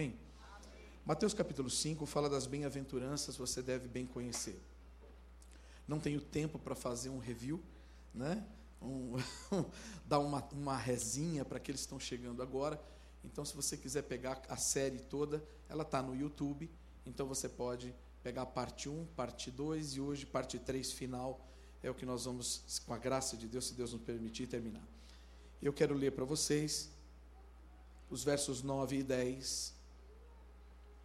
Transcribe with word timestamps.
amém? 0.00 0.18
Mateus 1.04 1.34
capítulo 1.34 1.68
5 1.68 2.06
fala 2.06 2.30
das 2.30 2.46
bem-aventuranças, 2.46 3.36
você 3.36 3.60
deve 3.60 3.86
bem 3.86 4.06
conhecer. 4.06 4.58
Não 5.86 6.00
tenho 6.00 6.22
tempo 6.22 6.58
para 6.58 6.74
fazer 6.74 7.10
um 7.10 7.18
review, 7.18 7.62
né? 8.14 8.42
Um, 8.80 9.16
dar 10.06 10.20
uma, 10.20 10.42
uma 10.52 10.76
resinha 10.76 11.44
para 11.44 11.58
aqueles 11.58 11.82
que 11.82 11.84
estão 11.84 12.00
chegando 12.00 12.42
agora. 12.42 12.82
Então, 13.22 13.44
se 13.44 13.54
você 13.54 13.76
quiser 13.76 14.02
pegar 14.02 14.40
a 14.48 14.56
série 14.56 15.00
toda, 15.00 15.44
ela 15.68 15.82
está 15.82 16.00
no 16.00 16.16
YouTube. 16.16 16.70
Então, 17.04 17.26
você 17.26 17.46
pode 17.46 17.94
pegar 18.22 18.46
parte 18.46 18.88
1, 18.88 19.04
parte 19.14 19.50
2 19.50 19.96
e 19.96 20.00
hoje 20.00 20.24
parte 20.24 20.58
3 20.58 20.92
final. 20.92 21.46
É 21.82 21.90
o 21.90 21.94
que 21.94 22.06
nós 22.06 22.24
vamos, 22.24 22.80
com 22.86 22.94
a 22.94 22.98
graça 22.98 23.36
de 23.36 23.46
Deus, 23.46 23.66
se 23.66 23.74
Deus 23.74 23.92
nos 23.92 24.00
permitir, 24.00 24.46
terminar. 24.46 24.86
Eu 25.60 25.74
quero 25.74 25.92
ler 25.92 26.12
para 26.12 26.24
vocês 26.24 26.90
os 28.08 28.24
versos 28.24 28.62
9 28.62 28.96
e 28.96 29.02
10 29.02 29.79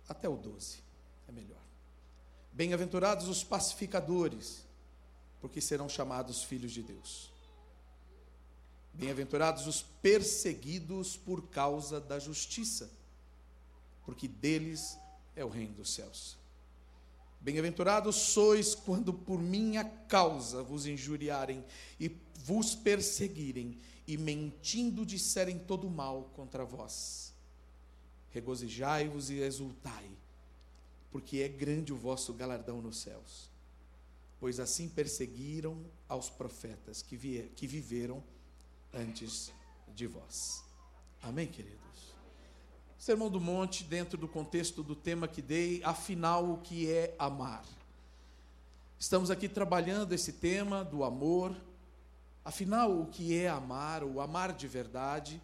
até 0.07 0.27
o 0.29 0.35
12. 0.35 0.79
É 1.27 1.31
melhor. 1.31 1.61
Bem-aventurados 2.52 3.27
os 3.27 3.43
pacificadores, 3.43 4.63
porque 5.41 5.59
serão 5.59 5.89
chamados 5.89 6.43
filhos 6.43 6.71
de 6.71 6.81
Deus. 6.81 7.31
Bem-aventurados 8.94 9.67
os 9.67 9.81
perseguidos 10.02 11.17
por 11.17 11.49
causa 11.49 11.99
da 11.99 12.17
justiça, 12.17 12.89
porque 14.05 14.27
deles 14.27 14.97
é 15.35 15.44
o 15.44 15.49
reino 15.49 15.73
dos 15.73 15.94
céus. 15.94 16.38
Bem-aventurados 17.41 18.16
sois 18.16 18.73
quando 18.73 19.13
por 19.13 19.39
minha 19.39 19.83
causa 19.83 20.63
vos 20.63 20.88
injuriarem 20.88 21.63
e 21.99 22.09
vos 22.39 22.73
perseguirem 22.73 23.77
e 24.08 24.17
mentindo 24.17 25.05
disserem 25.05 25.59
todo 25.59 25.89
mal 25.89 26.30
contra 26.33 26.63
vós. 26.63 27.24
Regozijai-vos 28.35 29.30
e 29.30 29.35
exultai, 29.35 30.12
porque 31.09 31.38
é 31.38 31.48
grande 31.48 31.94
o 31.94 31.95
vosso 31.95 32.34
galardão 32.34 32.81
nos 32.81 32.97
céus. 32.97 33.50
Pois 34.41 34.59
assim 34.59 34.89
perseguiram 34.89 35.78
aos 36.09 36.30
profetas 36.30 37.02
que, 37.02 37.16
vier, 37.16 37.47
que 37.56 37.66
viveram 37.66 38.22
antes 38.94 39.53
de 39.95 40.06
vós. 40.06 40.66
Amém, 41.23 41.47
queridos? 41.47 41.80
Sermão 42.97 43.30
do 43.30 43.39
Monte, 43.39 43.86
dentro 43.86 44.17
do 44.17 44.28
contexto 44.28 44.83
do 44.83 44.97
tema 44.97 45.30
que 45.30 45.41
dei, 45.41 45.81
afinal, 45.81 46.52
o 46.52 46.58
que 46.58 46.91
é 46.91 47.16
amar? 47.17 47.63
Estamos 49.00 49.31
aqui 49.31 49.47
trabalhando 49.47 50.11
esse 50.11 50.33
tema 50.33 50.83
do 50.83 51.06
amor. 51.06 51.56
Afinal, 52.44 53.00
o 53.00 53.06
que 53.06 53.33
é 53.33 53.47
amar, 53.47 54.03
o 54.03 54.19
amar 54.19 54.52
de 54.52 54.67
verdade? 54.67 55.41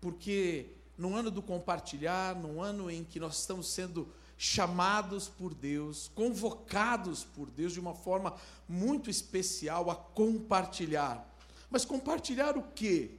Porque 0.00 0.72
no 0.98 1.16
ano 1.16 1.30
do 1.30 1.40
compartilhar, 1.40 2.34
no 2.34 2.60
ano 2.60 2.90
em 2.90 3.04
que 3.04 3.20
nós 3.20 3.38
estamos 3.38 3.68
sendo 3.68 4.12
chamados 4.36 5.28
por 5.28 5.54
Deus, 5.54 6.10
convocados 6.14 7.24
por 7.24 7.48
Deus 7.48 7.72
de 7.72 7.80
uma 7.80 7.94
forma 7.94 8.34
muito 8.68 9.08
especial 9.08 9.90
a 9.90 9.96
compartilhar 9.96 11.28
mas 11.70 11.84
compartilhar 11.84 12.56
o 12.56 12.62
quê? 12.74 13.10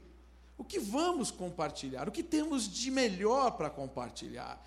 O 0.58 0.63
que 0.63 0.80
vamos 0.80 1.31
compartilhar? 1.31 2.08
O 2.08 2.11
que 2.11 2.23
temos 2.23 2.67
de 2.67 2.91
melhor 2.91 3.52
para 3.52 3.69
compartilhar? 3.69 4.64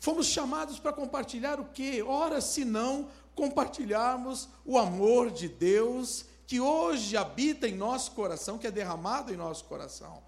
Fomos 0.00 0.26
chamados 0.26 0.78
para 0.78 0.92
compartilhar 0.92 1.60
o 1.60 1.66
quê? 1.66 2.02
Ora, 2.06 2.40
se 2.40 2.64
não 2.64 3.08
compartilharmos 3.34 4.48
o 4.64 4.78
amor 4.78 5.30
de 5.30 5.48
Deus 5.48 6.24
que 6.46 6.60
hoje 6.60 7.16
habita 7.16 7.68
em 7.68 7.76
nosso 7.76 8.12
coração, 8.12 8.58
que 8.58 8.66
é 8.66 8.70
derramado 8.70 9.32
em 9.32 9.36
nosso 9.36 9.64
coração. 9.64 10.22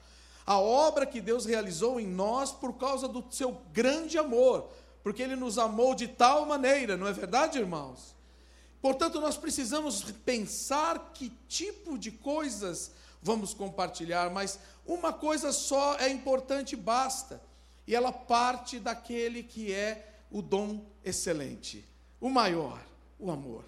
A 0.50 0.58
obra 0.58 1.06
que 1.06 1.20
Deus 1.20 1.46
realizou 1.46 2.00
em 2.00 2.08
nós 2.08 2.50
por 2.50 2.72
causa 2.72 3.06
do 3.06 3.24
seu 3.30 3.52
grande 3.72 4.18
amor, 4.18 4.68
porque 5.00 5.22
Ele 5.22 5.36
nos 5.36 5.58
amou 5.58 5.94
de 5.94 6.08
tal 6.08 6.44
maneira, 6.44 6.96
não 6.96 7.06
é 7.06 7.12
verdade, 7.12 7.60
irmãos? 7.60 8.16
Portanto, 8.82 9.20
nós 9.20 9.36
precisamos 9.36 10.02
pensar 10.24 11.12
que 11.14 11.32
tipo 11.46 11.96
de 11.96 12.10
coisas 12.10 12.90
vamos 13.22 13.54
compartilhar, 13.54 14.28
mas 14.30 14.58
uma 14.84 15.12
coisa 15.12 15.52
só 15.52 15.94
é 15.98 16.08
importante 16.08 16.72
e 16.72 16.76
basta, 16.76 17.40
e 17.86 17.94
ela 17.94 18.10
parte 18.10 18.80
daquele 18.80 19.44
que 19.44 19.72
é 19.72 20.16
o 20.32 20.42
dom 20.42 20.84
excelente, 21.04 21.84
o 22.20 22.28
maior, 22.28 22.84
o 23.20 23.30
amor. 23.30 23.64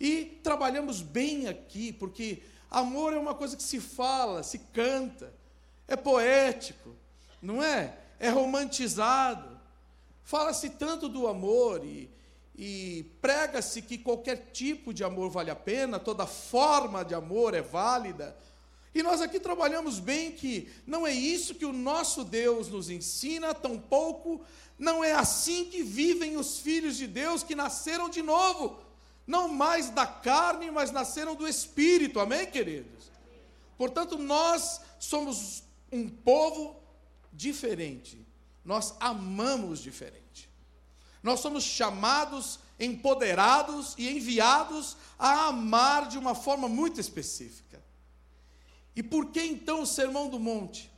E 0.00 0.40
trabalhamos 0.42 1.00
bem 1.00 1.46
aqui, 1.46 1.92
porque 1.92 2.42
amor 2.68 3.12
é 3.12 3.18
uma 3.20 3.36
coisa 3.36 3.56
que 3.56 3.62
se 3.62 3.78
fala, 3.78 4.42
se 4.42 4.58
canta, 4.58 5.40
é 5.94 5.96
poético, 5.96 6.94
não 7.40 7.62
é? 7.62 7.98
É 8.18 8.28
romantizado. 8.28 9.60
Fala-se 10.22 10.70
tanto 10.70 11.08
do 11.08 11.26
amor 11.26 11.84
e 11.84 12.10
e 12.54 13.04
prega-se 13.20 13.80
que 13.80 13.98
qualquer 13.98 14.50
tipo 14.52 14.92
de 14.92 15.02
amor 15.02 15.30
vale 15.30 15.50
a 15.50 15.56
pena, 15.56 15.98
toda 15.98 16.26
forma 16.26 17.04
de 17.04 17.14
amor 17.14 17.54
é 17.54 17.62
válida. 17.62 18.36
E 18.94 19.02
nós 19.02 19.22
aqui 19.22 19.40
trabalhamos 19.40 19.98
bem 19.98 20.32
que 20.32 20.70
não 20.86 21.06
é 21.06 21.12
isso 21.12 21.54
que 21.54 21.64
o 21.64 21.72
nosso 21.72 22.24
Deus 22.24 22.68
nos 22.68 22.90
ensina, 22.90 23.54
tampouco 23.54 24.44
não 24.78 25.02
é 25.02 25.12
assim 25.12 25.64
que 25.64 25.82
vivem 25.82 26.36
os 26.36 26.58
filhos 26.58 26.96
de 26.96 27.06
Deus 27.06 27.42
que 27.42 27.54
nasceram 27.54 28.08
de 28.08 28.20
novo, 28.20 28.80
não 29.26 29.48
mais 29.48 29.88
da 29.90 30.04
carne, 30.04 30.70
mas 30.70 30.90
nasceram 30.90 31.34
do 31.34 31.46
Espírito, 31.46 32.20
amém, 32.20 32.46
queridos? 32.46 33.10
Portanto, 33.78 34.18
nós 34.18 34.80
somos 34.98 35.62
um 35.92 36.08
povo 36.08 36.76
diferente, 37.32 38.26
nós 38.64 38.94
amamos 38.98 39.80
diferente. 39.80 40.50
Nós 41.22 41.40
somos 41.40 41.62
chamados, 41.62 42.58
empoderados 42.80 43.94
e 43.96 44.08
enviados 44.08 44.96
a 45.18 45.46
amar 45.48 46.08
de 46.08 46.18
uma 46.18 46.34
forma 46.34 46.68
muito 46.68 47.00
específica. 47.00 47.80
E 48.96 49.02
por 49.02 49.26
que 49.26 49.40
então 49.40 49.82
o 49.82 49.86
Sermão 49.86 50.28
do 50.28 50.40
Monte? 50.40 50.90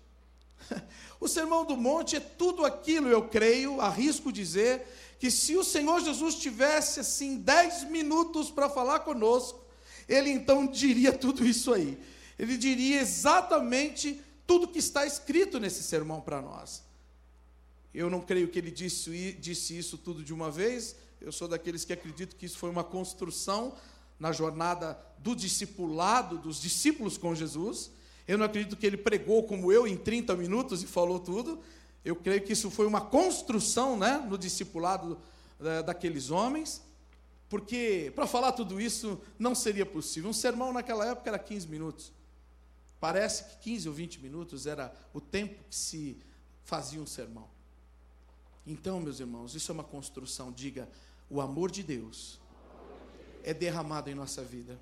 O 1.20 1.28
Sermão 1.28 1.64
do 1.64 1.74
Monte 1.74 2.16
é 2.16 2.20
tudo 2.20 2.66
aquilo, 2.66 3.08
eu 3.08 3.28
creio, 3.28 3.80
arrisco 3.80 4.30
dizer, 4.30 4.86
que 5.18 5.30
se 5.30 5.56
o 5.56 5.64
Senhor 5.64 6.02
Jesus 6.02 6.34
tivesse 6.34 7.00
assim 7.00 7.38
dez 7.38 7.82
minutos 7.84 8.50
para 8.50 8.68
falar 8.68 9.00
conosco, 9.00 9.64
ele 10.06 10.28
então 10.28 10.66
diria 10.66 11.14
tudo 11.14 11.46
isso 11.46 11.72
aí. 11.72 11.98
Ele 12.38 12.58
diria 12.58 13.00
exatamente 13.00 14.20
tudo 14.46 14.68
que 14.68 14.78
está 14.78 15.06
escrito 15.06 15.58
nesse 15.58 15.82
sermão 15.82 16.20
para 16.20 16.40
nós. 16.40 16.82
Eu 17.94 18.10
não 18.10 18.20
creio 18.20 18.48
que 18.48 18.58
ele 18.58 18.70
disse, 18.70 19.32
disse 19.40 19.78
isso 19.78 19.96
tudo 19.96 20.24
de 20.24 20.34
uma 20.34 20.50
vez. 20.50 20.96
Eu 21.20 21.30
sou 21.30 21.46
daqueles 21.46 21.84
que 21.84 21.92
acredito 21.92 22.36
que 22.36 22.44
isso 22.44 22.58
foi 22.58 22.68
uma 22.68 22.84
construção 22.84 23.74
na 24.18 24.32
jornada 24.32 24.98
do 25.18 25.34
discipulado, 25.34 26.38
dos 26.38 26.60
discípulos 26.60 27.16
com 27.16 27.34
Jesus. 27.34 27.90
Eu 28.26 28.38
não 28.38 28.46
acredito 28.46 28.76
que 28.76 28.86
ele 28.86 28.96
pregou 28.96 29.44
como 29.44 29.70
eu 29.72 29.86
em 29.86 29.96
30 29.96 30.34
minutos 30.36 30.82
e 30.82 30.86
falou 30.86 31.20
tudo. 31.20 31.60
Eu 32.04 32.16
creio 32.16 32.42
que 32.42 32.52
isso 32.52 32.70
foi 32.70 32.86
uma 32.86 33.00
construção 33.00 33.96
né, 33.96 34.24
no 34.28 34.36
discipulado 34.36 35.18
daqueles 35.86 36.30
homens, 36.30 36.82
porque 37.48 38.12
para 38.14 38.26
falar 38.26 38.52
tudo 38.52 38.80
isso 38.80 39.20
não 39.38 39.54
seria 39.54 39.86
possível. 39.86 40.28
Um 40.28 40.34
sermão 40.34 40.72
naquela 40.72 41.06
época 41.06 41.30
era 41.30 41.38
15 41.38 41.68
minutos. 41.68 42.12
Parece 43.00 43.44
que 43.44 43.70
15 43.70 43.88
ou 43.88 43.94
20 43.94 44.20
minutos 44.20 44.66
era 44.66 44.94
o 45.12 45.20
tempo 45.20 45.62
que 45.64 45.74
se 45.74 46.18
fazia 46.62 47.00
um 47.00 47.06
sermão. 47.06 47.48
Então, 48.66 49.00
meus 49.00 49.20
irmãos, 49.20 49.54
isso 49.54 49.70
é 49.70 49.74
uma 49.74 49.84
construção. 49.84 50.50
Diga: 50.50 50.88
o 51.28 51.40
amor 51.40 51.70
de 51.70 51.82
Deus 51.82 52.40
é 53.42 53.52
derramado 53.52 54.10
em 54.10 54.14
nossa 54.14 54.42
vida 54.42 54.78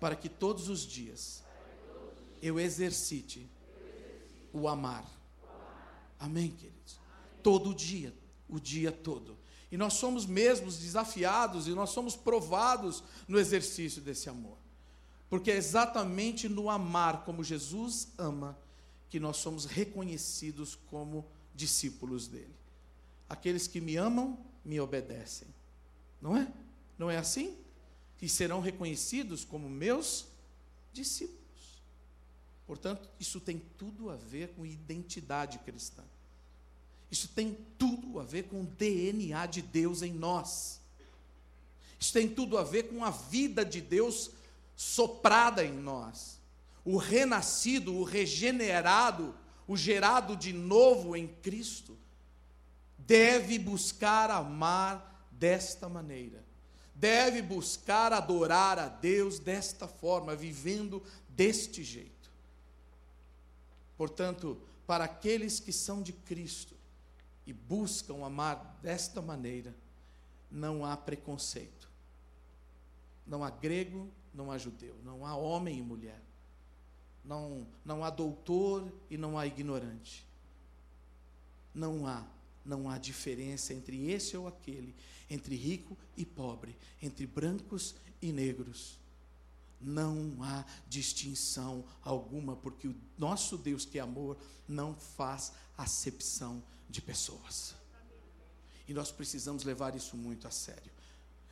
para 0.00 0.16
que 0.16 0.28
todos 0.28 0.68
os 0.68 0.80
dias 0.80 1.42
eu 2.40 2.58
exercite 2.58 3.48
o 4.52 4.68
amar. 4.68 5.04
Amém, 6.18 6.50
queridos? 6.50 6.98
Todo 7.42 7.74
dia, 7.74 8.14
o 8.48 8.58
dia 8.58 8.90
todo. 8.90 9.36
E 9.70 9.76
nós 9.76 9.94
somos 9.94 10.24
mesmos 10.24 10.78
desafiados 10.78 11.68
e 11.68 11.70
nós 11.70 11.90
somos 11.90 12.16
provados 12.16 13.02
no 13.26 13.38
exercício 13.38 14.00
desse 14.00 14.30
amor. 14.30 14.56
Porque 15.28 15.50
é 15.50 15.56
exatamente 15.56 16.48
no 16.48 16.70
amar 16.70 17.24
como 17.24 17.44
Jesus 17.44 18.08
ama 18.16 18.58
que 19.10 19.20
nós 19.20 19.38
somos 19.38 19.64
reconhecidos 19.64 20.74
como 20.90 21.26
discípulos 21.54 22.28
dele. 22.28 22.54
Aqueles 23.28 23.66
que 23.66 23.80
me 23.80 23.96
amam, 23.96 24.38
me 24.64 24.80
obedecem. 24.80 25.48
Não 26.20 26.36
é? 26.36 26.50
Não 26.98 27.10
é 27.10 27.16
assim? 27.16 27.56
E 28.20 28.28
serão 28.28 28.60
reconhecidos 28.60 29.44
como 29.44 29.68
meus 29.68 30.26
discípulos. 30.92 31.38
Portanto, 32.66 33.08
isso 33.18 33.40
tem 33.40 33.62
tudo 33.78 34.10
a 34.10 34.16
ver 34.16 34.48
com 34.48 34.66
identidade 34.66 35.58
cristã. 35.60 36.02
Isso 37.10 37.28
tem 37.28 37.56
tudo 37.78 38.18
a 38.18 38.24
ver 38.24 38.44
com 38.44 38.62
o 38.62 38.66
DNA 38.66 39.46
de 39.46 39.62
Deus 39.62 40.02
em 40.02 40.12
nós. 40.12 40.80
Isso 41.98 42.12
tem 42.12 42.28
tudo 42.28 42.58
a 42.58 42.62
ver 42.62 42.84
com 42.84 43.04
a 43.04 43.10
vida 43.10 43.64
de 43.64 43.80
Deus 43.80 44.30
soprada 44.78 45.64
em 45.64 45.72
nós. 45.72 46.40
O 46.84 46.98
renascido, 46.98 47.96
o 47.96 48.04
regenerado, 48.04 49.34
o 49.66 49.76
gerado 49.76 50.36
de 50.36 50.52
novo 50.52 51.16
em 51.16 51.26
Cristo, 51.26 51.98
deve 52.96 53.58
buscar 53.58 54.30
amar 54.30 55.26
desta 55.32 55.88
maneira, 55.88 56.44
deve 56.94 57.42
buscar 57.42 58.12
adorar 58.12 58.78
a 58.78 58.86
Deus 58.86 59.40
desta 59.40 59.88
forma, 59.88 60.36
vivendo 60.36 61.02
deste 61.28 61.82
jeito. 61.82 62.30
Portanto, 63.96 64.62
para 64.86 65.04
aqueles 65.04 65.58
que 65.58 65.72
são 65.72 66.00
de 66.00 66.12
Cristo 66.12 66.76
e 67.44 67.52
buscam 67.52 68.24
amar 68.24 68.78
desta 68.80 69.20
maneira, 69.20 69.74
não 70.48 70.86
há 70.86 70.96
preconceito. 70.96 71.90
Não 73.26 73.42
há 73.42 73.50
grego, 73.50 74.08
não 74.38 74.52
há 74.52 74.56
judeu, 74.56 74.94
não 75.04 75.26
há 75.26 75.34
homem 75.34 75.78
e 75.78 75.82
mulher. 75.82 76.22
Não, 77.24 77.66
não 77.84 78.04
há 78.04 78.08
doutor 78.08 78.90
e 79.10 79.18
não 79.18 79.36
há 79.36 79.44
ignorante. 79.48 80.24
Não 81.74 82.06
há, 82.06 82.24
não 82.64 82.88
há 82.88 82.98
diferença 82.98 83.74
entre 83.74 84.10
esse 84.10 84.36
ou 84.36 84.46
aquele, 84.46 84.94
entre 85.28 85.56
rico 85.56 85.98
e 86.16 86.24
pobre, 86.24 86.76
entre 87.02 87.26
brancos 87.26 87.96
e 88.22 88.30
negros. 88.30 88.96
Não 89.80 90.36
há 90.40 90.64
distinção 90.88 91.84
alguma, 92.00 92.54
porque 92.54 92.86
o 92.86 92.94
nosso 93.18 93.58
Deus, 93.58 93.84
que 93.84 93.98
é 93.98 94.02
amor, 94.02 94.38
não 94.68 94.94
faz 94.94 95.52
acepção 95.76 96.62
de 96.88 97.02
pessoas. 97.02 97.74
E 98.86 98.94
nós 98.94 99.10
precisamos 99.10 99.64
levar 99.64 99.96
isso 99.96 100.16
muito 100.16 100.46
a 100.46 100.50
sério. 100.50 100.92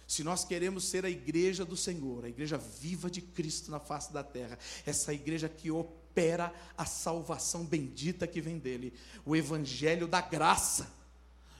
Se 0.06 0.22
nós 0.22 0.44
queremos 0.44 0.84
ser 0.84 1.04
a 1.04 1.10
igreja 1.10 1.64
do 1.64 1.76
Senhor, 1.76 2.24
a 2.24 2.28
igreja 2.28 2.56
viva 2.56 3.10
de 3.10 3.20
Cristo 3.20 3.70
na 3.70 3.80
face 3.80 4.12
da 4.12 4.22
terra, 4.22 4.58
essa 4.84 5.12
igreja 5.12 5.48
que 5.48 5.70
opera 5.70 6.52
a 6.78 6.84
salvação 6.84 7.64
bendita 7.64 8.26
que 8.26 8.40
vem 8.40 8.58
dele, 8.58 8.94
o 9.24 9.34
evangelho 9.34 10.06
da 10.06 10.20
graça, 10.20 10.88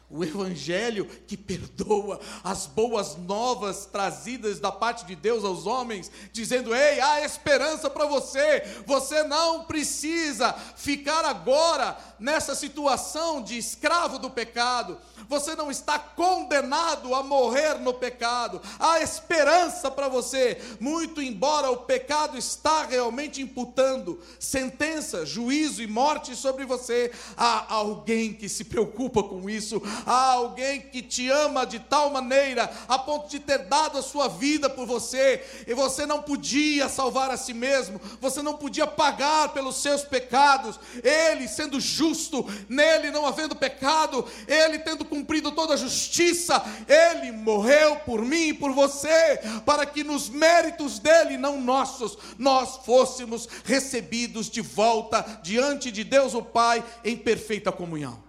o 0.09 0.23
Evangelho 0.23 1.05
que 1.27 1.37
perdoa, 1.37 2.21
as 2.45 2.67
boas 2.67 3.17
novas 3.17 3.87
trazidas 3.87 4.61
da 4.61 4.71
parte 4.71 5.05
de 5.05 5.17
Deus 5.17 5.45
aos 5.45 5.67
homens, 5.67 6.11
dizendo: 6.33 6.75
ei, 6.75 7.01
há 7.01 7.25
esperança 7.25 7.91
para 7.91 8.07
você, 8.07 8.63
você 8.87 9.25
não 9.25 9.65
precisa 9.65 10.53
ficar 10.77 11.25
agora 11.25 11.97
nessa 12.21 12.55
situação 12.55 13.43
de 13.43 13.59
escravo 13.59 14.19
do 14.19 14.31
pecado, 14.31 14.97
você 15.29 15.57
não 15.57 15.71
está 15.71 15.99
condenado 15.99 17.15
a 17.15 17.23
morrer 17.23 17.79
no 17.81 17.93
pecado, 17.93 18.61
há 18.79 19.01
esperança 19.01 19.91
para 19.91 20.09
você, 20.09 20.61
muito 20.79 21.21
embora 21.21 21.71
o 21.71 21.79
pecado 21.79 22.39
está 22.39 22.85
realmente 22.85 23.43
imputando 23.43 24.21
sentença, 24.39 25.27
juízo 25.27 25.83
e 25.83 25.87
morte 25.87 26.37
sobre 26.37 26.65
você, 26.65 27.11
há 27.37 27.75
alguém 27.75 28.33
que 28.33 28.49
se 28.49 28.65
preocupa 28.65 29.23
com 29.23 29.51
isso, 29.51 29.83
há 30.05 30.33
alguém 30.33 30.81
que 30.81 31.03
te 31.03 31.29
ama 31.31 31.65
de 31.65 31.79
tal 31.79 32.11
maneira, 32.11 32.71
a 32.89 32.99
ponto 32.99 33.29
de 33.29 33.41
ter 33.41 33.59
dado 33.59 33.99
a 33.99 34.03
sua 34.03 34.29
vida 34.29 34.69
por 34.69 34.87
você, 34.87 35.45
e 35.67 35.75
você 35.75 36.05
não 36.05 36.23
podia 36.23 36.89
salvar 36.89 37.31
a 37.31 37.37
si 37.37 37.55
mesmo, 37.55 38.01
você 38.21 38.43
não 38.43 38.55
podia 38.55 38.87
pagar 38.87 39.51
pelos 39.51 39.77
seus 39.77 40.03
pecados, 40.03 40.79
ele 41.03 41.49
sendo 41.49 41.81
justo, 41.81 42.45
nele 42.69 43.11
não 43.11 43.27
havendo 43.27 43.55
pecado, 43.55 44.27
ele 44.47 44.79
tendo 44.79 45.05
cumprido 45.05 45.53
toda 45.53 45.75
a 45.75 45.77
justiça, 45.77 46.63
ele 46.89 47.33
morreu 47.33 47.97
por 47.97 48.23
mim 48.23 48.49
e 48.49 48.55
por 48.55 48.73
você, 48.73 49.41
para 49.65 49.87
que 49.87 50.03
nos 50.03 50.29
méritos 50.29 50.99
dele, 50.99 51.37
não 51.37 51.61
nossos, 51.61 52.19
nós 52.39 52.81
fôssemos 52.85 53.49
recebidos 53.65 54.51
de 54.51 54.61
volta 54.61 55.41
diante 55.43 55.91
de 55.91 56.05
Deus 56.05 56.35
o 56.35 56.43
Pai 56.43 56.85
em 57.05 57.17
perfeita 57.17 57.73
comunhão 57.73 58.26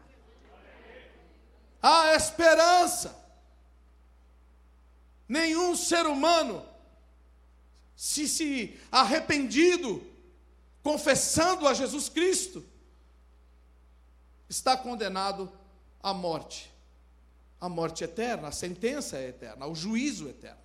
há 1.82 2.16
esperança. 2.16 3.16
Nenhum 5.28 5.76
ser 5.76 6.06
humano, 6.06 6.66
se 7.96 8.28
se 8.28 8.80
arrependido, 8.92 10.06
confessando 10.82 11.68
a 11.68 11.74
Jesus 11.74 12.08
Cristo, 12.08 12.66
está 14.50 14.78
condenado 14.78 15.52
à 16.02 16.14
morte. 16.14 16.72
A 17.60 17.68
morte 17.68 18.04
eterna, 18.04 18.50
a 18.50 18.52
sentença 18.52 19.18
é 19.18 19.30
eterna, 19.30 19.66
o 19.66 19.76
juízo 19.76 20.30
eterno. 20.30 20.62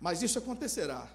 Mas 0.00 0.22
isso 0.22 0.38
acontecerá 0.38 1.08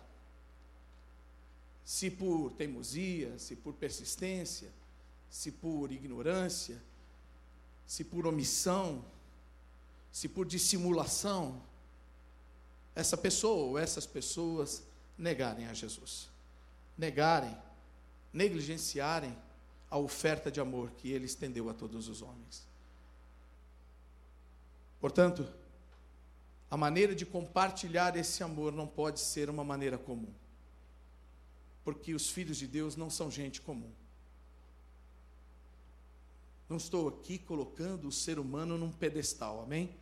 se 1.84 2.10
por 2.10 2.52
teimosia, 2.54 3.38
se 3.38 3.56
por 3.56 3.74
persistência, 3.74 4.72
se 5.30 5.52
por 5.52 5.92
ignorância, 5.92 6.82
se 7.86 8.04
por 8.04 8.26
omissão, 8.26 9.04
se 10.12 10.28
por 10.28 10.46
dissimulação, 10.46 11.62
essa 12.96 13.18
pessoa 13.18 13.66
ou 13.66 13.80
essas 13.80 14.06
pessoas 14.06 14.84
negarem 15.18 15.68
a 15.68 15.74
Jesus, 15.74 16.30
negarem, 16.98 17.56
negligenciarem 18.32 19.36
a 19.90 19.98
oferta 19.98 20.52
de 20.52 20.60
amor 20.60 20.92
que 20.92 21.12
ele 21.12 21.26
estendeu 21.26 21.70
a 21.70 21.74
todos 21.74 22.08
os 22.08 22.22
homens. 22.22 22.68
Portanto, 25.00 25.48
a 26.70 26.78
maneira 26.78 27.14
de 27.14 27.26
compartilhar 27.26 28.16
esse 28.16 28.42
amor 28.42 28.72
não 28.72 28.88
pode 28.88 29.20
ser 29.20 29.50
uma 29.50 29.64
maneira 29.64 29.98
comum, 29.98 30.34
porque 31.84 32.14
os 32.14 32.30
filhos 32.30 32.58
de 32.58 32.66
Deus 32.66 32.96
não 32.96 33.10
são 33.10 33.30
gente 33.30 33.62
comum. 33.62 33.92
Não 36.74 36.78
estou 36.78 37.08
aqui 37.08 37.38
colocando 37.38 38.08
o 38.08 38.12
ser 38.12 38.40
humano 38.40 38.80
num 38.80 38.92
pedestal, 38.92 39.62
amém? 39.62 39.96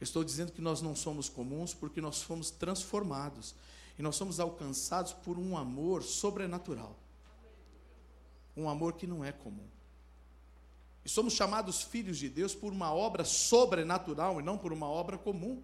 Estou 0.00 0.24
dizendo 0.24 0.50
que 0.50 0.62
nós 0.62 0.80
não 0.80 0.96
somos 0.96 1.28
comuns 1.28 1.74
porque 1.74 2.00
nós 2.00 2.22
fomos 2.22 2.50
transformados 2.50 3.54
e 3.98 4.02
nós 4.02 4.16
somos 4.16 4.40
alcançados 4.40 5.12
por 5.12 5.38
um 5.38 5.54
amor 5.54 6.02
sobrenatural. 6.02 6.98
Um 8.56 8.70
amor 8.70 8.94
que 8.94 9.06
não 9.06 9.22
é 9.22 9.32
comum. 9.32 9.66
E 11.04 11.10
somos 11.10 11.34
chamados 11.34 11.82
filhos 11.82 12.16
de 12.16 12.30
Deus 12.30 12.54
por 12.54 12.72
uma 12.72 12.94
obra 12.94 13.22
sobrenatural 13.22 14.40
e 14.40 14.42
não 14.42 14.56
por 14.56 14.72
uma 14.72 14.88
obra 14.88 15.18
comum. 15.18 15.62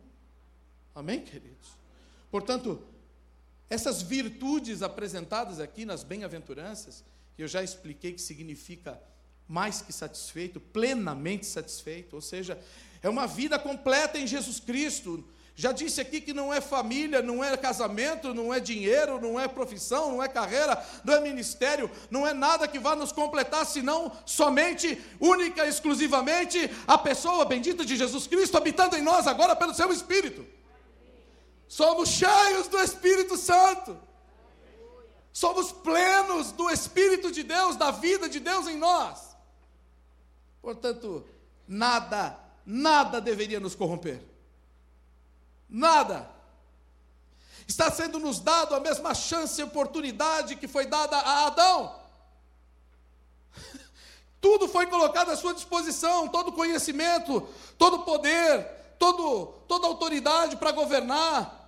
Amém, 0.94 1.24
queridos? 1.24 1.70
Portanto, 2.30 2.84
essas 3.70 4.02
virtudes 4.02 4.82
apresentadas 4.82 5.58
aqui 5.58 5.86
nas 5.86 6.04
bem-aventuranças, 6.04 7.02
que 7.34 7.42
eu 7.42 7.48
já 7.48 7.62
expliquei 7.62 8.12
que 8.12 8.20
significa 8.20 9.02
mais 9.52 9.82
que 9.82 9.92
satisfeito, 9.92 10.58
plenamente 10.58 11.44
satisfeito, 11.44 12.16
ou 12.16 12.22
seja, 12.22 12.58
é 13.02 13.08
uma 13.08 13.26
vida 13.26 13.58
completa 13.58 14.18
em 14.18 14.26
Jesus 14.26 14.58
Cristo. 14.58 15.22
Já 15.54 15.72
disse 15.72 16.00
aqui 16.00 16.22
que 16.22 16.32
não 16.32 16.54
é 16.54 16.58
família, 16.58 17.20
não 17.20 17.44
é 17.44 17.54
casamento, 17.54 18.32
não 18.32 18.54
é 18.54 18.58
dinheiro, 18.58 19.20
não 19.20 19.38
é 19.38 19.46
profissão, 19.46 20.12
não 20.12 20.22
é 20.22 20.26
carreira, 20.26 20.82
não 21.04 21.12
é 21.12 21.20
ministério, 21.20 21.90
não 22.10 22.26
é 22.26 22.32
nada 22.32 22.66
que 22.66 22.78
vá 22.78 22.96
nos 22.96 23.12
completar, 23.12 23.66
senão 23.66 24.10
somente, 24.24 24.98
única, 25.20 25.66
exclusivamente, 25.66 26.70
a 26.86 26.96
pessoa 26.96 27.44
bendita 27.44 27.84
de 27.84 27.94
Jesus 27.94 28.26
Cristo 28.26 28.56
habitando 28.56 28.96
em 28.96 29.02
nós 29.02 29.26
agora 29.26 29.54
pelo 29.54 29.74
seu 29.74 29.92
Espírito. 29.92 30.46
Somos 31.68 32.08
cheios 32.08 32.68
do 32.68 32.78
Espírito 32.78 33.36
Santo. 33.36 33.98
Somos 35.30 35.72
plenos 35.72 36.52
do 36.52 36.70
Espírito 36.70 37.30
de 37.30 37.42
Deus, 37.42 37.76
da 37.76 37.90
vida 37.90 38.30
de 38.30 38.40
Deus 38.40 38.66
em 38.66 38.78
nós. 38.78 39.31
Portanto, 40.62 41.26
nada, 41.66 42.38
nada 42.64 43.20
deveria 43.20 43.58
nos 43.58 43.74
corromper. 43.74 44.22
Nada. 45.68 46.30
Está 47.66 47.90
sendo 47.90 48.20
nos 48.20 48.38
dado 48.38 48.74
a 48.74 48.80
mesma 48.80 49.12
chance 49.14 49.60
e 49.60 49.64
oportunidade 49.64 50.56
que 50.56 50.68
foi 50.68 50.86
dada 50.86 51.16
a 51.16 51.46
Adão. 51.46 52.00
Tudo 54.40 54.68
foi 54.68 54.86
colocado 54.86 55.30
à 55.30 55.36
sua 55.36 55.54
disposição, 55.54 56.28
todo 56.28 56.52
conhecimento, 56.52 57.48
todo 57.76 58.00
poder, 58.00 58.64
todo, 58.98 59.46
toda 59.66 59.86
autoridade 59.86 60.56
para 60.56 60.70
governar. 60.70 61.60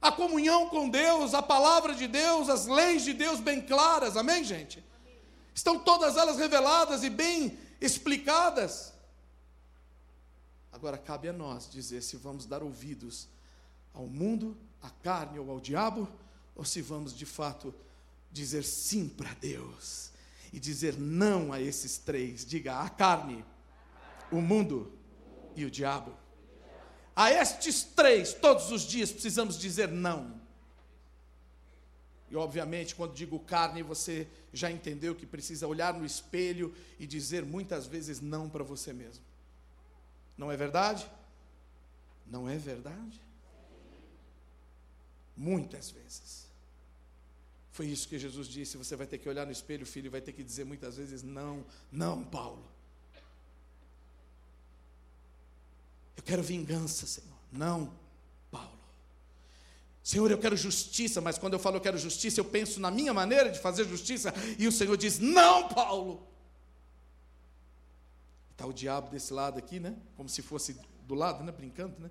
A 0.00 0.12
comunhão 0.12 0.68
com 0.68 0.88
Deus, 0.88 1.32
a 1.32 1.42
palavra 1.42 1.94
de 1.94 2.06
Deus, 2.06 2.50
as 2.50 2.66
leis 2.66 3.02
de 3.02 3.14
Deus 3.14 3.40
bem 3.40 3.62
claras, 3.62 4.16
amém, 4.16 4.44
gente? 4.44 4.84
Estão 5.54 5.78
todas 5.78 6.16
elas 6.16 6.36
reveladas 6.36 7.02
e 7.02 7.08
bem 7.08 7.58
explicadas. 7.84 8.92
Agora 10.72 10.98
cabe 10.98 11.28
a 11.28 11.32
nós 11.32 11.70
dizer 11.70 12.02
se 12.02 12.16
vamos 12.16 12.46
dar 12.46 12.62
ouvidos 12.62 13.28
ao 13.92 14.06
mundo, 14.06 14.56
à 14.82 14.90
carne 14.90 15.38
ou 15.38 15.50
ao 15.50 15.60
diabo, 15.60 16.08
ou 16.54 16.64
se 16.64 16.82
vamos 16.82 17.16
de 17.16 17.24
fato 17.24 17.74
dizer 18.30 18.64
sim 18.64 19.08
para 19.08 19.32
Deus 19.34 20.10
e 20.52 20.58
dizer 20.58 20.96
não 20.98 21.52
a 21.52 21.60
esses 21.60 21.98
três. 21.98 22.44
Diga 22.44 22.80
a 22.80 22.88
carne, 22.88 23.44
o 24.30 24.40
mundo 24.40 24.92
e 25.54 25.64
o 25.64 25.70
diabo. 25.70 26.12
A 27.14 27.30
estes 27.30 27.82
três, 27.82 28.34
todos 28.34 28.72
os 28.72 28.82
dias 28.82 29.12
precisamos 29.12 29.58
dizer 29.58 29.88
não. 29.88 30.43
E 32.30 32.36
obviamente, 32.36 32.94
quando 32.94 33.14
digo 33.14 33.38
carne, 33.38 33.82
você 33.82 34.26
já 34.52 34.70
entendeu 34.70 35.14
que 35.14 35.26
precisa 35.26 35.66
olhar 35.66 35.94
no 35.94 36.04
espelho 36.04 36.74
e 36.98 37.06
dizer 37.06 37.44
muitas 37.44 37.86
vezes 37.86 38.20
não 38.20 38.48
para 38.48 38.64
você 38.64 38.92
mesmo. 38.92 39.24
Não 40.36 40.50
é 40.50 40.56
verdade? 40.56 41.08
Não 42.26 42.48
é 42.48 42.56
verdade? 42.56 43.20
Muitas 45.36 45.90
vezes. 45.90 46.44
Foi 47.72 47.86
isso 47.86 48.08
que 48.08 48.18
Jesus 48.18 48.46
disse. 48.46 48.76
Você 48.76 48.94
vai 48.94 49.06
ter 49.06 49.18
que 49.18 49.28
olhar 49.28 49.44
no 49.44 49.52
espelho, 49.52 49.84
filho, 49.84 50.06
e 50.06 50.08
vai 50.08 50.20
ter 50.20 50.32
que 50.32 50.44
dizer 50.44 50.64
muitas 50.64 50.96
vezes: 50.96 51.22
não, 51.22 51.64
não, 51.90 52.24
Paulo. 52.24 52.64
Eu 56.16 56.22
quero 56.22 56.42
vingança, 56.42 57.06
Senhor. 57.06 57.36
Não. 57.52 57.92
Senhor, 60.04 60.30
eu 60.30 60.36
quero 60.36 60.54
justiça, 60.54 61.18
mas 61.22 61.38
quando 61.38 61.54
eu 61.54 61.58
falo 61.58 61.76
eu 61.76 61.80
quero 61.80 61.96
justiça, 61.96 62.38
eu 62.38 62.44
penso 62.44 62.78
na 62.78 62.90
minha 62.90 63.14
maneira 63.14 63.50
de 63.50 63.58
fazer 63.58 63.88
justiça, 63.88 64.34
e 64.58 64.68
o 64.68 64.72
Senhor 64.72 64.94
diz: 64.98 65.18
não, 65.18 65.66
Paulo. 65.66 66.28
Está 68.52 68.66
o 68.66 68.72
diabo 68.72 69.08
desse 69.10 69.32
lado 69.32 69.58
aqui, 69.58 69.80
né? 69.80 69.96
Como 70.14 70.28
se 70.28 70.42
fosse 70.42 70.76
do 71.06 71.14
lado, 71.14 71.42
né? 71.42 71.50
Brincando, 71.50 71.98
né? 71.98 72.10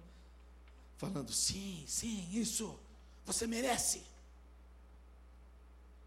Falando, 0.98 1.32
sim, 1.32 1.84
sim, 1.86 2.28
isso, 2.34 2.78
você 3.26 3.46
merece. 3.46 4.02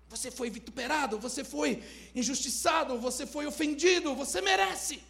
Você 0.08 0.28
foi 0.32 0.50
vituperado, 0.50 1.20
você 1.20 1.44
foi 1.44 1.84
injustiçado, 2.16 2.98
você 2.98 3.26
foi 3.26 3.46
ofendido, 3.46 4.12
você 4.16 4.40
merece. 4.40 5.00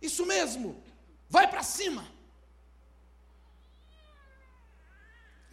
Isso 0.00 0.26
mesmo. 0.26 0.82
Vai 1.28 1.48
para 1.48 1.62
cima. 1.62 2.06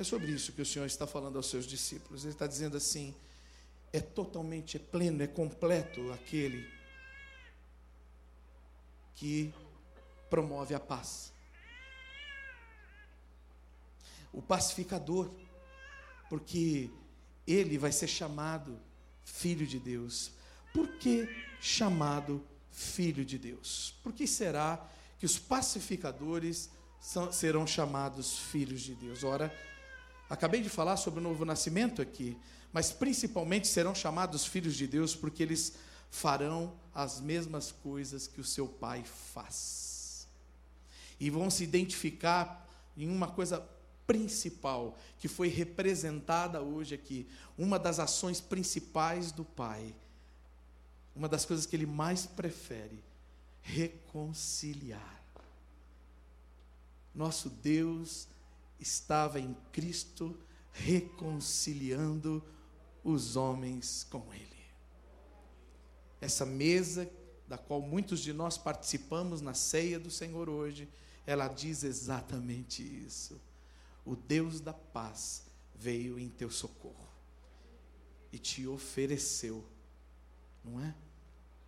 É 0.04 0.06
sobre 0.06 0.34
isso 0.34 0.52
que 0.52 0.62
o 0.62 0.66
Senhor 0.66 0.86
está 0.86 1.08
falando 1.08 1.38
aos 1.38 1.46
seus 1.46 1.66
discípulos. 1.66 2.26
Ele 2.26 2.34
está 2.34 2.46
dizendo 2.46 2.76
assim: 2.76 3.16
é 3.94 4.02
totalmente, 4.02 4.76
é 4.76 4.80
pleno, 4.82 5.24
é 5.24 5.28
completo 5.28 6.12
aquele 6.12 6.70
que 9.16 9.54
promove 10.30 10.76
a 10.76 10.80
paz. 10.80 11.32
O 14.34 14.42
pacificador, 14.42 15.32
porque 16.30 16.90
ele 17.48 17.78
vai 17.78 17.94
ser 17.94 18.08
chamado 18.08 18.78
filho 19.24 19.66
de 19.66 19.80
Deus. 19.80 20.34
Por 20.74 20.98
que 20.98 21.30
chamado 21.62 22.46
filho 22.70 23.24
de 23.24 23.38
Deus? 23.38 23.96
Por 24.04 24.12
que 24.12 24.28
será 24.28 24.86
que 25.18 25.26
os 25.26 25.40
pacificadores 25.40 26.70
são, 27.00 27.32
serão 27.32 27.66
chamados 27.66 28.38
filhos 28.38 28.82
de 28.82 28.96
Deus? 28.96 29.24
Ora, 29.24 29.50
acabei 30.34 30.62
de 30.62 30.70
falar 30.70 30.98
sobre 30.98 31.20
o 31.20 31.24
novo 31.24 31.46
nascimento 31.46 32.02
aqui, 32.02 32.36
mas 32.72 32.92
principalmente 32.92 33.68
serão 33.68 33.94
chamados 33.94 34.48
filhos 34.48 34.76
de 34.76 34.88
Deus 34.88 35.16
porque 35.16 35.44
eles 35.44 35.74
farão 36.10 36.74
as 36.94 37.22
mesmas 37.22 37.72
coisas 37.72 38.26
que 38.26 38.42
o 38.42 38.44
seu 38.44 38.68
pai 38.68 39.04
faz. 39.34 40.28
E 41.20 41.30
vão 41.30 41.52
se 41.52 41.64
identificar 41.64 42.68
em 42.98 43.08
uma 43.08 43.28
coisa 43.28 43.64
principal 44.08 44.98
que 45.20 45.28
foi 45.28 45.50
representada 45.50 46.62
hoje 46.62 46.96
aqui, 46.96 47.28
uma 47.56 47.78
das 47.78 48.00
ações 48.00 48.42
principais 48.42 49.32
do 49.32 49.46
pai, 49.46 49.96
uma 51.16 51.30
das 51.30 51.46
coisas 51.46 51.68
que 51.68 51.76
ele 51.76 51.86
mais 51.86 52.26
prefere, 52.26 53.04
reconciliar. 53.62 55.22
Nosso 57.14 57.52
Deus 57.52 58.28
estava 58.84 59.40
em 59.40 59.56
Cristo 59.72 60.38
reconciliando 60.72 62.44
os 63.04 63.36
homens 63.36 64.06
com 64.10 64.34
Ele. 64.34 64.64
Essa 66.22 66.46
mesa, 66.46 67.10
da 67.48 67.58
qual 67.58 67.82
muitos 67.82 68.20
de 68.20 68.32
nós 68.32 68.58
participamos 68.58 69.42
na 69.42 69.54
ceia 69.54 70.00
do 70.00 70.12
Senhor 70.12 70.50
hoje, 70.50 70.88
ela 71.26 71.48
diz 71.48 71.84
exatamente 71.84 72.82
isso. 72.84 73.40
O 74.06 74.16
Deus 74.16 74.60
da 74.60 74.74
paz 74.74 75.44
veio 75.76 76.20
em 76.20 76.30
teu 76.30 76.50
socorro 76.52 77.10
e 78.32 78.38
te 78.38 78.68
ofereceu, 78.68 79.64
não 80.64 80.80
é? 80.80 80.94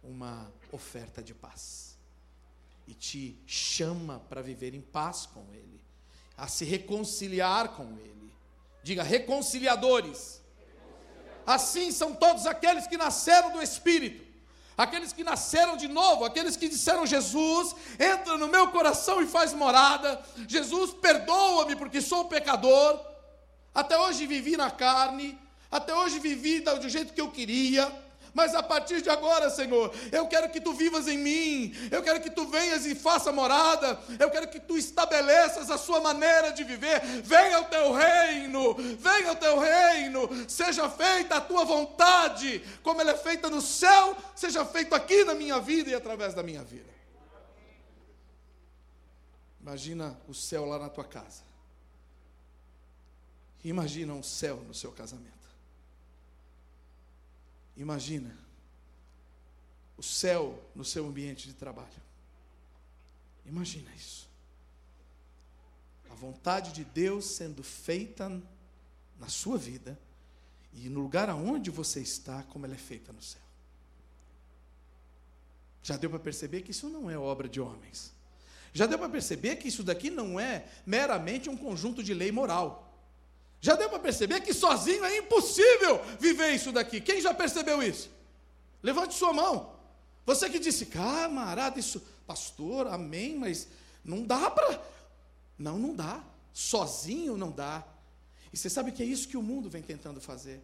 Uma 0.03 0.51
oferta 0.71 1.21
de 1.23 1.33
paz. 1.33 1.97
E 2.87 2.93
te 2.93 3.41
chama 3.45 4.19
para 4.19 4.41
viver 4.41 4.73
em 4.73 4.81
paz 4.81 5.25
com 5.25 5.53
Ele, 5.53 5.81
a 6.37 6.47
se 6.47 6.65
reconciliar 6.65 7.69
com 7.69 7.83
Ele. 7.97 8.33
Diga, 8.83 9.03
reconciliadores. 9.03 10.41
Assim 11.45 11.91
são 11.91 12.13
todos 12.13 12.45
aqueles 12.45 12.87
que 12.87 12.97
nasceram 12.97 13.51
do 13.51 13.61
Espírito 13.61 14.25
aqueles 14.77 15.13
que 15.13 15.23
nasceram 15.23 15.77
de 15.77 15.87
novo, 15.87 16.25
aqueles 16.25 16.55
que 16.55 16.67
disseram: 16.67 17.05
Jesus, 17.05 17.75
entra 17.99 18.37
no 18.37 18.47
meu 18.47 18.69
coração 18.69 19.21
e 19.21 19.27
faz 19.27 19.53
morada. 19.53 20.21
Jesus, 20.47 20.93
perdoa-me 20.93 21.75
porque 21.75 22.01
sou 22.01 22.25
pecador. 22.25 22.99
Até 23.73 23.97
hoje 23.97 24.25
vivi 24.25 24.55
na 24.55 24.71
carne, 24.71 25.37
até 25.71 25.93
hoje 25.93 26.19
vivi 26.19 26.61
do 26.61 26.89
jeito 26.89 27.13
que 27.13 27.21
eu 27.21 27.31
queria. 27.31 27.91
Mas 28.35 28.53
a 28.53 28.61
partir 28.61 29.01
de 29.01 29.09
agora, 29.09 29.49
Senhor, 29.49 29.95
eu 30.11 30.27
quero 30.27 30.49
que 30.49 30.59
tu 30.59 30.73
vivas 30.73 31.07
em 31.07 31.17
mim, 31.17 31.73
eu 31.89 32.03
quero 32.03 32.19
que 32.19 32.29
tu 32.29 32.45
venhas 32.45 32.85
e 32.85 32.93
faça 32.93 33.31
morada, 33.31 33.97
eu 34.19 34.29
quero 34.29 34.49
que 34.49 34.59
tu 34.59 34.77
estabeleças 34.77 35.71
a 35.71 35.77
sua 35.77 36.01
maneira 36.01 36.51
de 36.51 36.65
viver. 36.65 36.99
Venha 37.23 37.61
o 37.61 37.63
teu 37.63 37.93
reino, 37.93 38.73
venha 38.99 39.31
o 39.31 39.35
teu 39.37 39.57
reino, 39.57 40.29
seja 40.49 40.89
feita 40.89 41.37
a 41.37 41.41
tua 41.41 41.63
vontade, 41.63 42.61
como 42.83 42.99
ela 42.99 43.11
é 43.11 43.17
feita 43.17 43.49
no 43.49 43.61
céu, 43.61 44.17
seja 44.35 44.65
feito 44.65 44.93
aqui 44.93 45.23
na 45.23 45.33
minha 45.33 45.57
vida 45.61 45.89
e 45.89 45.95
através 45.95 46.33
da 46.33 46.43
minha 46.43 46.61
vida. 46.61 46.93
Imagina 49.61 50.19
o 50.27 50.33
céu 50.33 50.65
lá 50.65 50.77
na 50.77 50.89
tua 50.89 51.05
casa. 51.05 51.41
Imagina 53.63 54.13
um 54.13 54.21
céu 54.21 54.57
no 54.57 54.73
seu 54.73 54.91
casamento. 54.91 55.54
Imagina 57.75 58.35
o 59.97 60.03
céu 60.03 60.63
no 60.75 60.83
seu 60.83 61.05
ambiente 61.05 61.47
de 61.47 61.53
trabalho. 61.53 62.01
Imagina 63.45 63.93
isso. 63.95 64.27
A 66.09 66.15
vontade 66.15 66.71
de 66.71 66.83
Deus 66.83 67.25
sendo 67.25 67.63
feita 67.63 68.29
na 69.19 69.27
sua 69.27 69.57
vida 69.57 69.99
e 70.73 70.89
no 70.89 71.01
lugar 71.01 71.29
aonde 71.29 71.69
você 71.69 72.01
está, 72.01 72.43
como 72.43 72.65
ela 72.65 72.75
é 72.75 72.77
feita 72.77 73.13
no 73.13 73.21
céu. 73.21 73.41
Já 75.83 75.95
deu 75.97 76.09
para 76.09 76.19
perceber 76.19 76.61
que 76.61 76.71
isso 76.71 76.89
não 76.89 77.09
é 77.09 77.17
obra 77.17 77.47
de 77.47 77.61
homens. 77.61 78.11
Já 78.73 78.85
deu 78.85 78.97
para 78.97 79.07
perceber 79.07 79.55
que 79.57 79.67
isso 79.67 79.83
daqui 79.83 80.09
não 80.09 80.39
é 80.39 80.67
meramente 80.85 81.49
um 81.49 81.55
conjunto 81.55 82.03
de 82.03 82.13
lei 82.13 82.31
moral. 82.31 82.84
Já 83.65 83.75
deu 83.75 83.89
para 83.89 83.97
perceber 83.97 84.41
que 84.41 84.53
sozinho 84.53 85.03
é 85.03 85.17
impossível 85.17 85.99
viver 86.19 86.53
isso 86.53 86.71
daqui. 86.71 87.01
Quem 87.01 87.19
já 87.19 87.33
percebeu 87.33 87.81
isso? 87.81 88.11
Levante 88.83 89.15
sua 89.15 89.33
mão. 89.33 89.73
Você 90.23 90.47
que 90.51 90.59
disse, 90.59 90.85
camarada, 90.85 91.79
isso, 91.79 91.99
pastor, 92.27 92.85
amém, 92.85 93.35
mas 93.35 93.67
não 94.03 94.23
dá 94.23 94.51
para. 94.51 94.79
Não, 95.57 95.79
não 95.79 95.95
dá. 95.95 96.23
Sozinho 96.53 97.35
não 97.37 97.49
dá. 97.49 97.83
E 98.53 98.57
você 98.57 98.69
sabe 98.69 98.91
que 98.91 99.01
é 99.01 99.05
isso 99.07 99.27
que 99.27 99.35
o 99.35 99.41
mundo 99.41 99.67
vem 99.67 99.81
tentando 99.81 100.21
fazer. 100.21 100.61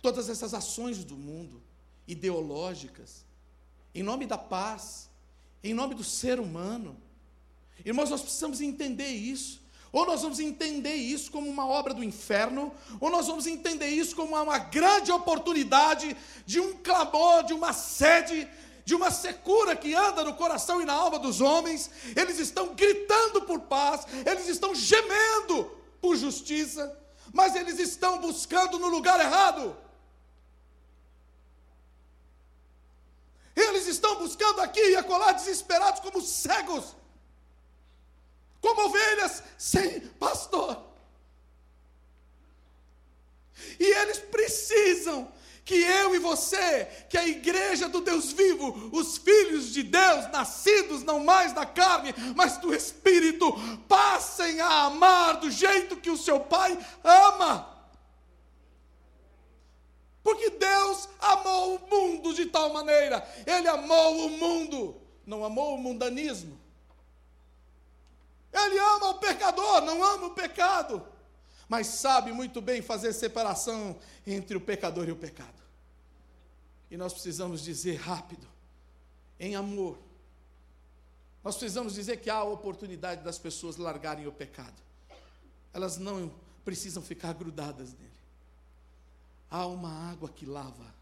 Todas 0.00 0.30
essas 0.30 0.54
ações 0.54 1.04
do 1.04 1.16
mundo, 1.18 1.62
ideológicas, 2.08 3.26
em 3.94 4.02
nome 4.02 4.24
da 4.24 4.38
paz, 4.38 5.10
em 5.62 5.74
nome 5.74 5.94
do 5.94 6.02
ser 6.02 6.40
humano. 6.40 6.96
Irmãos, 7.84 8.08
nós 8.08 8.22
precisamos 8.22 8.62
entender 8.62 9.10
isso. 9.10 9.65
Ou 9.92 10.04
nós 10.04 10.22
vamos 10.22 10.40
entender 10.40 10.94
isso 10.94 11.30
como 11.30 11.48
uma 11.48 11.66
obra 11.66 11.94
do 11.94 12.04
inferno, 12.04 12.72
ou 13.00 13.10
nós 13.10 13.26
vamos 13.26 13.46
entender 13.46 13.88
isso 13.88 14.14
como 14.14 14.36
uma 14.36 14.58
grande 14.58 15.10
oportunidade 15.12 16.16
de 16.44 16.60
um 16.60 16.74
clamor, 16.74 17.44
de 17.44 17.54
uma 17.54 17.72
sede, 17.72 18.48
de 18.84 18.94
uma 18.94 19.10
secura 19.10 19.74
que 19.74 19.94
anda 19.94 20.24
no 20.24 20.34
coração 20.34 20.80
e 20.80 20.84
na 20.84 20.92
alma 20.92 21.18
dos 21.18 21.40
homens. 21.40 21.90
Eles 22.14 22.38
estão 22.38 22.74
gritando 22.74 23.42
por 23.42 23.60
paz, 23.60 24.06
eles 24.24 24.48
estão 24.48 24.74
gemendo 24.74 25.70
por 26.00 26.16
justiça, 26.16 26.96
mas 27.32 27.54
eles 27.54 27.78
estão 27.78 28.18
buscando 28.18 28.78
no 28.78 28.88
lugar 28.88 29.18
errado. 29.20 29.76
Eles 33.54 33.86
estão 33.86 34.16
buscando 34.16 34.60
aqui 34.60 34.90
e 34.90 34.96
acolá 34.96 35.32
desesperados 35.32 36.00
como 36.00 36.20
cegos 36.20 36.94
como 38.76 38.88
ovelhas 38.88 39.42
sem 39.56 40.00
pastor. 40.00 40.84
E 43.80 43.84
eles 43.84 44.18
precisam 44.18 45.32
que 45.64 45.74
eu 45.74 46.14
e 46.14 46.18
você, 46.18 46.84
que 47.08 47.18
a 47.18 47.26
igreja 47.26 47.88
do 47.88 48.00
Deus 48.00 48.30
vivo, 48.30 48.90
os 48.92 49.16
filhos 49.16 49.72
de 49.72 49.82
Deus, 49.82 50.30
nascidos 50.30 51.02
não 51.02 51.24
mais 51.24 51.52
da 51.52 51.66
carne, 51.66 52.14
mas 52.36 52.58
do 52.58 52.72
Espírito, 52.72 53.52
passem 53.88 54.60
a 54.60 54.84
amar 54.84 55.40
do 55.40 55.50
jeito 55.50 55.96
que 55.96 56.10
o 56.10 56.16
seu 56.16 56.38
Pai 56.38 56.78
ama. 57.02 57.74
Porque 60.22 60.50
Deus 60.50 61.08
amou 61.18 61.76
o 61.76 61.90
mundo 61.90 62.34
de 62.34 62.46
tal 62.46 62.72
maneira, 62.72 63.26
Ele 63.46 63.68
amou 63.68 64.26
o 64.26 64.30
mundo, 64.30 65.00
não 65.24 65.44
amou 65.44 65.74
o 65.74 65.78
mundanismo. 65.78 66.65
Ele 68.56 68.78
ama 68.78 69.10
o 69.10 69.18
pecador, 69.18 69.82
não 69.82 70.02
ama 70.02 70.28
o 70.28 70.34
pecado, 70.34 71.06
mas 71.68 71.86
sabe 71.88 72.32
muito 72.32 72.62
bem 72.62 72.80
fazer 72.80 73.12
separação 73.12 73.98
entre 74.26 74.56
o 74.56 74.60
pecador 74.60 75.06
e 75.06 75.12
o 75.12 75.16
pecado. 75.16 75.62
E 76.90 76.96
nós 76.96 77.12
precisamos 77.12 77.62
dizer 77.62 77.96
rápido, 77.96 78.46
em 79.38 79.54
amor. 79.54 79.98
Nós 81.44 81.56
precisamos 81.56 81.94
dizer 81.94 82.16
que 82.16 82.30
há 82.30 82.36
a 82.36 82.44
oportunidade 82.44 83.22
das 83.22 83.38
pessoas 83.38 83.76
largarem 83.76 84.26
o 84.26 84.32
pecado. 84.32 84.82
Elas 85.72 85.98
não 85.98 86.32
precisam 86.64 87.02
ficar 87.02 87.34
grudadas 87.34 87.92
nele. 87.92 88.10
Há 89.50 89.66
uma 89.66 90.10
água 90.10 90.28
que 90.28 90.46
lava. 90.46 90.94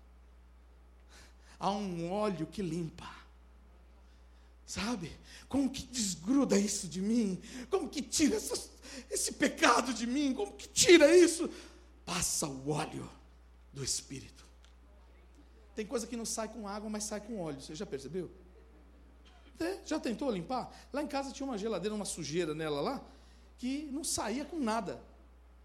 Há 1.58 1.70
um 1.70 2.11
óleo 2.11 2.46
que 2.46 2.61
limpa. 2.61 3.23
Sabe? 4.66 5.12
Como 5.49 5.71
que 5.71 5.83
desgruda 5.87 6.59
isso 6.59 6.88
de 6.88 7.00
mim? 7.00 7.40
Como 7.71 7.88
que 7.88 8.00
tira 8.00 8.37
esse 9.11 9.33
pecado 9.33 9.92
de 9.92 10.06
mim? 10.06 10.33
Como 10.33 10.52
que 10.52 10.68
tira 10.68 11.14
isso? 11.16 11.50
Passa 12.04 12.49
o 12.49 12.71
óleo 12.71 13.09
do 13.73 13.85
Espírito. 13.85 14.44
Tem 15.75 15.85
coisa 15.85 16.06
que 16.06 16.16
não 16.16 16.25
sai 16.25 16.49
com 16.49 16.68
água, 16.68 16.88
mas 16.88 17.04
sai 17.04 17.21
com 17.21 17.40
óleo. 17.40 17.61
Você 17.61 17.75
já 17.75 17.85
percebeu? 17.85 18.30
É, 19.59 19.80
já 19.85 20.00
tentou 20.00 20.30
limpar? 20.30 20.73
Lá 20.92 21.02
em 21.02 21.06
casa 21.06 21.33
tinha 21.33 21.47
uma 21.47 21.59
geladeira, 21.59 21.94
uma 21.94 22.04
sujeira 22.04 22.54
nela 22.54 22.80
lá, 22.80 23.04
que 23.59 23.88
não 23.92 24.02
saía 24.02 24.44
com 24.44 24.59
nada. 24.59 25.02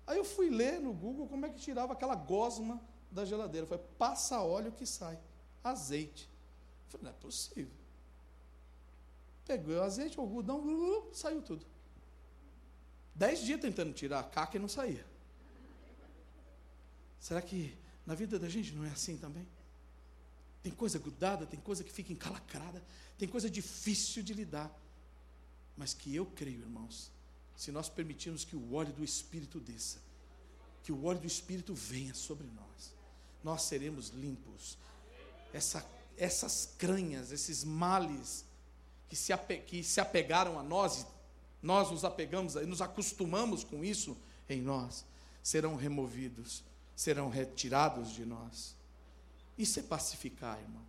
Aí 0.06 0.18
eu 0.18 0.26
fui 0.26 0.50
ler 0.50 0.80
no 0.80 0.94
Google 0.94 1.28
como 1.28 1.46
é 1.46 1.50
que 1.50 1.60
tirava 1.60 1.94
aquela 1.94 2.16
gosma 2.16 2.82
da 3.12 3.26
geladeira. 3.26 3.66
Foi 3.66 3.78
passa 3.78 4.42
óleo 4.42 4.72
que 4.72 4.86
sai, 4.86 5.20
azeite. 5.64 6.30
Eu 6.86 6.92
falei, 6.92 7.04
não 7.06 7.12
é 7.12 7.22
possível. 7.22 7.80
Peguei 9.50 9.78
o 9.78 9.82
azeite, 9.82 10.16
o 10.20 10.22
algodão, 10.22 11.10
saiu 11.12 11.42
tudo. 11.42 11.66
Dez 13.16 13.40
dias 13.42 13.60
tentando 13.60 13.92
tirar 13.92 14.20
a 14.20 14.24
caca 14.24 14.58
e 14.58 14.60
não 14.60 14.70
saía. 14.70 15.04
Será 17.20 17.42
que 17.42 17.76
na 18.06 18.14
vida 18.14 18.38
da 18.38 18.48
gente 18.48 18.72
não 18.76 18.86
é 18.86 18.92
assim 18.92 19.18
também? 19.18 19.48
Tem 20.62 20.72
coisa 20.72 21.00
grudada, 21.00 21.48
tem 21.48 21.60
coisa 21.60 21.84
que 21.84 21.92
fica 21.92 22.14
encalacrada, 22.14 22.84
tem 23.18 23.28
coisa 23.28 23.50
difícil 23.50 24.22
de 24.22 24.36
lidar. 24.36 24.72
Mas 25.76 25.96
que 25.96 26.16
eu 26.16 26.28
creio, 26.28 26.60
irmãos, 26.60 27.12
se 27.56 27.72
nós 27.72 27.90
permitirmos 27.90 28.46
que 28.46 28.56
o 28.56 28.76
óleo 28.76 28.94
do 28.94 29.04
Espírito 29.04 29.60
desça, 29.60 29.98
que 30.84 30.92
o 30.92 31.06
óleo 31.06 31.22
do 31.22 31.28
Espírito 31.28 31.74
venha 31.74 32.14
sobre 32.14 32.46
nós, 32.46 32.94
nós 33.44 33.64
seremos 33.64 34.10
limpos. 34.10 34.78
Essa, 35.52 35.84
essas 36.16 36.76
cranhas, 36.78 37.32
esses 37.32 37.64
males 37.64 38.46
que 39.10 39.16
se, 39.16 39.34
ape, 39.34 39.60
que 39.60 39.84
se 39.84 40.00
apegaram 40.00 40.60
a 40.60 40.64
nós, 40.64 41.06
nós 41.62 41.92
nos 41.92 42.06
apegamos, 42.06 42.56
nos 42.56 42.82
acostumamos 42.82 43.64
com 43.64 43.84
isso 43.84 44.16
em 44.48 44.62
nós, 44.62 45.06
serão 45.44 45.76
removidos, 45.76 46.64
serão 46.96 47.30
retirados 47.30 48.14
de 48.14 48.26
nós. 48.26 48.76
Isso 49.58 49.80
é 49.80 49.84
pacificar, 49.84 50.58
irmão. 50.60 50.84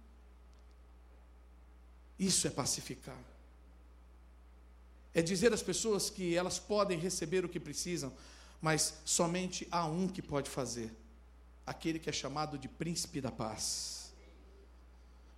Isso 2.19 2.47
é 2.47 2.51
pacificar 2.51 3.19
é 5.15 5.21
dizer 5.21 5.53
às 5.53 5.63
pessoas 5.63 6.09
que 6.09 6.37
elas 6.37 6.59
podem 6.59 6.99
receber 6.99 7.45
o 7.45 7.49
que 7.49 7.59
precisam, 7.59 8.13
mas 8.61 8.95
somente 9.05 9.67
há 9.71 9.85
um 9.85 10.07
que 10.07 10.23
pode 10.23 10.49
fazer, 10.49 10.93
aquele 11.67 11.99
que 11.99 12.09
é 12.09 12.13
chamado 12.13 12.57
de 12.59 12.69
príncipe 12.69 13.21
da 13.21 13.31
paz. 13.31 14.13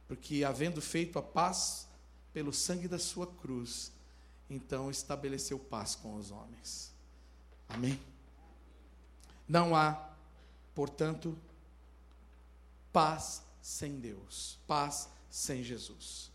Porque 0.06 0.44
havendo 0.44 0.82
feito 0.82 1.18
a 1.18 1.22
paz 1.22 1.86
pelo 2.32 2.52
sangue 2.52 2.88
da 2.88 2.98
sua 2.98 3.26
cruz, 3.26 3.92
então 4.48 4.90
estabeleceu 4.90 5.58
paz 5.58 5.94
com 5.94 6.16
os 6.16 6.30
homens. 6.30 6.92
Amém? 7.68 8.00
Não 9.48 9.74
há, 9.74 10.10
portanto, 10.74 11.36
paz 12.92 13.42
sem 13.60 13.98
Deus, 13.98 14.58
paz 14.66 15.08
sem 15.30 15.62
Jesus. 15.62 16.30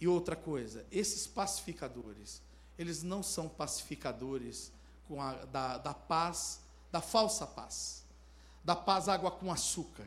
E 0.00 0.08
outra 0.08 0.34
coisa, 0.34 0.86
esses 0.90 1.26
pacificadores, 1.26 2.40
eles 2.78 3.02
não 3.02 3.22
são 3.22 3.48
pacificadores 3.48 4.72
a, 5.18 5.44
da, 5.46 5.78
da 5.78 5.94
paz, 5.94 6.60
da 6.90 7.00
falsa 7.00 7.46
paz, 7.46 8.04
da 8.64 8.74
paz 8.74 9.08
água 9.08 9.30
com 9.30 9.52
açúcar. 9.52 10.06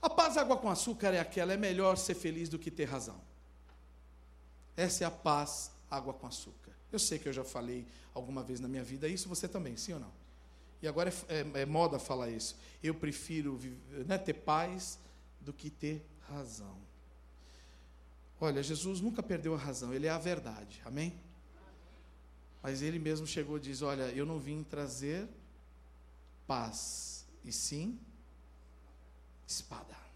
A 0.00 0.08
paz 0.08 0.36
água 0.36 0.56
com 0.56 0.70
açúcar 0.70 1.12
é 1.14 1.20
aquela, 1.20 1.52
é 1.52 1.56
melhor 1.56 1.96
ser 1.96 2.14
feliz 2.14 2.48
do 2.48 2.58
que 2.58 2.70
ter 2.70 2.84
razão. 2.84 3.27
Essa 4.78 5.02
é 5.02 5.06
a 5.08 5.10
paz 5.10 5.72
água 5.90 6.14
com 6.14 6.24
açúcar. 6.28 6.70
Eu 6.92 7.00
sei 7.00 7.18
que 7.18 7.28
eu 7.28 7.32
já 7.32 7.42
falei 7.42 7.84
alguma 8.14 8.44
vez 8.44 8.60
na 8.60 8.68
minha 8.68 8.84
vida 8.84 9.08
isso, 9.08 9.28
você 9.28 9.48
também, 9.48 9.76
sim 9.76 9.92
ou 9.92 9.98
não? 9.98 10.12
E 10.80 10.86
agora 10.86 11.12
é, 11.28 11.34
é, 11.34 11.62
é 11.62 11.66
moda 11.66 11.98
falar 11.98 12.30
isso. 12.30 12.56
Eu 12.80 12.94
prefiro 12.94 13.58
né, 14.06 14.16
ter 14.16 14.34
paz 14.34 14.96
do 15.40 15.52
que 15.52 15.68
ter 15.68 16.06
razão. 16.28 16.76
Olha, 18.40 18.62
Jesus 18.62 19.00
nunca 19.00 19.20
perdeu 19.20 19.52
a 19.52 19.58
razão, 19.58 19.92
ele 19.92 20.06
é 20.06 20.10
a 20.10 20.18
verdade, 20.18 20.80
amém? 20.84 21.12
Mas 22.62 22.80
ele 22.80 23.00
mesmo 23.00 23.26
chegou 23.26 23.56
e 23.56 23.60
diz: 23.60 23.82
Olha, 23.82 24.12
eu 24.12 24.24
não 24.24 24.38
vim 24.38 24.62
trazer 24.62 25.28
paz, 26.46 27.26
e 27.44 27.50
sim 27.50 27.98
espada. 29.44 30.07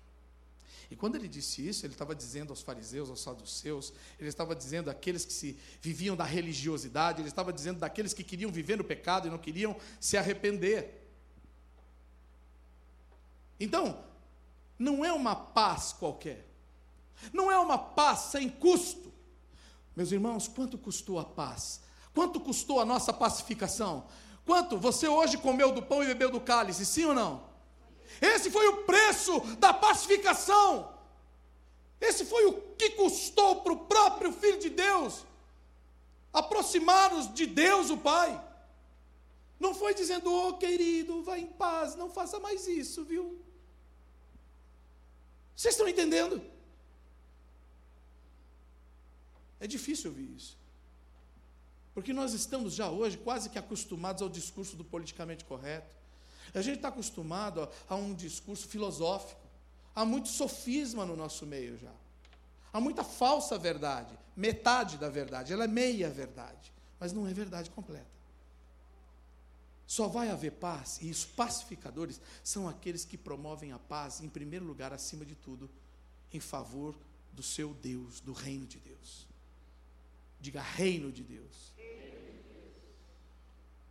E 0.93 0.97
quando 0.97 1.17
ele 1.17 1.27
disse 1.27 1.67
isso, 1.67 1.85
ele 1.85 1.95
estava 1.95 2.15
dizendo 2.15 2.51
aos 2.51 2.63
fariseus, 2.63 3.11
aos 3.11 3.21
saduceus, 3.21 3.93
ele 4.19 4.29
estava 4.29 4.55
dizendo 4.55 4.91
àqueles 4.91 5.25
que 5.25 5.33
se 5.33 5.59
viviam 5.81 6.15
da 6.15 6.25
religiosidade, 6.25 7.21
ele 7.21 7.29
estava 7.29 7.53
dizendo 7.53 7.81
daqueles 7.81 8.13
que 8.13 8.23
queriam 8.23 8.51
viver 8.51 8.77
no 8.77 8.85
pecado 8.85 9.27
e 9.27 9.31
não 9.31 9.39
queriam 9.39 9.77
se 9.99 10.17
arrepender. 10.17 11.09
Então, 13.59 14.05
não 14.79 15.05
é 15.05 15.13
uma 15.13 15.35
paz 15.35 15.93
qualquer, 15.93 16.47
não 17.33 17.51
é 17.51 17.59
uma 17.59 17.79
paz 17.79 18.31
sem 18.31 18.49
custo. 18.49 19.13
Meus 19.97 20.13
irmãos, 20.13 20.49
quanto 20.49 20.79
custou 20.79 21.19
a 21.19 21.25
paz 21.25 21.83
Quanto 22.15 22.41
custou 22.41 22.81
a 22.81 22.85
nossa 22.85 23.13
pacificação? 23.13 24.05
Quanto? 24.45 24.79
Você 24.79 25.09
hoje 25.09 25.39
comeu 25.39 25.73
do 25.73 25.83
pão 25.83 26.03
e 26.03 26.07
bebeu 26.07 26.31
do 26.31 26.41
cálice, 26.41 26.85
sim 26.85 27.05
ou 27.05 27.15
não? 27.15 27.52
Esse 28.23 28.51
foi 28.51 28.67
o 28.69 28.85
preço 28.85 29.41
da 29.57 29.75
pacificação. 29.75 30.97
Esse 32.01 32.25
foi 32.25 32.47
o 32.47 32.55
que 32.79 32.91
custou 32.91 33.63
para 33.63 33.73
o 33.73 33.85
próprio 33.85 34.33
Filho 34.33 34.59
de 34.59 34.71
Deus 34.71 35.25
aproximar-nos 36.33 37.33
de 37.35 37.47
Deus, 37.47 37.91
o 37.91 37.99
Pai. 37.99 38.43
Não 39.61 39.75
foi 39.75 39.95
dizendo, 39.95 40.33
ô 40.33 40.49
oh, 40.49 40.55
querido, 40.55 41.23
vá 41.23 41.39
em 41.39 41.47
paz, 41.47 41.95
não 41.95 42.09
faça 42.11 42.41
mais 42.41 42.67
isso, 42.67 43.05
viu? 43.05 43.41
Vocês 45.55 45.75
estão 45.75 45.87
entendendo? 45.87 46.43
É 49.61 49.67
difícil 49.67 50.11
ouvir 50.11 50.35
isso. 50.35 50.57
Porque 51.95 52.13
nós 52.13 52.33
estamos 52.33 52.75
já 52.75 52.91
hoje 52.91 53.19
quase 53.19 53.51
que 53.51 53.59
acostumados 53.59 54.23
ao 54.23 54.29
discurso 54.29 54.75
do 54.75 54.85
politicamente 54.85 55.45
correto. 55.45 55.95
A 56.55 56.62
gente 56.62 56.77
está 56.77 56.88
acostumado 56.88 57.62
a, 57.62 57.69
a 57.88 57.97
um 57.97 58.15
discurso 58.15 58.67
filosófico. 58.69 59.41
Há 59.95 60.05
muito 60.05 60.29
sofisma 60.29 61.05
no 61.05 61.17
nosso 61.17 61.47
meio 61.47 61.79
já. 61.79 61.93
Há 62.73 62.81
muita 62.81 63.05
falsa 63.05 63.59
verdade, 63.59 64.19
metade 64.35 64.97
da 64.97 65.11
verdade, 65.11 65.53
ela 65.53 65.65
é 65.65 65.69
meia 65.69 66.09
verdade, 66.09 66.73
mas 66.99 67.12
não 67.12 67.29
é 67.29 67.35
verdade 67.35 67.69
completa. 67.71 68.11
Só 69.87 70.09
vai 70.09 70.31
haver 70.31 70.53
paz, 70.53 70.99
e 71.03 71.11
os 71.11 71.23
pacificadores 71.23 72.19
são 72.43 72.67
aqueles 72.67 73.05
que 73.05 73.19
promovem 73.19 73.73
a 73.73 73.79
paz, 73.79 74.23
em 74.23 74.29
primeiro 74.29 74.65
lugar, 74.65 74.91
acima 74.91 75.23
de 75.23 75.35
tudo, 75.35 75.69
em 76.33 76.41
favor 76.41 76.97
do 77.31 77.43
seu 77.43 77.75
Deus, 77.75 78.21
do 78.21 78.33
reino 78.33 78.67
de 78.67 78.79
Deus. 78.79 79.27
Diga 80.41 80.62
reino 80.62 81.12
de 81.12 81.23
Deus. 81.23 81.75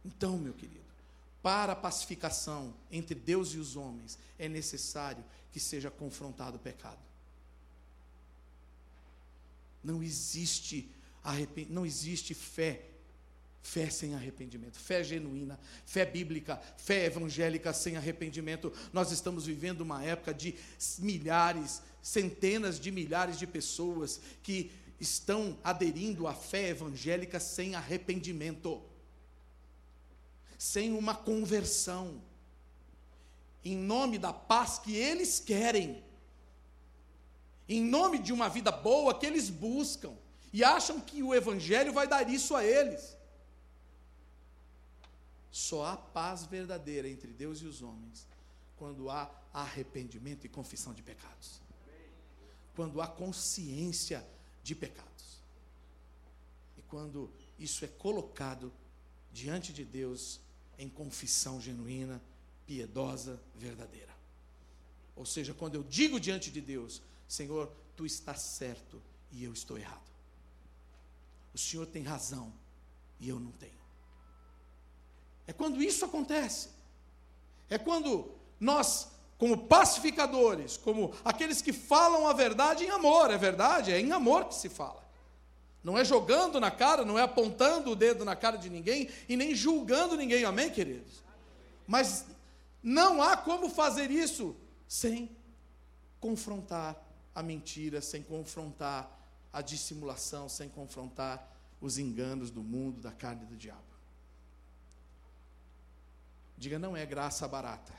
Então, 0.04 0.40
meu 0.40 0.54
querido, 0.54 0.91
para 1.42 1.74
a 1.74 1.76
pacificação 1.76 2.74
entre 2.92 3.16
Deus 3.16 3.54
e 3.54 3.58
os 3.58 3.76
homens, 3.76 4.18
é 4.38 4.48
necessário 4.48 5.24
que 5.52 5.60
seja 5.60 5.90
confrontado 5.90 6.58
o 6.58 6.60
pecado. 6.60 7.00
Não 9.84 10.02
existe 10.04 10.90
não 11.70 11.86
existe 11.86 12.34
fé 12.34 12.92
Fé 13.64 13.90
sem 13.92 14.16
arrependimento, 14.16 14.80
fé 14.80 15.04
genuína, 15.04 15.60
fé 15.86 16.04
bíblica, 16.04 16.60
fé 16.78 17.06
evangélica 17.06 17.72
sem 17.72 17.96
arrependimento. 17.96 18.74
Nós 18.92 19.12
estamos 19.12 19.46
vivendo 19.46 19.82
uma 19.82 20.04
época 20.04 20.34
de 20.34 20.56
milhares, 20.98 21.82
centenas 22.02 22.80
de 22.80 22.90
milhares 22.90 23.38
de 23.38 23.46
pessoas 23.46 24.20
que 24.42 24.72
estão 25.00 25.58
aderindo 25.64 26.28
à 26.28 26.34
fé 26.34 26.70
evangélica 26.70 27.40
sem 27.40 27.76
arrependimento 27.76 28.82
sem 30.62 30.94
uma 30.94 31.16
conversão. 31.16 32.22
em 33.64 33.76
nome 33.76 34.18
da 34.20 34.32
paz 34.32 34.78
que 34.80 34.96
eles 34.96 35.40
querem, 35.40 36.04
em 37.68 37.82
nome 37.84 38.18
de 38.20 38.32
uma 38.34 38.48
vida 38.48 38.72
boa 38.72 39.18
que 39.18 39.26
eles 39.26 39.50
buscam, 39.50 40.14
e 40.54 40.64
acham 40.64 41.00
que 41.00 41.24
o 41.24 41.34
Evangelho 41.34 41.92
vai 41.94 42.08
dar 42.08 42.28
isso 42.30 42.56
a 42.56 42.64
eles. 42.64 43.18
Só 45.50 45.86
há 45.86 45.98
paz 45.98 46.46
verdadeira 46.46 47.08
entre 47.10 47.32
Deus 47.34 47.60
e 47.62 47.66
os 47.66 47.82
homens 47.82 48.28
quando 48.78 49.10
há 49.10 49.32
arrependimento 49.54 50.46
e 50.46 50.50
confissão 50.50 50.94
de 50.94 51.02
pecados. 51.02 51.60
Quando 52.76 53.02
há 53.02 53.08
consciência 53.08 54.24
de 54.64 54.76
pecados. 54.76 55.42
E 56.78 56.82
quando 56.84 57.32
isso 57.58 57.84
é 57.84 57.88
colocado 57.88 58.72
diante 59.32 59.72
de 59.72 59.86
Deus 59.86 60.40
em 60.82 60.90
confissão 60.90 61.62
genuína, 61.62 62.20
piedosa, 62.66 63.40
verdadeira. 63.56 64.12
Ou 65.16 65.26
seja, 65.26 65.54
quando 65.54 65.76
eu 65.76 65.84
digo 65.84 66.20
diante 66.20 66.50
de 66.50 66.60
Deus, 66.60 67.04
Senhor, 67.28 67.72
tu 67.96 68.04
estás 68.04 68.42
certo 68.42 69.00
e 69.32 69.44
eu 69.44 69.54
estou 69.54 69.78
errado. 69.78 70.10
O 71.54 71.58
Senhor 71.58 71.86
tem 71.86 72.02
razão 72.02 72.52
e 73.20 73.30
eu 73.30 73.40
não 73.40 73.52
tenho. 73.52 73.80
É 75.46 75.54
quando 75.54 75.84
isso 75.84 76.04
acontece. 76.04 76.70
É 77.70 77.78
quando 77.78 78.32
nós, 78.60 79.12
como 79.38 79.68
pacificadores, 79.68 80.78
como 80.78 81.14
aqueles 81.24 81.62
que 81.62 81.72
falam 81.72 82.28
a 82.28 82.34
verdade 82.34 82.86
em 82.86 82.90
amor, 82.90 83.30
é 83.30 83.38
verdade, 83.38 83.92
é 83.92 84.00
em 84.00 84.12
amor 84.12 84.46
que 84.46 84.56
se 84.56 84.68
fala. 84.68 85.01
Não 85.84 85.98
é 85.98 86.06
jogando 86.06 86.60
na 86.60 86.70
cara, 86.70 87.04
não 87.04 87.18
é 87.18 87.24
apontando 87.24 87.92
o 87.92 87.96
dedo 87.96 88.24
na 88.24 88.36
cara 88.36 88.58
de 88.58 88.70
ninguém 88.70 89.10
e 89.28 89.36
nem 89.36 89.56
julgando 89.56 90.16
ninguém, 90.16 90.46
amém, 90.46 90.70
queridos? 90.70 91.24
Mas 91.88 92.26
não 92.84 93.22
há 93.22 93.36
como 93.36 93.70
fazer 93.70 94.12
isso 94.12 94.56
sem 94.88 95.36
confrontar 96.20 96.96
a 97.34 97.42
mentira, 97.42 98.02
sem 98.02 98.22
confrontar 98.22 99.10
a 99.52 99.62
dissimulação, 99.62 100.48
sem 100.48 100.70
confrontar 100.70 101.50
os 101.82 101.98
enganos 101.98 102.52
do 102.52 102.62
mundo, 102.62 103.02
da 103.02 103.12
carne 103.12 103.44
e 103.44 103.48
do 103.48 103.56
diabo. 103.56 103.82
Diga, 106.58 106.78
não 106.78 106.96
é 106.96 107.04
graça 107.08 107.48
barata. 107.48 107.94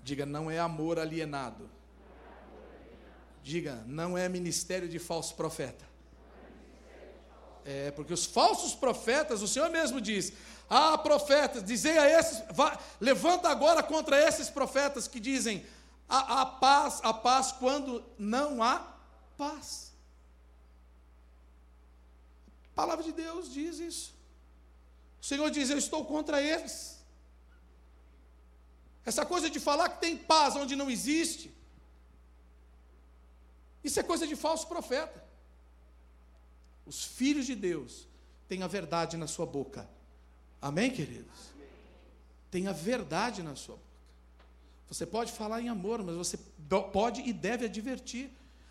Diga, 0.00 0.24
não 0.24 0.48
é 0.48 0.60
amor 0.60 0.98
alienado. 0.98 1.68
Diga, 3.42 3.82
não 3.86 4.16
é 4.16 4.28
ministério 4.28 4.88
de 4.88 4.98
falso 4.98 5.34
profeta. 5.34 5.87
É, 7.70 7.90
porque 7.90 8.14
os 8.14 8.24
falsos 8.24 8.74
profetas, 8.74 9.42
o 9.42 9.46
Senhor 9.46 9.68
mesmo 9.68 10.00
diz: 10.00 10.32
Ah, 10.70 10.96
profetas, 10.96 11.62
dizei 11.62 11.98
a 11.98 12.08
esses, 12.18 12.42
vá, 12.50 12.78
levanta 12.98 13.50
agora 13.50 13.82
contra 13.82 14.18
esses 14.18 14.48
profetas 14.48 15.06
que 15.06 15.20
dizem: 15.20 15.66
a, 16.08 16.40
a 16.40 16.46
paz, 16.46 16.98
a 17.02 17.12
paz 17.12 17.52
quando 17.52 18.02
não 18.18 18.62
há 18.62 18.78
paz. 19.36 19.92
A 22.72 22.74
palavra 22.74 23.04
de 23.04 23.12
Deus 23.12 23.52
diz 23.52 23.78
isso. 23.78 24.14
O 25.20 25.26
Senhor 25.26 25.50
diz: 25.50 25.68
Eu 25.68 25.76
estou 25.76 26.06
contra 26.06 26.40
eles. 26.40 26.98
Essa 29.04 29.26
coisa 29.26 29.50
de 29.50 29.60
falar 29.60 29.90
que 29.90 30.00
tem 30.00 30.16
paz 30.16 30.56
onde 30.56 30.74
não 30.74 30.88
existe, 30.88 31.54
isso 33.84 34.00
é 34.00 34.02
coisa 34.02 34.26
de 34.26 34.36
falso 34.36 34.66
profeta. 34.66 35.28
Os 36.88 37.04
filhos 37.04 37.44
de 37.44 37.54
Deus 37.54 38.08
têm 38.48 38.62
a 38.62 38.66
verdade 38.66 39.18
na 39.18 39.26
sua 39.26 39.44
boca. 39.44 39.86
Amém, 40.60 40.90
queridos? 40.90 41.52
Tem 42.50 42.66
a 42.66 42.72
verdade 42.72 43.42
na 43.42 43.54
sua 43.54 43.76
boca. 43.76 43.86
Você 44.88 45.04
pode 45.04 45.32
falar 45.32 45.60
em 45.60 45.68
amor, 45.68 46.02
mas 46.02 46.16
você 46.16 46.38
pode 46.90 47.20
e 47.20 47.32
deve 47.32 47.66
advertir. 47.66 48.30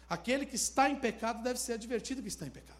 Aquele 0.10 0.48
que 0.48 0.56
está 0.56 0.90
em 0.90 0.96
pecado 0.96 1.44
deve 1.44 1.60
ser 1.60 1.74
advertido 1.74 2.24
que 2.24 2.28
está 2.28 2.48
em 2.48 2.50
pecado. 2.50 2.78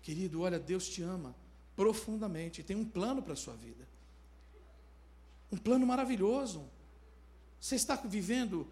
Querido, 0.00 0.40
olha, 0.40 0.58
Deus 0.58 0.88
te 0.88 1.02
ama 1.02 1.34
profundamente 1.76 2.62
e 2.62 2.64
tem 2.64 2.76
um 2.76 2.84
plano 2.84 3.22
para 3.22 3.34
a 3.34 3.36
sua 3.36 3.54
vida. 3.54 3.86
Um 5.52 5.58
plano 5.58 5.86
maravilhoso. 5.86 6.64
Você 7.60 7.74
está 7.74 7.94
vivendo, 7.96 8.66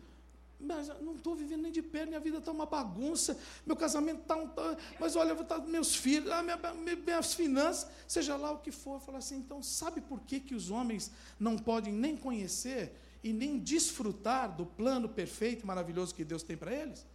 mas 0.59 0.89
não 1.01 1.15
estou 1.15 1.37
vivendo 1.37 1.63
nem 1.63 1.73
de 1.73 1.83
pé, 1.83 2.07
minha 2.07 2.21
vida 2.21 2.39
está 2.39 2.51
uma 2.51 2.65
bagunça, 2.65 3.39
meu 3.65 3.77
casamento 3.77 4.23
está 4.23 4.37
um. 4.37 4.49
Tá, 4.49 4.77
mas 4.99 5.15
olha, 5.15 5.35
tá, 5.45 5.59
meus 5.59 5.95
filhos, 5.95 6.31
ah, 6.31 6.43
minha, 6.43 6.59
minhas 6.97 7.35
finanças, 7.35 7.91
seja 8.09 8.37
lá 8.37 8.51
o 8.53 8.59
que 8.59 8.73
for. 8.73 9.01
Fala 9.01 9.19
assim, 9.19 9.37
então, 9.37 9.63
sabe 9.63 10.01
por 10.01 10.21
que, 10.21 10.41
que 10.41 10.55
os 10.55 10.71
homens 10.71 11.11
não 11.39 11.59
podem 11.59 11.93
nem 11.93 12.17
conhecer 12.17 12.99
e 13.23 13.33
nem 13.33 13.59
desfrutar 13.59 14.57
do 14.57 14.65
plano 14.65 15.09
perfeito 15.09 15.63
e 15.63 15.67
maravilhoso 15.67 16.15
que 16.15 16.25
Deus 16.25 16.43
tem 16.43 16.57
para 16.57 16.73
eles? 16.73 17.07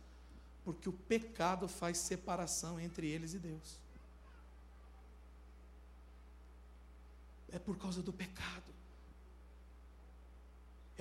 Porque 0.64 0.88
o 0.88 0.94
pecado 0.94 1.68
faz 1.68 1.98
separação 1.98 2.80
entre 2.80 3.08
eles 3.08 3.34
e 3.34 3.40
Deus. 3.40 3.80
É 7.52 7.58
por 7.58 7.78
causa 7.78 8.04
do 8.04 8.14
pecado 8.14 8.72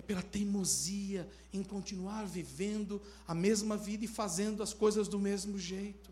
é 0.00 0.02
pela 0.02 0.22
teimosia 0.22 1.30
em 1.52 1.62
continuar 1.62 2.24
vivendo 2.24 3.02
a 3.28 3.34
mesma 3.34 3.76
vida 3.76 4.02
e 4.02 4.08
fazendo 4.08 4.62
as 4.62 4.72
coisas 4.72 5.06
do 5.06 5.18
mesmo 5.18 5.58
jeito. 5.58 6.10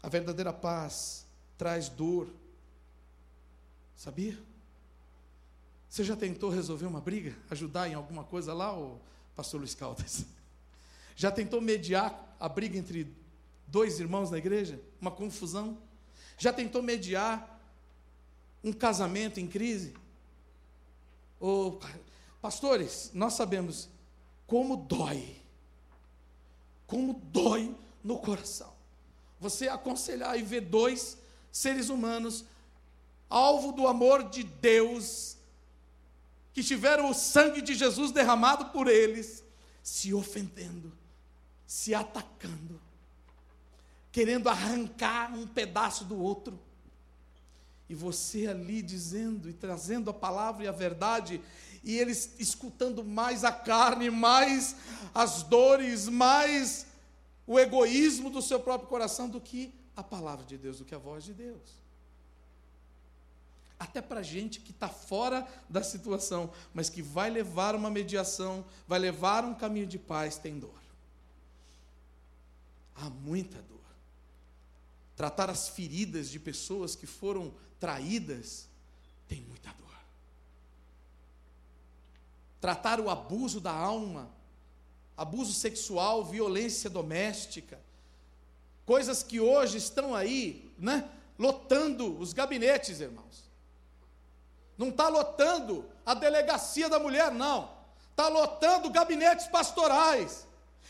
A 0.00 0.08
verdadeira 0.08 0.52
paz 0.52 1.26
traz 1.58 1.88
dor. 1.88 2.28
Sabia? 3.96 4.38
Você 5.90 6.04
já 6.04 6.14
tentou 6.14 6.48
resolver 6.48 6.86
uma 6.86 7.00
briga? 7.00 7.36
Ajudar 7.50 7.88
em 7.88 7.94
alguma 7.94 8.22
coisa 8.22 8.54
lá, 8.54 8.72
o 8.72 9.00
pastor 9.34 9.58
Luiz 9.58 9.74
Caldas? 9.74 10.24
Já 11.16 11.32
tentou 11.32 11.60
mediar 11.60 12.36
a 12.38 12.48
briga 12.48 12.78
entre 12.78 13.12
dois 13.68 14.00
irmãos 14.00 14.30
na 14.30 14.38
igreja? 14.38 14.80
Uma 15.00 15.10
confusão? 15.10 15.78
Já 16.36 16.52
tentou 16.52 16.82
mediar 16.82 17.60
um 18.62 18.72
casamento 18.72 19.38
em 19.38 19.46
crise? 19.46 19.94
Ou, 21.38 21.80
pastores, 22.40 23.10
nós 23.14 23.34
sabemos 23.34 23.88
como 24.46 24.76
dói, 24.76 25.36
como 26.86 27.14
dói 27.14 27.74
no 28.02 28.18
coração. 28.18 28.72
Você 29.38 29.68
aconselhar 29.68 30.38
e 30.38 30.42
ver 30.42 30.62
dois 30.62 31.18
seres 31.52 31.88
humanos, 31.88 32.44
alvo 33.28 33.72
do 33.72 33.86
amor 33.86 34.28
de 34.28 34.42
Deus, 34.42 35.36
que 36.52 36.62
tiveram 36.64 37.10
o 37.10 37.14
sangue 37.14 37.60
de 37.60 37.74
Jesus 37.74 38.10
derramado 38.10 38.66
por 38.66 38.88
eles, 38.88 39.44
se 39.82 40.12
ofendendo, 40.12 40.92
se 41.66 41.94
atacando 41.94 42.87
querendo 44.18 44.48
arrancar 44.48 45.32
um 45.32 45.46
pedaço 45.46 46.04
do 46.04 46.20
outro. 46.20 46.58
E 47.88 47.94
você 47.94 48.48
ali 48.48 48.82
dizendo 48.82 49.48
e 49.48 49.52
trazendo 49.52 50.10
a 50.10 50.12
palavra 50.12 50.64
e 50.64 50.66
a 50.66 50.72
verdade, 50.72 51.40
e 51.84 51.96
eles 51.96 52.34
escutando 52.36 53.04
mais 53.04 53.44
a 53.44 53.52
carne, 53.52 54.10
mais 54.10 54.74
as 55.14 55.44
dores, 55.44 56.08
mais 56.08 56.84
o 57.46 57.60
egoísmo 57.60 58.28
do 58.28 58.42
seu 58.42 58.58
próprio 58.58 58.88
coração 58.88 59.28
do 59.28 59.40
que 59.40 59.72
a 59.94 60.02
palavra 60.02 60.44
de 60.44 60.58
Deus, 60.58 60.78
do 60.78 60.84
que 60.84 60.96
a 60.96 60.98
voz 60.98 61.22
de 61.22 61.32
Deus. 61.32 61.78
Até 63.78 64.02
para 64.02 64.20
gente 64.20 64.58
que 64.58 64.72
está 64.72 64.88
fora 64.88 65.46
da 65.68 65.84
situação, 65.84 66.50
mas 66.74 66.90
que 66.90 67.02
vai 67.02 67.30
levar 67.30 67.76
uma 67.76 67.88
mediação, 67.88 68.64
vai 68.88 68.98
levar 68.98 69.44
um 69.44 69.54
caminho 69.54 69.86
de 69.86 69.96
paz, 69.96 70.38
tem 70.38 70.58
dor. 70.58 70.74
Há 72.96 73.08
muita 73.08 73.62
dor 73.62 73.77
tratar 75.18 75.50
as 75.50 75.68
feridas 75.68 76.30
de 76.30 76.38
pessoas 76.38 76.94
que 76.94 77.04
foram 77.04 77.52
traídas, 77.80 78.68
tem 79.26 79.40
muita 79.40 79.68
dor. 79.72 79.96
Tratar 82.60 83.00
o 83.00 83.10
abuso 83.10 83.60
da 83.60 83.72
alma, 83.72 84.30
abuso 85.16 85.52
sexual, 85.52 86.24
violência 86.24 86.88
doméstica, 86.88 87.80
coisas 88.86 89.24
que 89.24 89.40
hoje 89.40 89.78
estão 89.78 90.14
aí, 90.14 90.72
né, 90.78 91.10
lotando 91.36 92.16
os 92.20 92.32
gabinetes, 92.32 93.00
irmãos. 93.00 93.42
Não 94.78 94.90
está 94.90 95.08
lotando 95.08 95.84
a 96.06 96.14
delegacia 96.14 96.88
da 96.88 97.00
mulher, 97.00 97.32
não. 97.32 97.68
Está 98.12 98.28
lotando 98.28 98.88
gabinetes 98.88 99.48
pastorais. 99.48 100.46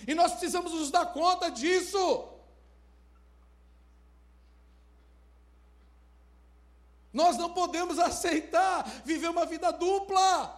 E 0.07 0.15
nós 0.15 0.33
precisamos 0.33 0.73
nos 0.73 0.91
dar 0.91 1.07
conta 1.15 1.51
disso. 1.51 2.37
Nós 7.19 7.37
não 7.37 7.53
podemos 7.53 7.99
aceitar 7.99 8.89
viver 9.05 9.29
uma 9.29 9.45
vida 9.45 9.73
dupla. 9.73 10.57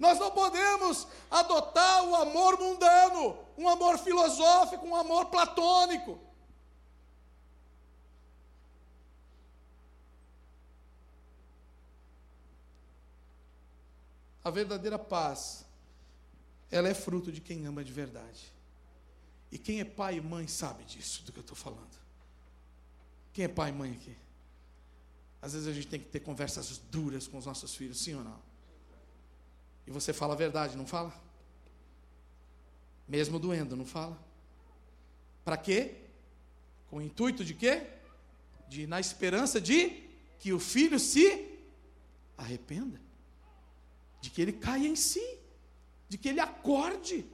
Nós 0.00 0.18
não 0.18 0.32
podemos 0.32 1.06
adotar 1.30 2.02
o 2.02 2.16
amor 2.16 2.58
mundano, 2.58 3.38
um 3.56 3.68
amor 3.68 3.96
filosófico, 3.98 4.84
um 4.84 4.96
amor 4.96 5.26
platônico. 5.26 6.18
A 14.42 14.50
verdadeira 14.50 14.98
paz, 14.98 15.64
ela 16.68 16.88
é 16.88 16.94
fruto 16.94 17.30
de 17.30 17.40
quem 17.40 17.64
ama 17.64 17.84
de 17.84 17.92
verdade. 17.92 18.52
E 19.52 19.56
quem 19.56 19.78
é 19.78 19.84
pai 19.84 20.16
e 20.16 20.20
mãe 20.20 20.48
sabe 20.48 20.82
disso, 20.82 21.22
do 21.22 21.30
que 21.30 21.38
eu 21.38 21.42
estou 21.42 21.56
falando. 21.56 22.03
Quem 23.34 23.44
é 23.44 23.48
pai 23.48 23.68
e 23.68 23.72
mãe 23.72 23.92
aqui? 23.92 24.16
Às 25.42 25.52
vezes 25.52 25.68
a 25.68 25.72
gente 25.72 25.86
tem 25.86 26.00
que 26.00 26.06
ter 26.06 26.20
conversas 26.20 26.78
duras 26.90 27.28
com 27.28 27.36
os 27.36 27.44
nossos 27.44 27.74
filhos, 27.74 28.00
sim 28.00 28.14
ou 28.14 28.24
não? 28.24 28.40
E 29.86 29.90
você 29.90 30.14
fala 30.14 30.32
a 30.32 30.36
verdade, 30.36 30.74
não 30.74 30.86
fala? 30.86 31.12
Mesmo 33.06 33.38
doendo, 33.38 33.76
não 33.76 33.84
fala? 33.84 34.18
Para 35.44 35.58
quê? 35.58 35.96
Com 36.88 36.96
o 36.96 37.02
intuito 37.02 37.44
de 37.44 37.52
quê? 37.52 37.86
De 38.66 38.86
na 38.86 38.98
esperança 38.98 39.60
de 39.60 40.02
que 40.38 40.54
o 40.54 40.58
filho 40.58 40.98
se 40.98 41.58
arrependa 42.38 43.04
de 44.24 44.30
que 44.30 44.40
ele 44.40 44.54
caia 44.54 44.88
em 44.88 44.96
si, 44.96 45.38
de 46.08 46.16
que 46.16 46.30
ele 46.30 46.40
acorde, 46.40 47.26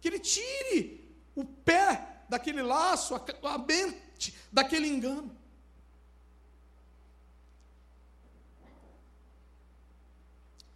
que 0.00 0.06
ele 0.06 0.20
tire 0.20 1.04
o 1.34 1.44
pé 1.44 2.22
daquele 2.28 2.62
laço, 2.62 3.12
a 3.16 3.58
daquele 4.52 4.86
engano. 4.86 5.30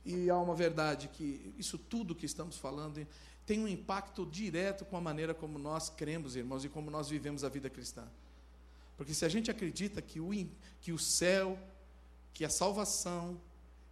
E 0.05 0.29
há 0.31 0.39
uma 0.39 0.55
verdade 0.55 1.09
que 1.09 1.55
isso 1.59 1.79
tudo 1.79 2.15
que 2.15 2.27
estamos 2.27 2.57
falando 2.57 3.07
tem 3.47 3.61
um 3.61 3.69
impacto 3.69 4.25
direto 4.27 4.85
com 4.85 4.97
a 4.97 5.01
maneira 5.01 5.35
como 5.35 5.59
nós 5.59 5.91
cremos, 5.91 6.37
irmãos, 6.37 6.65
e 6.65 6.69
como 6.69 6.91
nós 6.91 7.09
vivemos 7.09 7.43
a 7.43 7.49
vida 7.49 7.69
cristã. 7.69 8.07
Porque 8.97 9.15
se 9.15 9.25
a 9.25 9.29
gente 9.29 9.51
acredita 9.51 10.01
que 10.01 10.21
o, 10.21 10.31
que 10.81 10.93
o 10.93 10.99
céu, 10.99 11.59
que 12.33 12.45
a 12.45 12.51
salvação, 12.51 13.41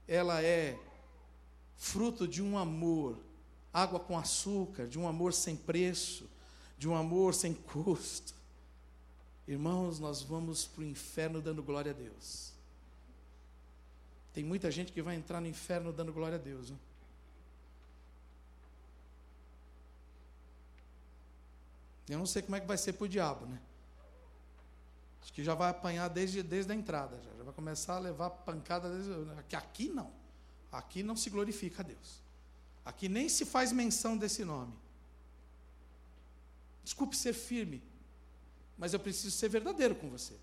ela 0.06 0.42
é 0.42 0.78
fruto 1.76 2.28
de 2.28 2.42
um 2.42 2.56
amor, 2.56 3.18
água 3.72 3.98
com 3.98 4.18
açúcar, 4.18 4.87
de 4.87 4.98
um 4.98 5.08
amor 5.08 5.32
sem 5.32 5.56
preço, 5.56 6.28
de 6.76 6.88
um 6.88 6.94
amor 6.94 7.34
sem 7.34 7.54
custo. 7.54 8.34
Irmãos, 9.48 9.98
nós 9.98 10.20
vamos 10.20 10.66
para 10.66 10.82
o 10.82 10.84
inferno 10.84 11.40
dando 11.40 11.62
glória 11.62 11.92
a 11.92 11.94
Deus. 11.94 12.52
Tem 14.34 14.44
muita 14.44 14.70
gente 14.70 14.92
que 14.92 15.00
vai 15.00 15.16
entrar 15.16 15.40
no 15.40 15.46
inferno 15.46 15.90
dando 15.90 16.12
glória 16.12 16.37
a 16.37 16.40
Deus. 16.40 16.70
Né? 16.70 16.76
Eu 22.11 22.18
não 22.18 22.26
sei 22.26 22.42
como 22.42 22.56
é 22.56 22.61
que 22.61 22.66
vai 22.66 22.76
ser 22.76 22.92
para 22.92 23.06
o 23.06 23.08
diabo, 23.08 23.46
né? 23.46 23.58
Acho 25.22 25.32
que 25.32 25.42
já 25.42 25.54
vai 25.54 25.70
apanhar 25.70 26.08
desde, 26.08 26.42
desde 26.42 26.70
a 26.70 26.74
entrada, 26.74 27.18
já, 27.18 27.30
já 27.34 27.42
vai 27.42 27.54
começar 27.54 27.96
a 27.96 28.00
levar 28.00 28.28
pancada 28.28 28.90
desde. 28.90 29.30
Aqui, 29.38 29.56
aqui 29.56 29.88
não. 29.88 30.12
Aqui 30.70 31.02
não 31.02 31.16
se 31.16 31.30
glorifica 31.30 31.82
a 31.82 31.87
Deus. 31.87 32.20
Aqui 32.84 33.08
nem 33.08 33.30
se 33.30 33.46
faz 33.46 33.72
menção 33.72 34.14
desse 34.14 34.44
nome. 34.44 34.74
Desculpe 36.84 37.16
ser 37.16 37.32
firme, 37.32 37.82
mas 38.78 38.94
eu 38.94 39.00
preciso 39.00 39.36
ser 39.36 39.48
verdadeiro 39.48 39.94
com 39.96 40.08
você. 40.08 40.34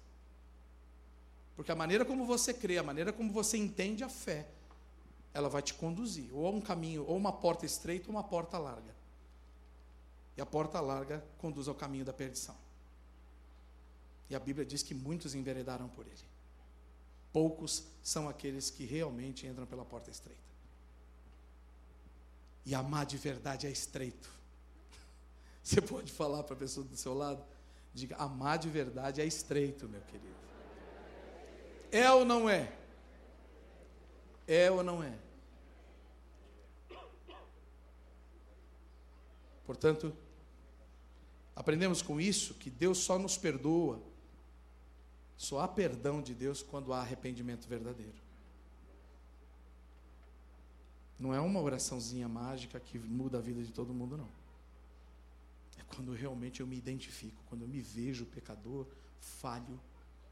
Porque 1.55 1.71
a 1.71 1.75
maneira 1.75 2.03
como 2.03 2.25
você 2.25 2.53
crê, 2.53 2.77
a 2.77 2.83
maneira 2.83 3.13
como 3.13 3.31
você 3.31 3.57
entende 3.57 4.03
a 4.03 4.09
fé, 4.09 4.45
ela 5.33 5.47
vai 5.47 5.61
te 5.61 5.73
conduzir 5.73 6.29
ou 6.33 6.45
a 6.45 6.49
um 6.49 6.61
caminho, 6.61 7.05
ou 7.07 7.15
uma 7.15 7.31
porta 7.31 7.65
estreita 7.65 8.07
ou 8.07 8.11
uma 8.11 8.23
porta 8.23 8.57
larga. 8.57 8.93
E 10.37 10.41
a 10.41 10.45
porta 10.45 10.81
larga 10.81 11.23
conduz 11.37 11.67
ao 11.67 11.75
caminho 11.75 12.03
da 12.03 12.11
perdição. 12.11 12.55
E 14.29 14.35
a 14.35 14.39
Bíblia 14.39 14.65
diz 14.65 14.83
que 14.83 14.93
muitos 14.93 15.33
enveredaram 15.33 15.87
por 15.87 16.05
ele. 16.05 16.15
Poucos 17.31 17.83
são 18.03 18.27
aqueles 18.27 18.69
que 18.69 18.85
realmente 18.85 19.47
entram 19.47 19.65
pela 19.65 19.85
porta 19.85 20.09
estreita. 20.09 20.41
E 22.65 22.73
amar 22.73 23.05
de 23.05 23.17
verdade 23.17 23.67
é 23.67 23.71
estreito. 23.71 24.29
Você 25.63 25.79
pode 25.79 26.11
falar 26.11 26.43
para 26.43 26.55
a 26.55 26.59
pessoa 26.59 26.85
do 26.85 26.97
seu 26.97 27.13
lado? 27.13 27.43
Diga: 27.95 28.17
amar 28.17 28.59
de 28.59 28.69
verdade 28.69 29.21
é 29.21 29.25
estreito, 29.25 29.89
meu 29.89 30.01
querido. 30.01 30.35
É 31.91 32.11
ou 32.11 32.25
não 32.25 32.49
é? 32.49 32.71
É 34.45 34.69
ou 34.69 34.83
não 34.83 35.01
é? 35.01 35.17
Portanto, 39.65 40.15
aprendemos 41.55 42.01
com 42.01 42.21
isso 42.21 42.53
que 42.55 42.69
Deus 42.69 42.99
só 42.99 43.17
nos 43.17 43.37
perdoa 43.37 43.99
só 45.37 45.59
há 45.59 45.67
perdão 45.67 46.21
de 46.21 46.33
Deus 46.33 46.61
quando 46.61 46.93
há 46.93 46.99
arrependimento 46.99 47.67
verdadeiro. 47.67 48.23
Não 51.19 51.33
é 51.33 51.39
uma 51.39 51.61
oraçãozinha 51.61 52.27
mágica 52.27 52.79
que 52.79 52.99
muda 52.99 53.37
a 53.37 53.41
vida 53.41 53.63
de 53.63 53.71
todo 53.71 53.93
mundo, 53.93 54.17
não. 54.17 54.44
Quando 55.87 56.13
realmente 56.13 56.61
eu 56.61 56.67
me 56.67 56.77
identifico, 56.77 57.43
quando 57.47 57.61
eu 57.61 57.67
me 57.67 57.81
vejo 57.81 58.25
pecador, 58.25 58.87
falho 59.19 59.79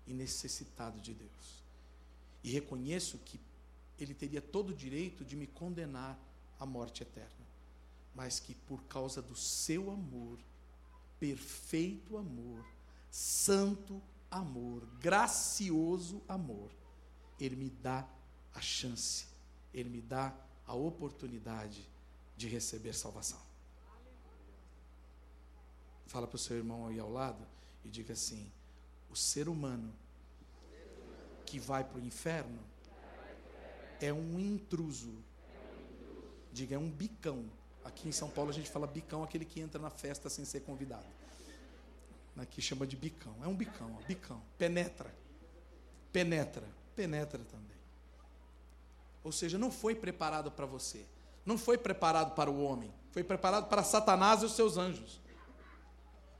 e 0.05 0.13
necessitado 0.13 0.99
de 0.99 1.13
Deus. 1.13 1.63
E 2.43 2.51
reconheço 2.51 3.17
que 3.19 3.39
Ele 3.97 4.13
teria 4.13 4.41
todo 4.41 4.71
o 4.71 4.75
direito 4.75 5.23
de 5.23 5.35
me 5.35 5.47
condenar 5.47 6.19
à 6.59 6.65
morte 6.65 7.03
eterna, 7.03 7.45
mas 8.13 8.39
que 8.39 8.53
por 8.53 8.83
causa 8.83 9.21
do 9.21 9.35
seu 9.35 9.91
amor, 9.91 10.39
perfeito 11.19 12.17
amor, 12.17 12.65
santo 13.09 14.01
amor, 14.29 14.85
gracioso 14.99 16.21
amor, 16.27 16.71
Ele 17.39 17.55
me 17.55 17.69
dá 17.69 18.07
a 18.53 18.61
chance, 18.61 19.27
Ele 19.73 19.89
me 19.89 20.01
dá 20.01 20.35
a 20.65 20.73
oportunidade 20.73 21.87
de 22.35 22.47
receber 22.47 22.93
salvação. 22.93 23.52
Fala 26.05 26.27
para 26.27 26.35
o 26.35 26.39
seu 26.39 26.57
irmão 26.57 26.87
aí 26.87 26.99
ao 26.99 27.11
lado 27.11 27.45
e 27.83 27.89
diga 27.89 28.13
assim: 28.13 28.51
o 29.09 29.15
ser 29.15 29.47
humano 29.47 29.93
que 31.45 31.59
vai 31.59 31.83
para 31.83 31.97
o 31.97 32.01
inferno 32.01 32.59
é 34.01 34.11
um 34.11 34.39
intruso. 34.39 35.13
Diga, 36.51 36.75
é 36.75 36.79
um 36.79 36.89
bicão. 36.89 37.45
Aqui 37.83 38.07
em 38.07 38.11
São 38.11 38.29
Paulo 38.29 38.49
a 38.49 38.53
gente 38.53 38.69
fala 38.69 38.87
bicão, 38.87 39.23
aquele 39.23 39.45
que 39.45 39.59
entra 39.59 39.81
na 39.81 39.89
festa 39.89 40.29
sem 40.29 40.45
ser 40.45 40.61
convidado. 40.61 41.05
Aqui 42.37 42.61
chama 42.61 42.87
de 42.87 42.95
bicão. 42.95 43.35
É 43.43 43.47
um 43.47 43.55
bicão, 43.55 43.95
ó, 43.99 44.05
bicão. 44.07 44.41
Penetra. 44.57 45.13
Penetra. 46.11 46.67
Penetra 46.95 47.39
também. 47.45 47.77
Ou 49.23 49.31
seja, 49.31 49.57
não 49.57 49.71
foi 49.71 49.95
preparado 49.95 50.51
para 50.51 50.65
você. 50.65 51.05
Não 51.45 51.57
foi 51.57 51.77
preparado 51.77 52.33
para 52.33 52.49
o 52.49 52.63
homem. 52.63 52.91
Foi 53.11 53.23
preparado 53.23 53.67
para 53.69 53.83
Satanás 53.83 54.41
e 54.41 54.45
os 54.45 54.53
seus 54.53 54.77
anjos. 54.77 55.21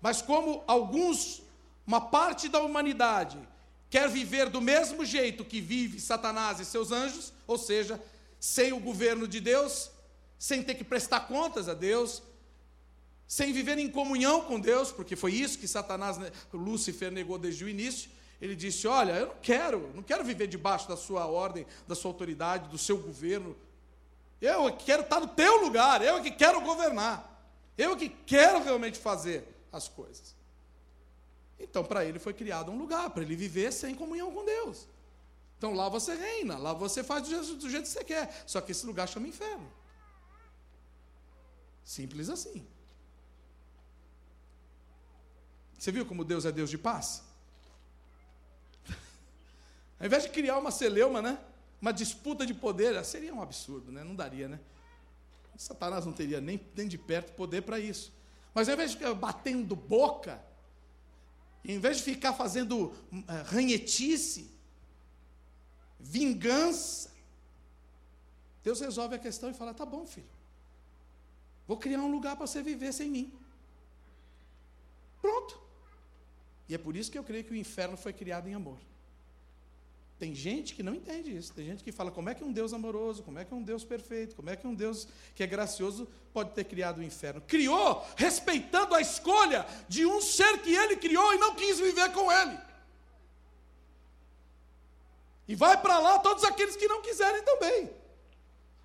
Mas 0.04 0.22
como 0.22 0.66
alguns, 0.68 1.42
uma 1.88 2.02
parte 2.02 2.50
da 2.50 2.60
humanidade, 2.60 3.40
quer 3.90 4.10
viver 4.10 4.50
do 4.50 4.60
mesmo 4.60 5.06
jeito 5.06 5.46
que 5.46 5.62
vive 5.62 5.98
Satanás 5.98 6.60
e 6.60 6.66
seus 6.66 6.92
anjos, 6.92 7.32
ou 7.48 7.58
seja, 7.58 8.04
sem 8.38 8.74
o 8.74 8.82
governo 8.82 9.26
de 9.26 9.40
Deus, 9.40 9.90
sem 10.38 10.62
ter 10.62 10.76
que 10.76 10.84
prestar 10.84 11.22
contas 11.22 11.70
a 11.70 11.74
Deus, 11.74 12.22
sem 13.26 13.54
viver 13.54 13.78
em 13.78 13.90
comunhão 13.90 14.42
com 14.42 14.60
Deus, 14.60 14.92
porque 14.92 15.16
foi 15.16 15.36
isso 15.36 15.58
que 15.58 15.70
Satanás, 15.70 16.18
né, 16.18 16.34
Lúcifer 16.52 17.10
negou 17.10 17.38
desde 17.38 17.64
o 17.64 17.70
início. 17.70 18.12
Ele 18.42 18.58
disse: 18.58 18.86
Olha, 18.86 19.14
eu 19.14 19.28
não 19.28 19.36
quero, 19.42 19.90
não 19.96 20.04
quero 20.04 20.26
viver 20.26 20.48
debaixo 20.48 20.86
da 20.86 20.98
sua 20.98 21.28
ordem, 21.28 21.66
da 21.88 21.96
sua 21.96 22.12
autoridade, 22.12 22.68
do 22.68 22.78
seu 22.78 22.98
governo. 22.98 23.56
Eu 24.42 24.70
quero 24.74 25.04
estar 25.04 25.22
no 25.22 25.28
teu 25.28 25.62
lugar, 25.62 26.04
eu 26.04 26.22
que 26.22 26.30
quero 26.30 26.60
governar, 26.60 27.42
eu 27.78 27.96
que 27.96 28.10
quero 28.10 28.62
realmente 28.62 29.00
fazer 29.00 29.53
as 29.74 29.90
coisas. 29.90 30.36
Então, 31.60 31.84
para 31.84 32.06
ele 32.06 32.20
foi 32.20 32.34
criado 32.34 32.72
um 32.72 32.78
lugar, 32.78 33.10
para 33.10 33.24
ele 33.24 33.36
viver 33.36 33.74
sem 33.74 33.96
comunhão 33.96 34.32
com 34.32 34.46
Deus. 34.46 34.88
Então 35.64 35.74
lá 35.74 35.88
você 35.88 36.14
reina, 36.14 36.58
lá 36.58 36.74
você 36.74 37.02
faz 37.02 37.24
do 37.24 37.30
jeito, 37.30 37.56
do 37.56 37.70
jeito 37.70 37.84
que 37.84 37.90
você 37.90 38.04
quer. 38.04 38.44
Só 38.46 38.60
que 38.60 38.74
esse 38.74 38.86
lugar 38.86 39.08
chama 39.08 39.30
inferno. 39.30 39.72
Simples 41.86 42.28
assim. 42.28 42.68
Você 45.80 45.90
viu 45.90 46.06
como 46.06 46.26
Deus 46.26 46.44
é 46.44 46.52
Deus 46.52 46.70
de 46.70 46.78
paz? 46.78 47.24
Ao 49.98 50.06
invés 50.06 50.24
de 50.24 50.30
criar 50.32 50.58
uma 50.58 50.70
celeuma, 50.70 51.22
né? 51.22 51.40
Uma 51.82 51.94
disputa 51.94 52.46
de 52.46 52.54
poder, 52.54 53.02
seria 53.06 53.34
um 53.34 53.42
absurdo, 53.42 53.90
né? 53.90 54.04
Não 54.04 54.16
daria, 54.16 54.50
né? 54.50 54.60
Satanás 55.56 56.06
não 56.06 56.12
teria 56.12 56.42
nem, 56.42 56.60
nem 56.76 56.90
de 56.90 56.98
perto 56.98 57.32
poder 57.38 57.62
para 57.62 57.80
isso. 57.80 58.12
Mas 58.54 58.70
ao 58.70 58.76
invés 58.76 58.92
de 58.92 58.98
ficar 58.98 59.14
batendo 59.14 59.76
boca, 59.76 60.44
em 61.64 61.80
vez 61.80 61.98
de 61.98 62.04
ficar 62.04 62.34
fazendo 62.34 62.88
uh, 62.88 62.94
ranhetice, 63.46 64.52
vingança, 66.00 67.12
Deus 68.64 68.80
resolve 68.80 69.16
a 69.16 69.20
questão 69.20 69.50
e 69.50 69.54
fala: 69.54 69.74
tá 69.74 69.86
bom, 69.86 70.06
filho. 70.06 70.28
Vou 71.68 71.78
criar 71.78 72.00
um 72.00 72.12
lugar 72.12 72.36
para 72.36 72.46
você 72.46 72.62
viver 72.62 72.94
sem 72.94 73.10
mim. 73.10 73.34
Pronto. 75.22 75.60
E 76.68 76.76
é 76.76 76.78
por 76.78 76.96
isso 76.96 77.12
que 77.12 77.18
eu 77.18 77.24
creio 77.24 77.44
que 77.44 77.54
o 77.54 77.56
inferno 77.56 77.96
foi 77.96 78.14
criado 78.14 78.48
em 78.48 78.54
amor. 78.54 78.80
Tem 80.20 80.34
gente 80.34 80.74
que 80.76 80.84
não 80.84 80.94
entende 80.94 81.36
isso. 81.36 81.54
Tem 81.54 81.66
gente 81.66 81.84
que 81.84 81.92
fala 81.92 82.12
como 82.12 82.30
é 82.30 82.34
que 82.34 82.44
um 82.44 82.52
Deus 82.52 82.74
amoroso, 82.74 83.24
como 83.24 83.40
é 83.40 83.46
que 83.46 83.54
um 83.54 83.62
Deus 83.62 83.84
perfeito, 83.84 84.36
como 84.36 84.50
é 84.50 84.56
que 84.56 84.66
um 84.66 84.74
Deus 84.74 85.08
que 85.36 85.44
é 85.44 85.48
gracioso 85.48 86.08
pode 86.32 86.52
ter 86.52 86.64
criado 86.64 87.00
o 87.00 87.04
inferno. 87.04 87.42
Criou 87.42 88.06
respeitando 88.16 88.96
a 88.96 89.02
escolha 89.02 89.66
de 89.88 90.06
um 90.06 90.22
ser 90.22 90.60
que 90.60 90.74
ele 90.74 90.96
criou 90.96 91.34
e 91.34 91.38
não 91.38 91.56
quis 91.56 91.80
viver 91.80 92.12
com 92.12 92.32
ele. 92.32 92.58
E 95.48 95.56
vai 95.56 95.82
para 95.82 96.00
lá 96.00 96.20
todos 96.20 96.44
aqueles 96.44 96.76
que 96.76 96.88
não 96.88 97.02
quiserem 97.02 97.44
também. 97.44 97.90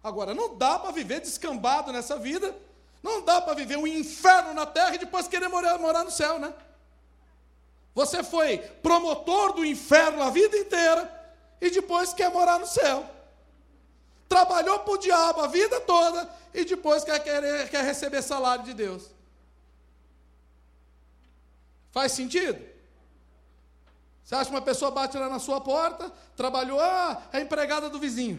Agora, 0.03 0.35
não 0.35 0.57
dá 0.57 0.79
para 0.79 0.91
viver 0.91 1.21
descambado 1.21 1.93
nessa 1.93 2.19
vida. 2.19 2.57
Não 3.03 3.23
dá 3.23 3.41
para 3.41 3.55
viver 3.55 3.77
um 3.77 3.87
inferno 3.87 4.53
na 4.55 4.67
terra 4.67 4.97
e 4.97 4.99
depois 4.99 5.29
querer 5.29 5.49
morar, 5.49 5.79
morar 5.79 6.03
no 6.03 6.11
céu, 6.11 6.39
né? 6.39 6.53
Você 7.95 8.25
foi 8.25 8.59
promotor 8.59 9.53
do 9.53 9.65
inferno 9.65 10.23
a 10.23 10.31
vida 10.31 10.57
inteira 10.57 11.18
e 11.61 11.71
depois 11.71 12.13
quer 12.13 12.31
morar 12.31 12.59
no 12.59 12.67
céu. 12.67 13.09
Trabalhou 14.29 14.81
para 14.81 14.93
o 14.93 14.99
diabo 14.99 15.41
a 15.41 15.47
vida 15.47 15.81
toda 15.81 16.29
e 16.53 16.65
depois 16.65 17.05
quer, 17.05 17.19
quer, 17.21 17.69
quer 17.71 17.85
receber 17.85 18.23
salário 18.23 18.65
de 18.65 18.75
Deus. 18.75 19.11
Faz 21.91 22.13
sentido? 22.13 22.63
Você 24.23 24.35
acha 24.35 24.51
que 24.51 24.55
uma 24.55 24.63
pessoa 24.63 24.91
bate 24.91 25.17
lá 25.17 25.29
na 25.29 25.39
sua 25.39 25.59
porta, 25.61 26.13
trabalhou, 26.37 26.79
ah, 26.79 27.23
é 27.33 27.41
empregada 27.41 27.89
do 27.89 27.99
vizinho. 27.99 28.39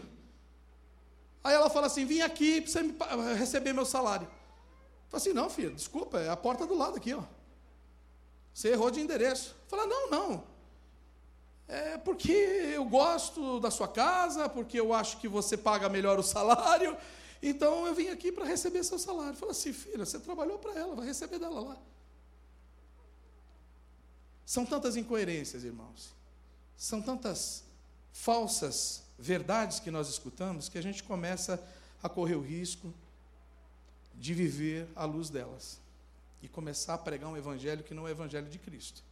Aí 1.42 1.54
ela 1.54 1.68
fala 1.68 1.88
assim: 1.88 2.04
vim 2.04 2.20
aqui 2.20 2.60
para 2.60 3.16
você 3.16 3.34
receber 3.34 3.72
meu 3.72 3.84
salário. 3.84 4.28
Fala 5.08 5.20
assim: 5.20 5.32
não, 5.32 5.50
filho, 5.50 5.74
desculpa, 5.74 6.20
é 6.20 6.28
a 6.28 6.36
porta 6.36 6.66
do 6.66 6.76
lado 6.76 6.96
aqui, 6.96 7.12
ó. 7.12 7.22
Você 8.54 8.68
errou 8.68 8.90
de 8.90 9.00
endereço. 9.00 9.56
Fala: 9.66 9.86
não, 9.86 10.10
não. 10.10 10.44
É 11.70 11.96
porque 11.98 12.32
eu 12.32 12.84
gosto 12.84 13.60
da 13.60 13.70
sua 13.70 13.86
casa, 13.86 14.48
porque 14.48 14.80
eu 14.80 14.92
acho 14.92 15.18
que 15.18 15.28
você 15.28 15.56
paga 15.56 15.88
melhor 15.88 16.18
o 16.18 16.22
salário. 16.22 16.96
Então 17.40 17.86
eu 17.86 17.94
vim 17.94 18.08
aqui 18.08 18.32
para 18.32 18.44
receber 18.44 18.82
seu 18.82 18.98
salário. 18.98 19.36
Fala 19.36 19.52
assim, 19.52 19.72
filha, 19.72 20.04
você 20.04 20.18
trabalhou 20.18 20.58
para 20.58 20.76
ela, 20.76 20.96
vai 20.96 21.06
receber 21.06 21.38
dela 21.38 21.60
lá. 21.60 21.76
São 24.44 24.66
tantas 24.66 24.96
incoerências, 24.96 25.62
irmãos. 25.62 26.12
São 26.76 27.00
tantas 27.00 27.62
falsas 28.12 29.04
verdades 29.16 29.78
que 29.78 29.92
nós 29.92 30.08
escutamos 30.08 30.68
que 30.68 30.76
a 30.76 30.82
gente 30.82 31.04
começa 31.04 31.62
a 32.02 32.08
correr 32.08 32.34
o 32.34 32.42
risco 32.42 32.92
de 34.16 34.34
viver 34.34 34.88
à 34.96 35.04
luz 35.04 35.30
delas 35.30 35.78
e 36.42 36.48
começar 36.48 36.94
a 36.94 36.98
pregar 36.98 37.30
um 37.30 37.36
evangelho 37.36 37.84
que 37.84 37.94
não 37.94 38.08
é 38.08 38.10
o 38.10 38.12
evangelho 38.12 38.48
de 38.48 38.58
Cristo. 38.58 39.04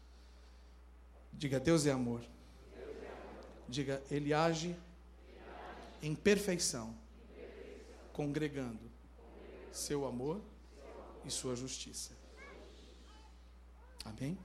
Diga, 1.32 1.60
Deus 1.60 1.86
é 1.86 1.92
amor. 1.92 2.20
Diga, 3.68 4.02
Ele 4.10 4.32
age 4.32 4.74
em 6.02 6.14
perfeição, 6.14 6.94
congregando 8.12 8.80
seu 9.72 10.06
amor 10.06 10.40
e 11.24 11.30
sua 11.30 11.54
justiça. 11.54 12.12
Amém? 14.04 14.38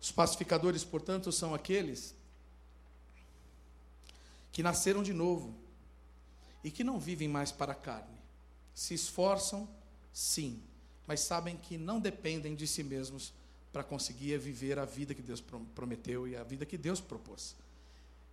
Os 0.00 0.10
pacificadores, 0.10 0.84
portanto, 0.84 1.30
são 1.30 1.54
aqueles 1.54 2.14
que 4.52 4.62
nasceram 4.62 5.02
de 5.02 5.12
novo 5.12 5.54
e 6.64 6.70
que 6.70 6.82
não 6.82 6.98
vivem 6.98 7.28
mais 7.28 7.52
para 7.52 7.72
a 7.72 7.74
carne. 7.74 8.16
Se 8.74 8.94
esforçam, 8.94 9.68
sim, 10.12 10.62
mas 11.06 11.20
sabem 11.20 11.56
que 11.56 11.78
não 11.78 12.00
dependem 12.00 12.54
de 12.54 12.66
si 12.66 12.82
mesmos 12.82 13.32
para 13.72 13.84
conseguir 13.84 14.38
viver 14.38 14.78
a 14.78 14.84
vida 14.84 15.14
que 15.14 15.22
Deus 15.22 15.42
prometeu 15.74 16.26
e 16.26 16.34
a 16.34 16.42
vida 16.42 16.64
que 16.64 16.78
Deus 16.78 17.00
propôs. 17.00 17.54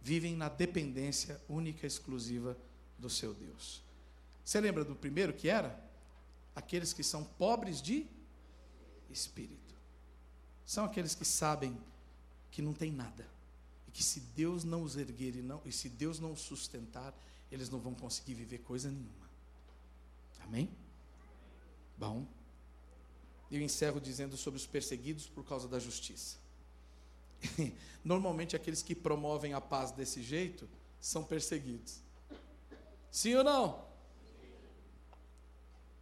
Vivem 0.03 0.35
na 0.35 0.49
dependência 0.49 1.41
única 1.47 1.85
e 1.85 1.87
exclusiva 1.87 2.57
do 2.99 3.09
seu 3.09 3.33
Deus. 3.33 3.81
Você 4.43 4.59
lembra 4.59 4.83
do 4.83 4.95
primeiro 4.95 5.33
que 5.33 5.47
era? 5.47 5.81
Aqueles 6.53 6.91
que 6.91 7.03
são 7.03 7.23
pobres 7.23 7.81
de 7.81 8.05
espírito. 9.09 9.73
São 10.65 10.83
aqueles 10.83 11.15
que 11.15 11.23
sabem 11.23 11.77
que 12.51 12.61
não 12.61 12.73
tem 12.73 12.91
nada. 12.91 13.25
E 13.87 13.91
que 13.91 14.03
se 14.03 14.19
Deus 14.19 14.65
não 14.65 14.83
os 14.83 14.97
erguer 14.97 15.37
e, 15.37 15.41
não, 15.41 15.61
e 15.65 15.71
se 15.71 15.87
Deus 15.87 16.19
não 16.19 16.33
os 16.33 16.41
sustentar, 16.41 17.17
eles 17.49 17.69
não 17.69 17.79
vão 17.79 17.95
conseguir 17.95 18.33
viver 18.33 18.59
coisa 18.59 18.91
nenhuma. 18.91 19.29
Amém? 20.41 20.69
Bom. 21.97 22.27
Eu 23.49 23.61
encerro 23.61 24.01
dizendo 24.01 24.35
sobre 24.35 24.59
os 24.59 24.65
perseguidos 24.65 25.27
por 25.27 25.45
causa 25.45 25.67
da 25.67 25.79
justiça. 25.79 26.42
Normalmente 28.03 28.55
aqueles 28.55 28.81
que 28.81 28.93
promovem 28.93 29.53
a 29.53 29.61
paz 29.61 29.91
desse 29.91 30.21
jeito 30.21 30.67
são 30.99 31.23
perseguidos. 31.23 32.01
Sim 33.11 33.35
ou 33.35 33.43
não? 33.43 33.85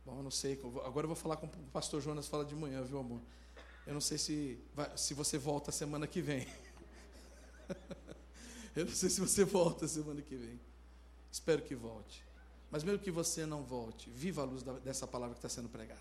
Bom, 0.05 0.17
eu 0.17 0.23
não 0.23 0.31
sei. 0.31 0.59
Agora 0.83 1.05
eu 1.05 1.09
vou 1.09 1.15
falar 1.15 1.37
com 1.37 1.45
o 1.45 1.49
pastor 1.71 2.01
Jonas 2.01 2.27
fala 2.27 2.43
de 2.43 2.55
manhã, 2.55 2.81
viu, 2.81 2.99
amor? 2.99 3.21
Eu 3.85 3.93
não 3.93 4.01
sei 4.01 4.17
se, 4.17 4.59
vai, 4.73 4.95
se 4.97 5.13
você 5.13 5.37
volta 5.37 5.71
semana 5.71 6.07
que 6.07 6.21
vem. 6.21 6.47
Eu 8.73 8.85
não 8.85 8.93
sei 8.93 9.09
se 9.09 9.19
você 9.19 9.43
volta 9.43 9.85
semana 9.85 10.21
que 10.21 10.35
vem. 10.35 10.59
Espero 11.29 11.61
que 11.61 11.75
volte. 11.75 12.25
Mas 12.69 12.83
mesmo 12.85 12.99
que 12.99 13.11
você 13.11 13.45
não 13.45 13.63
volte, 13.63 14.09
viva 14.09 14.41
a 14.41 14.45
luz 14.45 14.63
da, 14.63 14.73
dessa 14.79 15.05
palavra 15.05 15.33
que 15.33 15.39
está 15.39 15.49
sendo 15.49 15.67
pregada. 15.67 15.99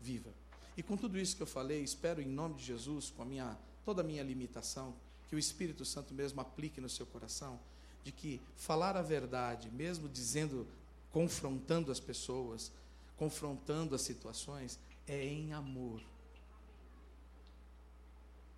Viva. 0.00 0.32
E 0.76 0.82
com 0.82 0.96
tudo 0.96 1.18
isso 1.18 1.36
que 1.36 1.42
eu 1.42 1.46
falei, 1.46 1.82
espero 1.82 2.20
em 2.20 2.26
nome 2.26 2.56
de 2.56 2.64
Jesus, 2.64 3.10
com 3.10 3.22
a 3.22 3.24
minha, 3.24 3.56
toda 3.84 4.02
a 4.02 4.04
minha 4.04 4.22
limitação, 4.22 4.94
que 5.28 5.34
o 5.34 5.38
Espírito 5.38 5.84
Santo 5.84 6.12
mesmo 6.12 6.40
aplique 6.40 6.80
no 6.80 6.88
seu 6.88 7.06
coração, 7.06 7.58
de 8.04 8.12
que 8.12 8.40
falar 8.56 8.96
a 8.96 9.02
verdade, 9.02 9.70
mesmo 9.70 10.08
dizendo, 10.08 10.66
confrontando 11.10 11.90
as 11.90 11.98
pessoas, 11.98 12.70
confrontando 13.16 13.94
as 13.94 14.02
situações, 14.02 14.78
é 15.06 15.24
em 15.24 15.52
amor. 15.52 16.02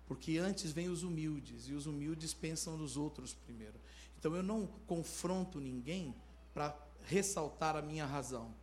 Porque 0.07 0.37
antes 0.37 0.71
vem 0.71 0.89
os 0.89 1.03
humildes, 1.03 1.67
e 1.69 1.73
os 1.73 1.85
humildes 1.85 2.33
pensam 2.33 2.75
nos 2.75 2.97
outros 2.97 3.33
primeiro. 3.33 3.75
Então 4.19 4.35
eu 4.35 4.43
não 4.43 4.67
confronto 4.85 5.59
ninguém 5.59 6.13
para 6.53 6.75
ressaltar 7.05 7.75
a 7.75 7.81
minha 7.81 8.05
razão. 8.05 8.53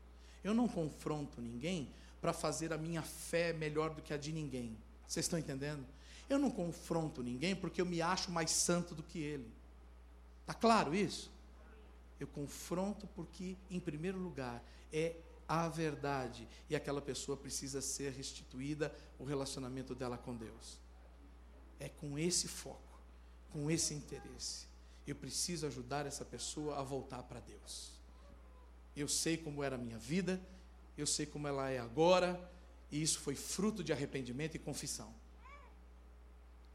Eu 0.44 0.52
não 0.52 0.68
confronto 0.68 1.40
ninguém 1.40 1.88
para 2.26 2.32
fazer 2.32 2.72
a 2.72 2.76
minha 2.76 3.02
fé 3.02 3.52
melhor 3.52 3.94
do 3.94 4.02
que 4.02 4.12
a 4.12 4.16
de 4.16 4.32
ninguém. 4.32 4.76
Vocês 5.06 5.26
estão 5.26 5.38
entendendo? 5.38 5.86
Eu 6.28 6.40
não 6.40 6.50
confronto 6.50 7.22
ninguém 7.22 7.54
porque 7.54 7.80
eu 7.80 7.86
me 7.86 8.02
acho 8.02 8.32
mais 8.32 8.50
santo 8.50 8.96
do 8.96 9.02
que 9.04 9.20
ele. 9.20 9.48
Está 10.40 10.52
claro 10.52 10.92
isso? 10.92 11.30
Eu 12.18 12.26
confronto 12.26 13.06
porque, 13.14 13.56
em 13.70 13.78
primeiro 13.78 14.18
lugar, 14.18 14.60
é 14.92 15.14
a 15.46 15.68
verdade 15.68 16.48
e 16.68 16.74
aquela 16.74 17.00
pessoa 17.00 17.36
precisa 17.36 17.80
ser 17.80 18.10
restituída 18.10 18.92
o 19.20 19.24
relacionamento 19.24 19.94
dela 19.94 20.18
com 20.18 20.34
Deus. 20.34 20.80
É 21.78 21.88
com 21.88 22.18
esse 22.18 22.48
foco, 22.48 23.00
com 23.52 23.70
esse 23.70 23.94
interesse. 23.94 24.66
Eu 25.06 25.14
preciso 25.14 25.64
ajudar 25.64 26.06
essa 26.06 26.24
pessoa 26.24 26.80
a 26.80 26.82
voltar 26.82 27.22
para 27.22 27.38
Deus. 27.38 27.92
Eu 28.96 29.06
sei 29.06 29.36
como 29.36 29.62
era 29.62 29.76
a 29.76 29.78
minha 29.78 29.96
vida, 29.96 30.40
eu 30.96 31.06
sei 31.06 31.26
como 31.26 31.46
ela 31.46 31.70
é 31.70 31.78
agora, 31.78 32.50
e 32.90 33.02
isso 33.02 33.20
foi 33.20 33.34
fruto 33.34 33.82
de 33.82 33.92
arrependimento 33.92 34.54
e 34.54 34.58
confissão. 34.58 35.12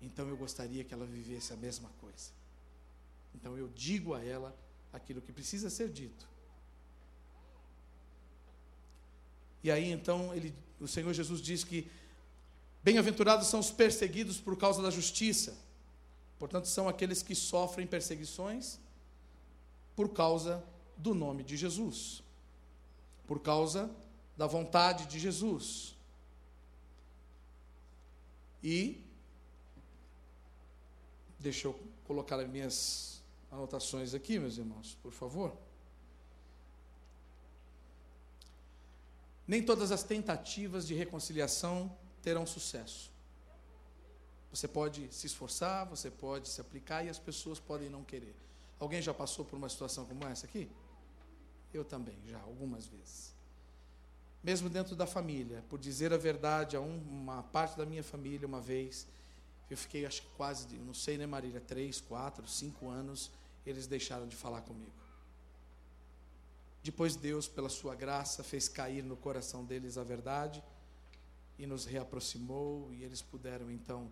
Então 0.02 0.28
eu 0.28 0.38
gostaria 0.38 0.84
que 0.84 0.94
ela 0.94 1.06
vivesse 1.06 1.54
a 1.54 1.58
mesma 1.58 1.90
coisa. 2.00 2.32
Então 3.34 3.58
eu 3.58 3.68
digo 3.70 4.14
a 4.14 4.24
ela 4.24 4.56
aquilo 4.92 5.22
que 5.22 5.32
precisa 5.32 5.70
ser 5.70 5.90
dito 5.90 6.32
E 9.64 9.70
aí 9.70 9.92
então 9.92 10.34
ele, 10.34 10.54
o 10.80 10.88
Senhor 10.88 11.14
Jesus 11.14 11.42
diz 11.42 11.64
que 11.64 11.90
bem-aventurados 12.84 13.48
são 13.48 13.60
os 13.60 13.72
perseguidos 13.72 14.40
por 14.40 14.58
causa 14.58 14.82
da 14.82 14.90
justiça. 14.90 15.56
Portanto, 16.40 16.68
são 16.68 16.90
aqueles 16.90 17.22
que 17.22 17.36
sofrem 17.36 17.86
perseguições 17.86 18.80
por 19.96 20.10
causa 20.10 20.64
do 20.98 21.14
nome 21.14 21.44
de 21.44 21.56
Jesus, 21.56 22.24
por 23.28 23.40
causa 23.40 23.90
da 24.38 24.48
vontade 24.48 25.06
de 25.06 25.20
Jesus. 25.20 25.96
E 28.64 29.04
deixa 31.40 31.68
eu 31.68 31.80
colocar 32.06 32.40
as 32.40 32.48
minhas 32.48 33.22
anotações 33.52 34.14
aqui, 34.14 34.40
meus 34.40 34.58
irmãos, 34.58 34.98
por 35.02 35.12
favor. 35.12 35.56
Nem 39.48 39.64
todas 39.64 39.92
as 39.92 40.04
tentativas 40.04 40.88
de 40.88 40.94
reconciliação 40.94 41.96
terão 42.22 42.46
sucesso. 42.46 43.12
Você 44.52 44.68
pode 44.68 45.14
se 45.14 45.28
esforçar, 45.28 45.86
você 45.88 46.12
pode 46.12 46.48
se 46.48 46.62
aplicar 46.62 47.04
e 47.04 47.10
as 47.10 47.18
pessoas 47.18 47.60
podem 47.60 47.90
não 47.90 48.04
querer. 48.04 48.36
Alguém 48.80 49.02
já 49.02 49.14
passou 49.14 49.44
por 49.46 49.56
uma 49.56 49.70
situação 49.70 50.06
como 50.06 50.26
essa 50.26 50.46
aqui? 50.46 50.70
Eu 51.74 51.86
também, 51.86 52.18
já, 52.28 52.40
algumas 52.42 52.86
vezes. 52.86 53.34
Mesmo 54.44 54.70
dentro 54.70 54.96
da 54.96 55.06
família, 55.06 55.64
por 55.70 55.80
dizer 55.80 56.12
a 56.12 56.18
verdade 56.18 56.76
a 56.76 56.82
um, 56.82 56.98
uma 56.98 57.44
parte 57.44 57.78
da 57.78 57.86
minha 57.86 58.04
família, 58.04 58.48
uma 58.48 58.60
vez, 58.60 59.08
eu 59.70 59.78
fiquei, 59.78 60.06
acho 60.06 60.24
que 60.24 60.30
quase, 60.36 60.76
não 60.78 60.94
sei, 60.94 61.18
né, 61.18 61.28
Marília, 61.28 61.62
três, 61.62 62.02
quatro, 62.02 62.48
cinco 62.48 62.90
anos, 62.90 63.32
eles 63.66 63.86
deixaram 63.86 64.28
de 64.28 64.36
falar 64.36 64.62
comigo. 64.62 64.92
Depois 66.84 67.16
Deus, 67.16 67.48
pela 67.48 67.70
sua 67.70 67.94
graça, 67.94 68.44
fez 68.44 68.68
cair 68.68 69.04
no 69.04 69.16
coração 69.16 69.64
deles 69.64 69.98
a 69.98 70.04
verdade 70.04 70.64
e 71.60 71.68
nos 71.68 71.86
reaproximou 71.86 72.92
e 72.92 73.04
eles 73.04 73.22
puderam 73.22 73.70
então, 73.70 74.12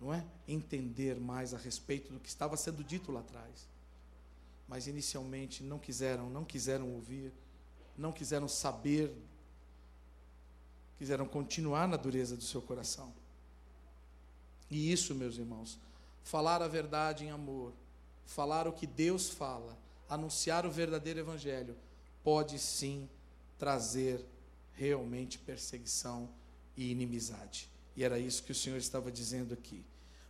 não 0.00 0.14
é, 0.14 0.24
entender 0.48 1.20
mais 1.20 1.52
a 1.52 1.58
respeito 1.58 2.10
do 2.10 2.18
que 2.18 2.28
estava 2.28 2.56
sendo 2.56 2.82
dito 2.82 3.12
lá 3.12 3.20
atrás. 3.20 3.68
Mas 4.66 4.86
inicialmente 4.86 5.62
não 5.62 5.78
quiseram, 5.78 6.30
não 6.30 6.42
quiseram 6.42 6.90
ouvir, 6.90 7.32
não 7.98 8.12
quiseram 8.12 8.48
saber, 8.48 9.14
quiseram 11.00 11.26
continuar 11.26 11.88
na 11.88 11.96
dureza 11.96 12.36
do 12.36 12.44
seu 12.44 12.60
coração. 12.60 13.10
E 14.70 14.92
isso, 14.92 15.14
meus 15.14 15.38
irmãos, 15.38 15.80
falar 16.22 16.60
a 16.60 16.68
verdade 16.68 17.24
em 17.24 17.30
amor, 17.30 17.72
falar 18.26 18.68
o 18.68 18.72
que 18.74 18.86
Deus 18.86 19.30
fala, 19.30 19.78
anunciar 20.10 20.66
o 20.66 20.70
verdadeiro 20.70 21.18
evangelho, 21.18 21.74
pode 22.22 22.58
sim 22.58 23.08
trazer 23.58 24.22
realmente 24.74 25.38
perseguição 25.38 26.28
e 26.76 26.90
inimizade. 26.90 27.66
E 27.96 28.04
era 28.04 28.18
isso 28.18 28.42
que 28.42 28.52
o 28.52 28.54
Senhor 28.54 28.76
estava 28.76 29.10
dizendo 29.10 29.54
aqui. 29.54 29.82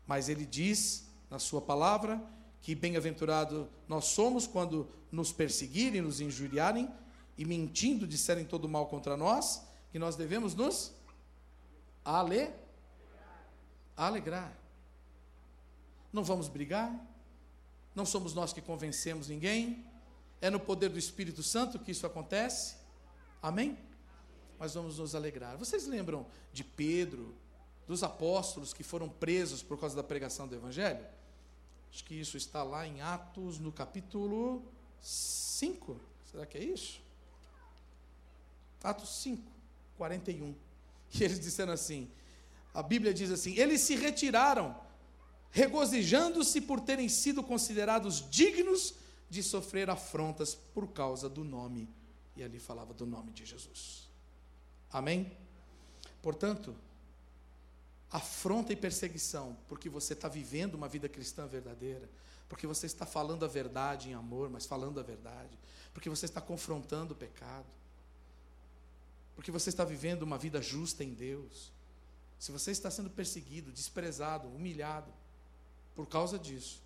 Mas 0.07 0.29
ele 0.29 0.47
diz 0.47 1.05
na 1.29 1.41
sua 1.41 1.61
palavra 1.61 2.23
que 2.63 2.77
bem-aventurado 2.77 3.69
nós 3.89 4.05
somos 4.05 4.47
quando 4.47 4.89
nos 5.11 5.33
perseguirem, 5.33 6.01
nos 6.01 6.21
injuriarem 6.21 6.89
e 7.37 7.45
mentindo 7.45 8.07
disserem 8.07 8.45
todo 8.45 8.69
mal 8.69 8.87
contra 8.87 9.17
nós, 9.17 9.69
que 9.91 9.99
nós 9.99 10.17
devemos 10.17 10.55
nos 10.55 10.93
ale 12.05 12.53
alegrar. 13.97 14.57
Não 16.13 16.25
vamos 16.25 16.49
brigar, 16.49 16.93
não 17.95 18.07
somos 18.07 18.35
nós 18.35 18.53
que 18.53 18.61
convencemos 18.61 19.29
ninguém, 19.29 19.85
é 20.41 20.49
no 20.51 20.59
poder 20.59 20.89
do 20.89 20.99
Espírito 20.99 21.43
Santo 21.43 21.79
que 21.79 21.91
isso 21.91 22.07
acontece. 22.07 22.77
Amém? 23.43 23.79
Mas 24.59 24.75
vamos 24.75 24.99
nos 24.99 25.15
alegrar. 25.15 25.57
Vocês 25.57 25.87
lembram 25.87 26.27
de 26.53 26.65
Pedro, 26.65 27.35
dos 27.87 28.03
apóstolos 28.03 28.73
que 28.73 28.83
foram 28.83 29.09
presos 29.09 29.63
por 29.63 29.79
causa 29.79 29.97
da 29.97 30.03
pregação 30.03 30.49
do 30.49 30.55
Evangelho? 30.55 31.05
Acho 31.93 32.05
que 32.05 32.15
isso 32.15 32.37
está 32.37 32.63
lá 32.63 32.87
em 32.87 33.01
Atos, 33.01 33.59
no 33.59 33.73
capítulo 33.73 34.63
5. 35.01 36.01
Será 36.31 36.47
que 36.47 36.57
é 36.57 36.65
isso? 36.65 37.01
Atos 38.83 39.23
5, 39.23 39.43
41. 40.01 40.55
E 41.13 41.25
eles 41.25 41.41
disseram 41.41 41.73
assim: 41.73 42.09
a 42.73 42.83
Bíblia 42.83 43.13
diz 43.13 43.31
assim: 43.33 43.55
eles 43.59 43.81
se 43.81 43.97
retiraram, 43.97 44.81
regozijando-se 45.51 46.61
por 46.61 46.81
terem 46.81 47.09
sido 47.09 47.43
considerados 47.43 48.31
dignos 48.31 48.95
de 49.29 49.43
sofrer 49.43 49.91
afrontas 49.91 50.55
por 50.55 50.87
causa 50.89 51.29
do 51.29 51.43
nome. 51.43 51.89
E 52.37 52.45
ali 52.45 52.61
falava 52.61 52.95
do 52.95 53.05
nome 53.05 53.33
de 53.33 53.45
Jesus. 53.45 54.09
Amém? 54.93 55.37
Portanto, 56.23 56.77
afronta 58.09 58.73
e 58.73 58.77
perseguição, 58.77 59.57
porque 59.67 59.89
você 59.89 60.13
está 60.13 60.29
vivendo 60.29 60.75
uma 60.77 60.89
vida 60.89 61.09
cristã 61.09 61.47
verdadeira, 61.47 62.09
porque 62.49 62.69
você 62.69 62.87
está 62.87 63.05
falando 63.05 63.45
a 63.45 63.49
verdade 63.49 64.11
em 64.11 64.15
amor, 64.15 64.49
mas 64.49 64.65
falando 64.65 65.01
a 65.01 65.03
verdade, 65.03 65.59
porque 65.93 66.09
você 66.09 66.27
está 66.27 66.41
confrontando 66.41 67.15
o 67.15 67.17
pecado, 67.17 67.67
porque 69.41 69.51
você 69.51 69.71
está 69.71 69.87
vivendo 69.87 70.23
uma 70.23 70.37
vida 70.37 70.61
justa 70.61 71.03
em 71.03 71.15
Deus. 71.15 71.73
Se 72.39 72.53
você 72.53 72.73
está 72.73 72.91
sendo 72.91 73.09
perseguido, 73.09 73.73
desprezado, 73.73 74.47
humilhado, 74.49 75.11
por 75.95 76.07
causa 76.07 76.39
disso, 76.39 76.83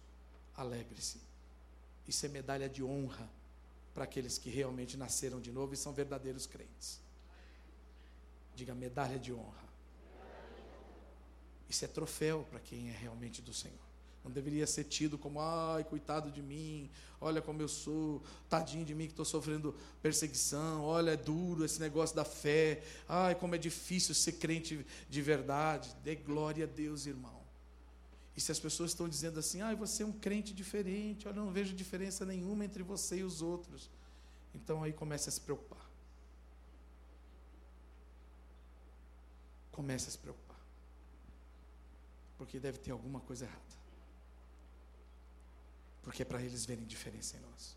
alegre-se. 0.57 1.21
Isso 2.07 2.25
é 2.25 2.29
medalha 2.29 2.69
de 2.69 2.81
honra 2.81 3.29
para 3.93 4.05
aqueles 4.05 4.39
que 4.39 4.51
realmente 4.51 4.97
nasceram 4.97 5.41
de 5.41 5.51
novo 5.51 5.75
e 5.75 5.77
são 5.77 5.93
verdadeiros 5.93 6.47
crentes. 6.47 7.01
Diga 8.55 8.73
medalha 8.73 9.19
de 9.19 9.33
honra. 9.33 9.65
Isso 11.69 11.85
é 11.85 11.89
troféu 11.89 12.47
para 12.49 12.61
quem 12.61 12.89
é 12.89 12.93
realmente 12.93 13.43
do 13.43 13.53
Senhor. 13.53 13.94
Não 14.25 14.31
deveria 14.31 14.67
ser 14.67 14.85
tido 14.85 15.19
como, 15.19 15.39
ai, 15.39 15.85
coitado 15.85 16.31
de 16.31 16.41
mim, 16.41 16.91
olha 17.21 17.43
como 17.43 17.61
eu 17.61 17.69
sou, 17.69 18.23
tadinho 18.49 18.85
de 18.85 18.95
mim 18.95 19.05
que 19.05 19.13
estou 19.13 19.25
sofrendo 19.25 19.75
perseguição, 20.01 20.83
olha, 20.83 21.11
é 21.11 21.17
duro 21.17 21.65
esse 21.65 21.79
negócio 21.79 22.17
da 22.17 22.25
fé, 22.25 22.83
ai, 23.07 23.35
como 23.35 23.55
é 23.55 23.59
difícil 23.59 24.15
ser 24.15 24.33
crente 24.33 24.85
de 25.11 25.23
verdade. 25.23 25.95
Dê 26.03 26.15
glória 26.15 26.65
a 26.65 26.67
Deus, 26.67 27.05
irmão. 27.07 27.45
E 28.37 28.41
se 28.41 28.51
as 28.51 28.59
pessoas 28.59 28.91
estão 28.91 29.09
dizendo 29.09 29.39
assim, 29.39 29.61
ah, 29.61 29.75
você 29.75 30.03
é 30.03 30.07
um 30.07 30.13
crente 30.13 30.53
diferente, 30.53 31.29
olha, 31.29 31.37
eu 31.37 31.45
não 31.45 31.53
vejo 31.53 31.75
diferença 31.75 32.25
nenhuma 32.25 32.65
entre 32.65 32.83
você 32.83 33.19
e 33.19 33.23
os 33.23 33.43
outros. 33.43 33.91
Então 34.55 34.83
aí 34.83 34.93
comece 34.93 35.29
a 35.29 35.33
se 35.33 35.41
preocupar. 35.41 35.85
Comece 39.71 40.09
a 40.09 40.13
se 40.13 40.19
preocupar. 40.19 40.59
Porque 42.39 42.59
deve 42.59 42.79
ter 42.79 42.91
alguma 42.91 43.21
coisa 43.21 43.45
errada. 43.45 43.84
Porque 46.05 46.23
é 46.23 46.25
para 46.25 46.41
eles 46.41 46.65
verem 46.65 46.85
diferença 46.85 47.37
em 47.37 47.41
nós. 47.41 47.77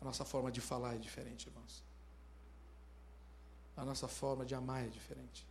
A 0.00 0.04
nossa 0.04 0.24
forma 0.24 0.50
de 0.50 0.60
falar 0.60 0.94
é 0.94 0.98
diferente, 0.98 1.46
irmãos. 1.46 1.84
A 3.76 3.84
nossa 3.84 4.08
forma 4.08 4.44
de 4.44 4.54
amar 4.54 4.84
é 4.84 4.88
diferente. 4.88 5.46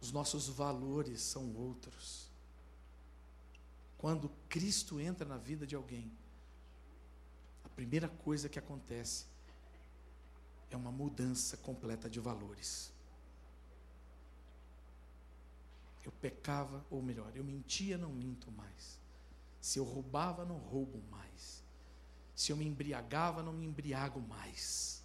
Os 0.00 0.12
nossos 0.12 0.48
valores 0.48 1.20
são 1.20 1.54
outros. 1.56 2.30
Quando 3.98 4.30
Cristo 4.48 5.00
entra 5.00 5.26
na 5.26 5.36
vida 5.36 5.66
de 5.66 5.74
alguém, 5.74 6.10
a 7.64 7.68
primeira 7.70 8.08
coisa 8.08 8.48
que 8.48 8.58
acontece 8.58 9.26
é 10.70 10.76
uma 10.76 10.92
mudança 10.92 11.56
completa 11.56 12.08
de 12.08 12.20
valores. 12.20 12.93
Eu 16.04 16.12
pecava, 16.12 16.84
ou 16.90 17.02
melhor, 17.02 17.32
eu 17.34 17.42
mentia, 17.42 17.96
não 17.96 18.10
minto 18.10 18.50
mais. 18.52 18.98
Se 19.60 19.78
eu 19.78 19.84
roubava, 19.84 20.44
não 20.44 20.58
roubo 20.58 21.00
mais. 21.10 21.62
Se 22.34 22.52
eu 22.52 22.56
me 22.56 22.66
embriagava, 22.66 23.42
não 23.42 23.52
me 23.52 23.64
embriago 23.64 24.20
mais. 24.20 25.02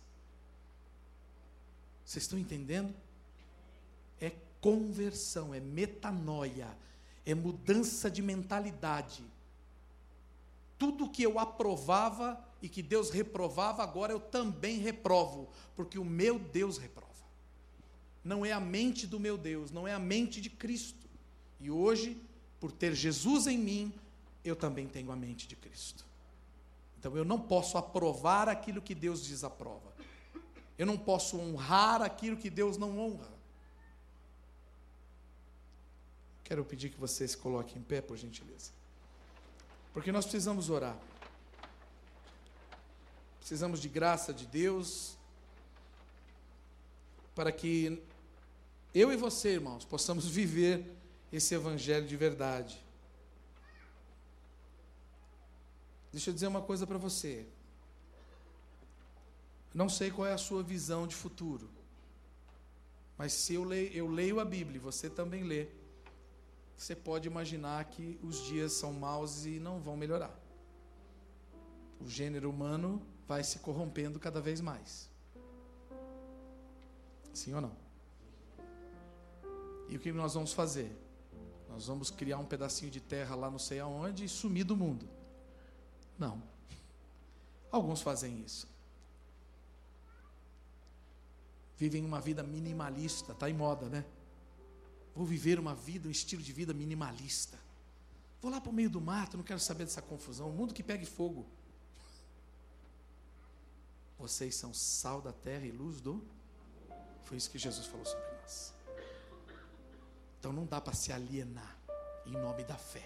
Vocês 2.04 2.24
estão 2.24 2.38
entendendo? 2.38 2.94
É 4.20 4.32
conversão, 4.60 5.54
é 5.54 5.60
metanoia, 5.60 6.68
é 7.26 7.34
mudança 7.34 8.10
de 8.12 8.22
mentalidade. 8.22 9.24
Tudo 10.78 11.10
que 11.10 11.24
eu 11.24 11.40
aprovava 11.40 12.44
e 12.62 12.68
que 12.68 12.82
Deus 12.82 13.10
reprovava, 13.10 13.84
agora 13.84 14.12
eu 14.12 14.20
também 14.20 14.80
reprovo, 14.80 15.50
porque 15.76 15.98
o 15.98 16.04
meu 16.04 16.40
Deus 16.40 16.78
reprova. 16.78 17.09
Não 18.30 18.46
é 18.46 18.52
a 18.52 18.60
mente 18.60 19.08
do 19.08 19.20
meu 19.20 19.36
Deus, 19.36 19.72
não 19.72 19.88
é 19.88 19.94
a 19.96 19.98
mente 19.98 20.40
de 20.40 20.52
Cristo. 20.52 21.08
E 21.60 21.72
hoje, 21.72 22.16
por 22.60 22.72
ter 22.72 22.94
Jesus 22.94 23.48
em 23.48 23.58
mim, 23.58 23.92
eu 24.46 24.56
também 24.56 24.88
tenho 24.88 25.12
a 25.12 25.16
mente 25.16 25.48
de 25.48 25.56
Cristo. 25.56 26.06
Então 27.00 27.18
eu 27.18 27.26
não 27.26 27.40
posso 27.42 27.76
aprovar 27.76 28.48
aquilo 28.48 28.84
que 28.84 28.94
Deus 28.94 29.26
desaprova. 29.26 29.92
Eu 30.78 30.86
não 30.86 30.96
posso 30.96 31.40
honrar 31.40 32.04
aquilo 32.04 32.38
que 32.38 32.52
Deus 32.52 32.78
não 32.78 33.00
honra. 33.00 33.32
Quero 36.44 36.64
pedir 36.64 36.92
que 36.92 37.00
você 37.00 37.28
se 37.28 37.36
coloque 37.36 37.80
em 37.80 37.82
pé, 37.82 38.00
por 38.00 38.16
gentileza. 38.16 38.72
Porque 39.92 40.12
nós 40.12 40.26
precisamos 40.26 40.70
orar. 40.70 40.96
Precisamos 43.40 43.82
de 43.82 43.90
graça 43.90 44.32
de 44.32 44.46
Deus 44.46 45.18
para 47.34 47.52
que 47.52 48.04
eu 48.94 49.12
e 49.12 49.16
você, 49.16 49.54
irmãos, 49.54 49.86
possamos 49.86 50.28
viver 50.28 50.96
esse 51.32 51.54
evangelho 51.54 52.08
de 52.08 52.18
verdade. 52.18 52.84
Deixa 56.12 56.30
eu 56.30 56.34
dizer 56.34 56.48
uma 56.48 56.62
coisa 56.62 56.88
para 56.88 56.98
você. 56.98 57.46
Não 59.74 59.88
sei 59.88 60.10
qual 60.10 60.28
é 60.28 60.34
a 60.34 60.38
sua 60.38 60.64
visão 60.64 61.06
de 61.06 61.16
futuro. 61.16 61.70
Mas 63.18 63.34
se 63.34 63.54
eu 63.54 63.64
leio, 63.64 63.92
eu 63.94 64.08
leio 64.08 64.40
a 64.40 64.46
Bíblia 64.46 64.80
você 64.80 65.10
também 65.10 65.44
lê, 65.44 65.68
você 66.76 66.96
pode 66.96 67.28
imaginar 67.28 67.84
que 67.86 68.18
os 68.24 68.46
dias 68.46 68.72
são 68.74 68.94
maus 68.94 69.46
e 69.46 69.60
não 69.60 69.80
vão 69.80 69.98
melhorar. 69.98 70.34
O 72.00 72.10
gênero 72.10 72.50
humano 72.50 73.06
vai 73.28 73.44
se 73.44 73.60
corrompendo 73.60 74.20
cada 74.20 74.40
vez 74.40 74.62
mais. 74.62 75.10
Sim 77.34 77.54
ou 77.54 77.62
não? 77.62 77.89
E 79.90 79.98
o 79.98 80.00
que 80.00 80.12
nós 80.12 80.36
vamos 80.36 80.54
fazer? 80.54 80.96
Nós 81.68 81.88
vamos 81.88 82.12
criar 82.12 82.38
um 82.38 82.46
pedacinho 82.46 82.92
de 82.92 83.00
terra 83.00 83.36
lá 83.36 83.50
não 83.50 83.60
sei 83.60 83.80
aonde 83.80 84.26
e 84.26 84.30
sumir 84.30 84.64
do 84.64 84.78
mundo. 84.78 85.10
Não. 86.18 86.42
Alguns 87.72 88.02
fazem 88.02 88.42
isso. 88.42 88.68
Vivem 91.78 92.04
uma 92.04 92.20
vida 92.20 92.44
minimalista, 92.44 93.32
está 93.32 93.50
em 93.50 93.54
moda, 93.54 93.88
né? 93.88 94.06
Vou 95.16 95.26
viver 95.26 95.60
uma 95.60 95.74
vida, 95.74 96.08
um 96.08 96.12
estilo 96.12 96.42
de 96.42 96.52
vida 96.52 96.74
minimalista. 96.74 97.58
Vou 98.42 98.52
lá 98.52 98.60
para 98.62 98.70
o 98.70 98.74
meio 98.74 98.90
do 98.90 99.02
mato, 99.02 99.38
não 99.38 99.44
quero 99.44 99.60
saber 99.60 99.86
dessa 99.86 100.02
confusão. 100.02 100.50
O 100.50 100.54
mundo 100.54 100.74
que 100.74 100.84
pegue 100.84 101.06
fogo. 101.06 101.46
Vocês 104.18 104.56
são 104.56 104.74
sal 104.74 105.22
da 105.22 105.32
terra 105.32 105.66
e 105.66 105.72
luz 105.72 106.02
do. 106.02 106.24
Foi 107.24 107.38
isso 107.38 107.50
que 107.50 107.58
Jesus 107.58 107.86
falou 107.88 108.06
sobre 108.06 108.26
nós. 108.42 108.74
Então 110.40 110.54
não 110.54 110.66
dá 110.66 110.80
para 110.80 110.94
se 110.94 111.12
alienar 111.12 111.78
em 112.26 112.32
nome 112.32 112.64
da 112.64 112.76
fé 112.76 113.06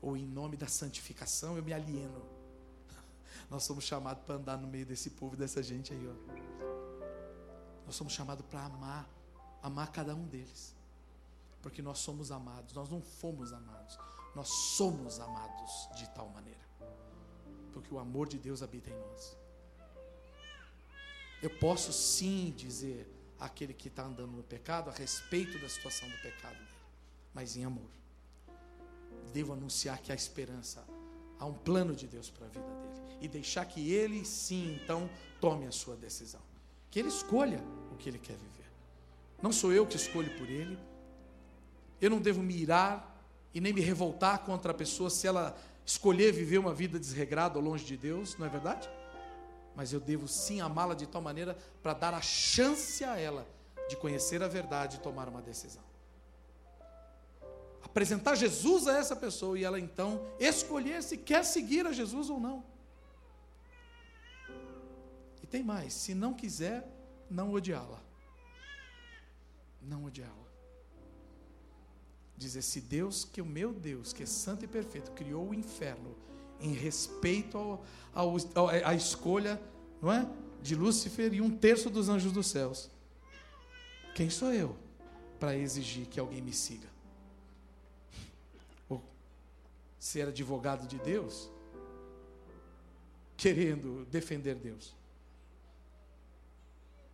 ou 0.00 0.16
em 0.16 0.24
nome 0.24 0.56
da 0.56 0.68
santificação. 0.68 1.56
Eu 1.56 1.64
me 1.64 1.72
alieno. 1.72 2.22
Nós 3.50 3.64
somos 3.64 3.84
chamados 3.84 4.22
para 4.24 4.36
andar 4.36 4.56
no 4.56 4.68
meio 4.68 4.86
desse 4.86 5.10
povo, 5.10 5.36
dessa 5.36 5.62
gente 5.62 5.92
aí, 5.92 6.08
ó. 6.08 6.50
Nós 7.84 7.96
somos 7.96 8.12
chamados 8.12 8.46
para 8.46 8.64
amar, 8.64 9.10
amar 9.60 9.90
cada 9.90 10.14
um 10.14 10.24
deles, 10.28 10.76
porque 11.60 11.82
nós 11.82 11.98
somos 11.98 12.30
amados. 12.30 12.72
Nós 12.72 12.88
não 12.88 13.02
fomos 13.02 13.52
amados, 13.52 13.98
nós 14.32 14.48
somos 14.48 15.18
amados 15.18 15.88
de 15.96 16.08
tal 16.10 16.28
maneira, 16.28 16.60
porque 17.72 17.92
o 17.92 17.98
amor 17.98 18.28
de 18.28 18.38
Deus 18.38 18.62
habita 18.62 18.90
em 18.90 18.96
nós. 18.96 19.36
Eu 21.42 21.50
posso 21.58 21.92
sim 21.92 22.52
dizer 22.56 23.12
àquele 23.40 23.72
que 23.72 23.88
está 23.88 24.04
andando 24.04 24.32
no 24.32 24.42
pecado 24.42 24.90
a 24.90 24.92
respeito 24.92 25.58
da 25.58 25.68
situação 25.68 26.08
do 26.08 26.16
pecado 26.18 26.54
dele, 26.54 26.68
mas 27.34 27.56
em 27.56 27.64
amor. 27.64 27.90
Devo 29.32 29.54
anunciar 29.54 29.98
que 29.98 30.12
há 30.12 30.14
esperança, 30.14 30.84
há 31.38 31.46
um 31.46 31.54
plano 31.54 31.94
de 31.94 32.06
Deus 32.06 32.28
para 32.30 32.46
a 32.46 32.48
vida 32.50 32.66
dele 32.66 33.16
e 33.20 33.28
deixar 33.28 33.64
que 33.64 33.92
ele 33.92 34.24
sim 34.24 34.78
então 34.82 35.08
tome 35.40 35.66
a 35.66 35.72
sua 35.72 35.96
decisão, 35.96 36.40
que 36.90 36.98
ele 36.98 37.08
escolha 37.08 37.62
o 37.92 37.96
que 37.96 38.08
ele 38.08 38.18
quer 38.18 38.36
viver. 38.36 38.70
Não 39.42 39.52
sou 39.52 39.72
eu 39.72 39.86
que 39.86 39.96
escolho 39.96 40.30
por 40.36 40.48
ele. 40.48 40.78
Eu 42.00 42.10
não 42.10 42.20
devo 42.20 42.42
me 42.42 42.54
irar 42.54 43.10
e 43.54 43.60
nem 43.60 43.72
me 43.72 43.80
revoltar 43.80 44.40
contra 44.40 44.72
a 44.72 44.74
pessoa 44.74 45.08
se 45.08 45.26
ela 45.26 45.56
escolher 45.84 46.32
viver 46.32 46.58
uma 46.58 46.74
vida 46.74 46.98
desregrada 46.98 47.58
ou 47.58 47.64
longe 47.64 47.84
de 47.84 47.96
Deus, 47.96 48.36
não 48.38 48.46
é 48.46 48.48
verdade? 48.48 48.88
Mas 49.74 49.92
eu 49.92 50.00
devo 50.00 50.26
sim 50.26 50.60
amá-la 50.60 50.94
de 50.94 51.06
tal 51.06 51.22
maneira 51.22 51.56
para 51.82 51.94
dar 51.94 52.14
a 52.14 52.20
chance 52.20 53.04
a 53.04 53.18
ela 53.18 53.46
de 53.88 53.96
conhecer 53.96 54.42
a 54.42 54.48
verdade 54.48 54.96
e 54.96 55.00
tomar 55.00 55.28
uma 55.28 55.42
decisão. 55.42 55.82
Apresentar 57.82 58.36
Jesus 58.36 58.86
a 58.86 58.96
essa 58.96 59.16
pessoa 59.16 59.58
e 59.58 59.64
ela 59.64 59.80
então 59.80 60.20
escolher 60.38 61.02
se 61.02 61.16
quer 61.16 61.44
seguir 61.44 61.86
a 61.86 61.92
Jesus 61.92 62.30
ou 62.30 62.38
não. 62.38 62.64
E 65.42 65.46
tem 65.46 65.62
mais: 65.62 65.92
se 65.94 66.14
não 66.14 66.32
quiser, 66.32 66.86
não 67.28 67.52
odiá-la. 67.52 68.00
Não 69.82 70.04
odiá-la. 70.04 70.34
Dizer: 72.36 72.62
se 72.62 72.80
Deus, 72.80 73.24
que 73.24 73.42
o 73.42 73.46
meu 73.46 73.72
Deus, 73.72 74.12
que 74.12 74.22
é 74.22 74.26
santo 74.26 74.64
e 74.64 74.68
perfeito, 74.68 75.10
criou 75.12 75.48
o 75.48 75.54
inferno 75.54 76.14
em 76.60 76.72
respeito 76.72 77.56
ao, 77.56 77.84
ao, 78.14 78.36
ao, 78.54 78.68
à 78.68 78.94
escolha 78.94 79.60
não 80.00 80.12
é? 80.12 80.28
de 80.62 80.74
Lúcifer 80.74 81.32
e 81.32 81.40
um 81.40 81.50
terço 81.50 81.90
dos 81.90 82.08
anjos 82.08 82.32
dos 82.32 82.46
céus. 82.46 82.90
Quem 84.14 84.28
sou 84.28 84.52
eu 84.52 84.76
para 85.38 85.56
exigir 85.56 86.06
que 86.06 86.20
alguém 86.20 86.42
me 86.42 86.52
siga? 86.52 86.88
Ou 88.88 89.02
ser 89.98 90.28
advogado 90.28 90.86
de 90.86 90.98
Deus, 90.98 91.50
querendo 93.36 94.04
defender 94.06 94.54
Deus. 94.54 94.94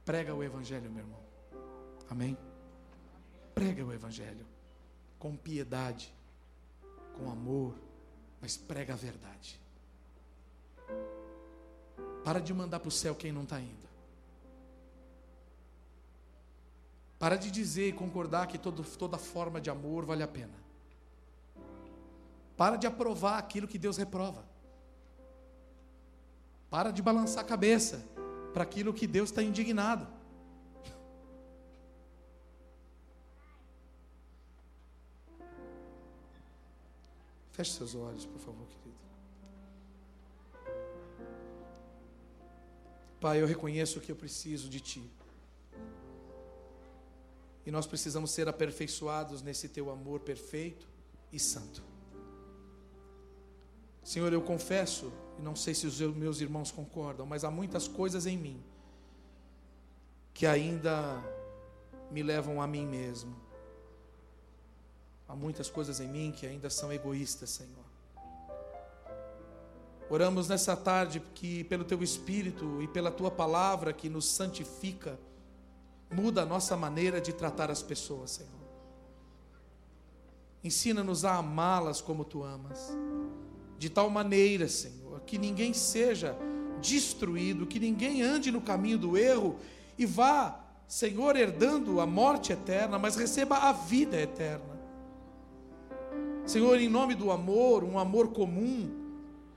Prega 0.04 0.34
o 0.34 0.42
Evangelho, 0.42 0.90
meu 0.90 1.04
irmão. 1.04 1.20
Amém? 2.08 2.36
Prega 3.54 3.84
o 3.84 3.92
Evangelho 3.92 4.46
com 5.18 5.36
piedade, 5.36 6.12
com 7.16 7.30
amor 7.30 7.74
mas 8.40 8.56
prega 8.56 8.94
a 8.94 8.96
verdade. 8.96 9.60
Para 12.24 12.40
de 12.40 12.52
mandar 12.52 12.80
para 12.80 12.88
o 12.88 12.92
céu 12.92 13.14
quem 13.14 13.32
não 13.32 13.42
está 13.42 13.60
indo. 13.60 13.86
Para 17.18 17.36
de 17.36 17.50
dizer 17.50 17.88
e 17.88 17.92
concordar 17.92 18.46
que 18.46 18.58
todo, 18.58 18.82
toda 18.82 19.16
forma 19.16 19.60
de 19.60 19.70
amor 19.70 20.04
vale 20.04 20.22
a 20.22 20.28
pena. 20.28 20.54
Para 22.56 22.76
de 22.76 22.86
aprovar 22.86 23.38
aquilo 23.38 23.68
que 23.68 23.78
Deus 23.78 23.96
reprova. 23.96 24.44
Para 26.68 26.90
de 26.90 27.00
balançar 27.00 27.44
a 27.44 27.46
cabeça 27.46 28.04
para 28.52 28.62
aquilo 28.62 28.92
que 28.92 29.06
Deus 29.06 29.30
está 29.30 29.42
indignado. 29.42 30.15
Feche 37.56 37.72
seus 37.72 37.94
olhos, 37.94 38.26
por 38.26 38.38
favor, 38.38 38.66
querido. 38.68 39.00
Pai, 43.18 43.40
eu 43.40 43.46
reconheço 43.46 43.98
que 43.98 44.12
eu 44.12 44.16
preciso 44.16 44.68
de 44.68 44.78
Ti. 44.78 45.10
E 47.64 47.70
nós 47.70 47.86
precisamos 47.86 48.30
ser 48.30 48.46
aperfeiçoados 48.46 49.40
nesse 49.40 49.70
Teu 49.70 49.90
amor 49.90 50.20
perfeito 50.20 50.86
e 51.32 51.40
santo. 51.40 51.82
Senhor, 54.04 54.30
eu 54.34 54.42
confesso, 54.42 55.10
e 55.38 55.42
não 55.42 55.56
sei 55.56 55.72
se 55.72 55.86
os 55.86 55.98
meus 55.98 56.42
irmãos 56.42 56.70
concordam, 56.70 57.24
mas 57.24 57.42
há 57.42 57.50
muitas 57.50 57.88
coisas 57.88 58.26
em 58.26 58.36
mim 58.36 58.62
que 60.34 60.46
ainda 60.46 61.22
me 62.10 62.22
levam 62.22 62.60
a 62.60 62.66
mim 62.66 62.86
mesmo 62.86 63.45
Há 65.28 65.34
muitas 65.34 65.68
coisas 65.68 66.00
em 66.00 66.08
mim 66.08 66.32
que 66.32 66.46
ainda 66.46 66.70
são 66.70 66.92
egoístas, 66.92 67.50
Senhor. 67.50 67.84
Oramos 70.08 70.48
nessa 70.48 70.76
tarde 70.76 71.20
que, 71.34 71.64
pelo 71.64 71.84
Teu 71.84 72.00
Espírito 72.02 72.80
e 72.80 72.86
pela 72.86 73.10
Tua 73.10 73.30
palavra 73.30 73.92
que 73.92 74.08
nos 74.08 74.28
santifica, 74.28 75.18
muda 76.12 76.42
a 76.42 76.46
nossa 76.46 76.76
maneira 76.76 77.20
de 77.20 77.32
tratar 77.32 77.70
as 77.70 77.82
pessoas, 77.82 78.30
Senhor. 78.30 78.52
Ensina-nos 80.62 81.24
a 81.24 81.36
amá-las 81.36 82.00
como 82.00 82.24
Tu 82.24 82.42
amas, 82.44 82.96
de 83.78 83.90
tal 83.90 84.08
maneira, 84.08 84.68
Senhor, 84.68 85.20
que 85.20 85.38
ninguém 85.38 85.72
seja 85.72 86.36
destruído, 86.80 87.66
que 87.66 87.80
ninguém 87.80 88.22
ande 88.22 88.52
no 88.52 88.60
caminho 88.60 88.98
do 88.98 89.16
erro 89.16 89.58
e 89.98 90.06
vá, 90.06 90.64
Senhor, 90.86 91.34
herdando 91.36 92.00
a 92.00 92.06
morte 92.06 92.52
eterna, 92.52 92.96
mas 92.98 93.16
receba 93.16 93.56
a 93.56 93.72
vida 93.72 94.20
eterna. 94.20 94.75
Senhor, 96.46 96.78
em 96.78 96.88
nome 96.88 97.14
do 97.14 97.30
amor, 97.32 97.82
um 97.82 97.98
amor 97.98 98.28
comum, 98.28 98.88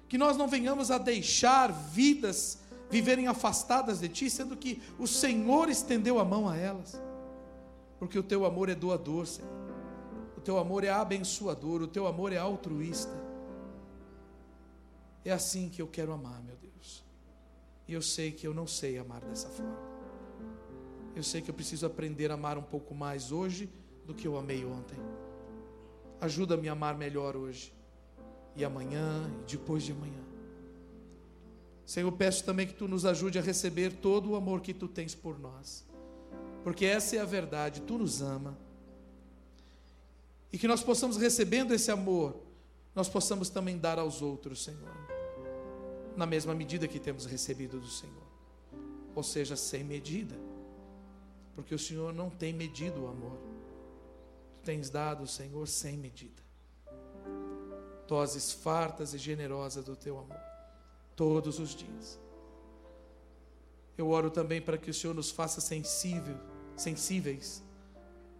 que 0.07 0.17
nós 0.17 0.35
não 0.35 0.47
venhamos 0.47 0.89
a 0.89 0.97
deixar 0.97 1.71
vidas 1.71 2.59
viverem 2.89 3.27
afastadas 3.27 3.99
de 3.99 4.09
Ti, 4.09 4.29
sendo 4.29 4.57
que 4.57 4.81
o 4.97 5.05
Senhor 5.05 5.69
estendeu 5.69 6.19
a 6.19 6.25
mão 6.25 6.49
a 6.49 6.57
elas, 6.57 6.99
porque 7.99 8.17
o 8.17 8.23
Teu 8.23 8.45
amor 8.45 8.69
é 8.69 8.75
doador, 8.75 9.27
Senhor, 9.27 9.51
o 10.35 10.41
Teu 10.41 10.57
amor 10.57 10.83
é 10.83 10.89
abençoador, 10.89 11.83
o 11.83 11.87
Teu 11.87 12.07
amor 12.07 12.33
é 12.33 12.37
altruísta. 12.37 13.13
É 15.23 15.31
assim 15.31 15.69
que 15.69 15.81
eu 15.81 15.87
quero 15.87 16.11
amar, 16.11 16.41
meu 16.41 16.55
Deus, 16.55 17.03
e 17.87 17.93
eu 17.93 18.01
sei 18.01 18.31
que 18.31 18.47
eu 18.47 18.53
não 18.53 18.65
sei 18.65 18.97
amar 18.97 19.21
dessa 19.21 19.49
forma, 19.49 19.77
eu 21.15 21.21
sei 21.21 21.41
que 21.41 21.51
eu 21.51 21.53
preciso 21.53 21.85
aprender 21.85 22.31
a 22.31 22.33
amar 22.33 22.57
um 22.57 22.63
pouco 22.63 22.95
mais 22.95 23.31
hoje 23.31 23.69
do 24.07 24.15
que 24.15 24.27
eu 24.27 24.37
amei 24.37 24.65
ontem. 24.65 24.97
Ajuda-me 26.21 26.67
a 26.67 26.73
amar 26.73 26.97
melhor 26.97 27.35
hoje, 27.37 27.73
e 28.55 28.65
amanhã, 28.65 29.29
e 29.41 29.51
depois 29.51 29.83
de 29.83 29.93
amanhã. 29.93 30.21
Senhor, 31.85 32.11
peço 32.11 32.43
também 32.43 32.67
que 32.67 32.73
tu 32.73 32.87
nos 32.87 33.05
ajude 33.05 33.39
a 33.39 33.41
receber 33.41 33.93
todo 33.93 34.31
o 34.31 34.35
amor 34.35 34.61
que 34.61 34.73
tu 34.73 34.87
tens 34.87 35.15
por 35.15 35.39
nós, 35.39 35.87
porque 36.63 36.85
essa 36.85 37.15
é 37.15 37.19
a 37.19 37.25
verdade, 37.25 37.81
tu 37.81 37.97
nos 37.97 38.21
ama. 38.21 38.57
E 40.51 40.57
que 40.57 40.67
nós 40.67 40.83
possamos, 40.83 41.17
recebendo 41.17 41.73
esse 41.73 41.89
amor, 41.89 42.35
nós 42.93 43.07
possamos 43.07 43.49
também 43.49 43.77
dar 43.77 43.97
aos 43.97 44.21
outros, 44.21 44.63
Senhor, 44.63 44.91
na 46.17 46.25
mesma 46.25 46.53
medida 46.53 46.87
que 46.87 46.99
temos 46.99 47.25
recebido 47.25 47.79
do 47.79 47.87
Senhor, 47.87 48.27
ou 49.15 49.23
seja, 49.23 49.55
sem 49.55 49.83
medida, 49.83 50.35
porque 51.55 51.73
o 51.73 51.79
Senhor 51.79 52.13
não 52.13 52.29
tem 52.29 52.53
medido 52.53 53.03
o 53.03 53.07
amor 53.07 53.48
tens 54.63 54.89
dado, 54.89 55.25
Senhor, 55.27 55.67
sem 55.67 55.97
medida. 55.97 56.41
Doses 58.07 58.51
fartas 58.51 59.13
e 59.13 59.17
generosas 59.17 59.85
do 59.85 59.95
teu 59.95 60.17
amor, 60.17 60.39
todos 61.15 61.59
os 61.59 61.75
dias. 61.75 62.19
Eu 63.97 64.09
oro 64.09 64.31
também 64.31 64.61
para 64.61 64.77
que 64.77 64.89
o 64.89 64.93
Senhor 64.93 65.13
nos 65.13 65.29
faça 65.29 65.59
sensível, 65.59 66.37
sensíveis 66.75 67.61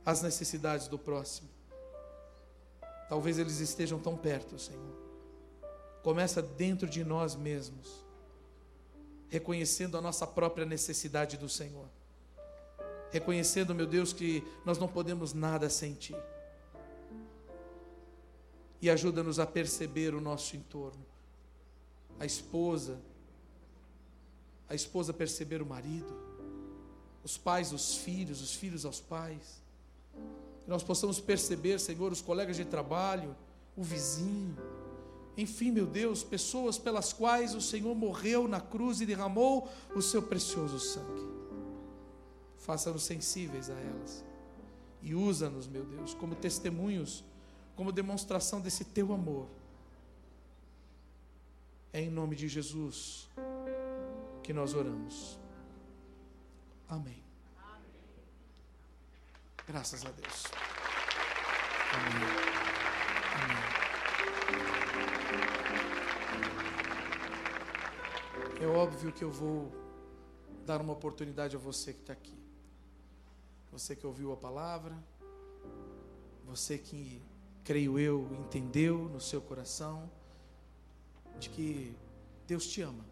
às 0.05 0.21
necessidades 0.21 0.87
do 0.87 0.97
próximo. 0.97 1.49
Talvez 3.09 3.37
eles 3.37 3.59
estejam 3.59 3.99
tão 3.99 4.15
perto, 4.15 4.57
Senhor. 4.57 4.95
Começa 6.03 6.41
dentro 6.41 6.87
de 6.87 7.03
nós 7.03 7.35
mesmos, 7.35 8.05
reconhecendo 9.27 9.97
a 9.97 10.01
nossa 10.01 10.25
própria 10.25 10.65
necessidade 10.65 11.37
do 11.37 11.49
Senhor. 11.49 11.89
Reconhecendo, 13.11 13.73
meu 13.73 13.87
Deus, 13.87 14.13
que 14.13 14.43
nós 14.65 14.77
não 14.77 14.87
podemos 14.87 15.33
nada 15.33 15.69
sem 15.69 15.93
Ti. 15.93 16.15
E 18.81 18.89
ajuda-nos 18.89 19.39
a 19.39 19.45
perceber 19.45 20.13
o 20.13 20.21
nosso 20.21 20.55
entorno. 20.55 21.05
A 22.19 22.25
esposa, 22.25 22.99
a 24.67 24.75
esposa 24.75 25.11
perceber 25.13 25.61
o 25.61 25.65
marido, 25.65 26.13
os 27.23 27.37
pais, 27.37 27.73
os 27.73 27.95
filhos, 27.95 28.41
os 28.41 28.53
filhos 28.53 28.85
aos 28.85 28.99
pais. 28.99 29.61
Que 30.63 30.69
nós 30.69 30.83
possamos 30.83 31.19
perceber, 31.19 31.79
Senhor, 31.79 32.11
os 32.11 32.21
colegas 32.21 32.55
de 32.55 32.65
trabalho, 32.65 33.35
o 33.75 33.83
vizinho. 33.83 34.55
Enfim, 35.35 35.71
meu 35.71 35.87
Deus, 35.87 36.21
pessoas 36.21 36.77
pelas 36.77 37.11
quais 37.11 37.55
o 37.55 37.61
Senhor 37.61 37.95
morreu 37.95 38.47
na 38.47 38.61
cruz 38.61 39.01
e 39.01 39.05
derramou 39.05 39.69
o 39.95 40.01
seu 40.01 40.21
precioso 40.21 40.79
sangue. 40.79 41.38
Faça-nos 42.69 43.01
sensíveis 43.01 43.67
a 43.67 43.73
elas. 43.73 44.23
E 45.01 45.15
usa-nos, 45.15 45.67
meu 45.67 45.83
Deus, 45.83 46.13
como 46.13 46.35
testemunhos, 46.35 47.25
como 47.75 47.91
demonstração 47.91 48.61
desse 48.61 48.85
teu 48.85 49.11
amor. 49.11 49.49
É 51.91 51.99
em 51.99 52.11
nome 52.11 52.35
de 52.35 52.47
Jesus 52.47 53.27
que 54.43 54.53
nós 54.53 54.75
oramos. 54.75 55.39
Amém. 56.87 57.23
Graças 59.65 60.05
a 60.05 60.11
Deus. 60.11 60.43
Amém. 61.95 62.29
É 68.61 68.67
óbvio 68.67 69.11
que 69.11 69.23
eu 69.23 69.31
vou 69.31 69.71
dar 70.67 70.79
uma 70.81 70.93
oportunidade 70.93 71.55
a 71.55 71.59
você 71.59 71.93
que 71.93 72.01
está 72.01 72.13
aqui. 72.13 72.38
Você 73.71 73.95
que 73.95 74.05
ouviu 74.05 74.31
a 74.31 74.37
palavra, 74.37 74.97
você 76.45 76.77
que, 76.77 77.21
creio 77.63 77.99
eu, 77.99 78.27
entendeu 78.39 78.97
no 79.09 79.21
seu 79.21 79.41
coração 79.41 80.09
de 81.39 81.49
que 81.49 81.95
Deus 82.47 82.67
te 82.67 82.81
ama. 82.81 83.05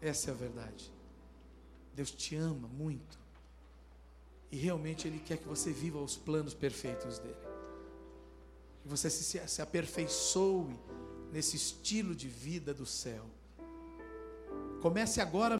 Essa 0.00 0.30
é 0.30 0.32
a 0.32 0.36
verdade. 0.36 0.92
Deus 1.94 2.10
te 2.10 2.36
ama 2.36 2.68
muito. 2.68 3.18
E 4.50 4.56
realmente 4.56 5.06
Ele 5.06 5.18
quer 5.18 5.36
que 5.36 5.46
você 5.46 5.72
viva 5.72 5.98
os 5.98 6.16
planos 6.16 6.54
perfeitos 6.54 7.18
dele. 7.18 7.36
Que 8.82 8.88
você 8.88 9.10
se, 9.10 9.46
se 9.46 9.62
aperfeiçoe 9.62 10.78
nesse 11.32 11.56
estilo 11.56 12.14
de 12.14 12.28
vida 12.28 12.72
do 12.72 12.86
céu. 12.86 13.24
Comece 14.80 15.20
agora 15.20 15.56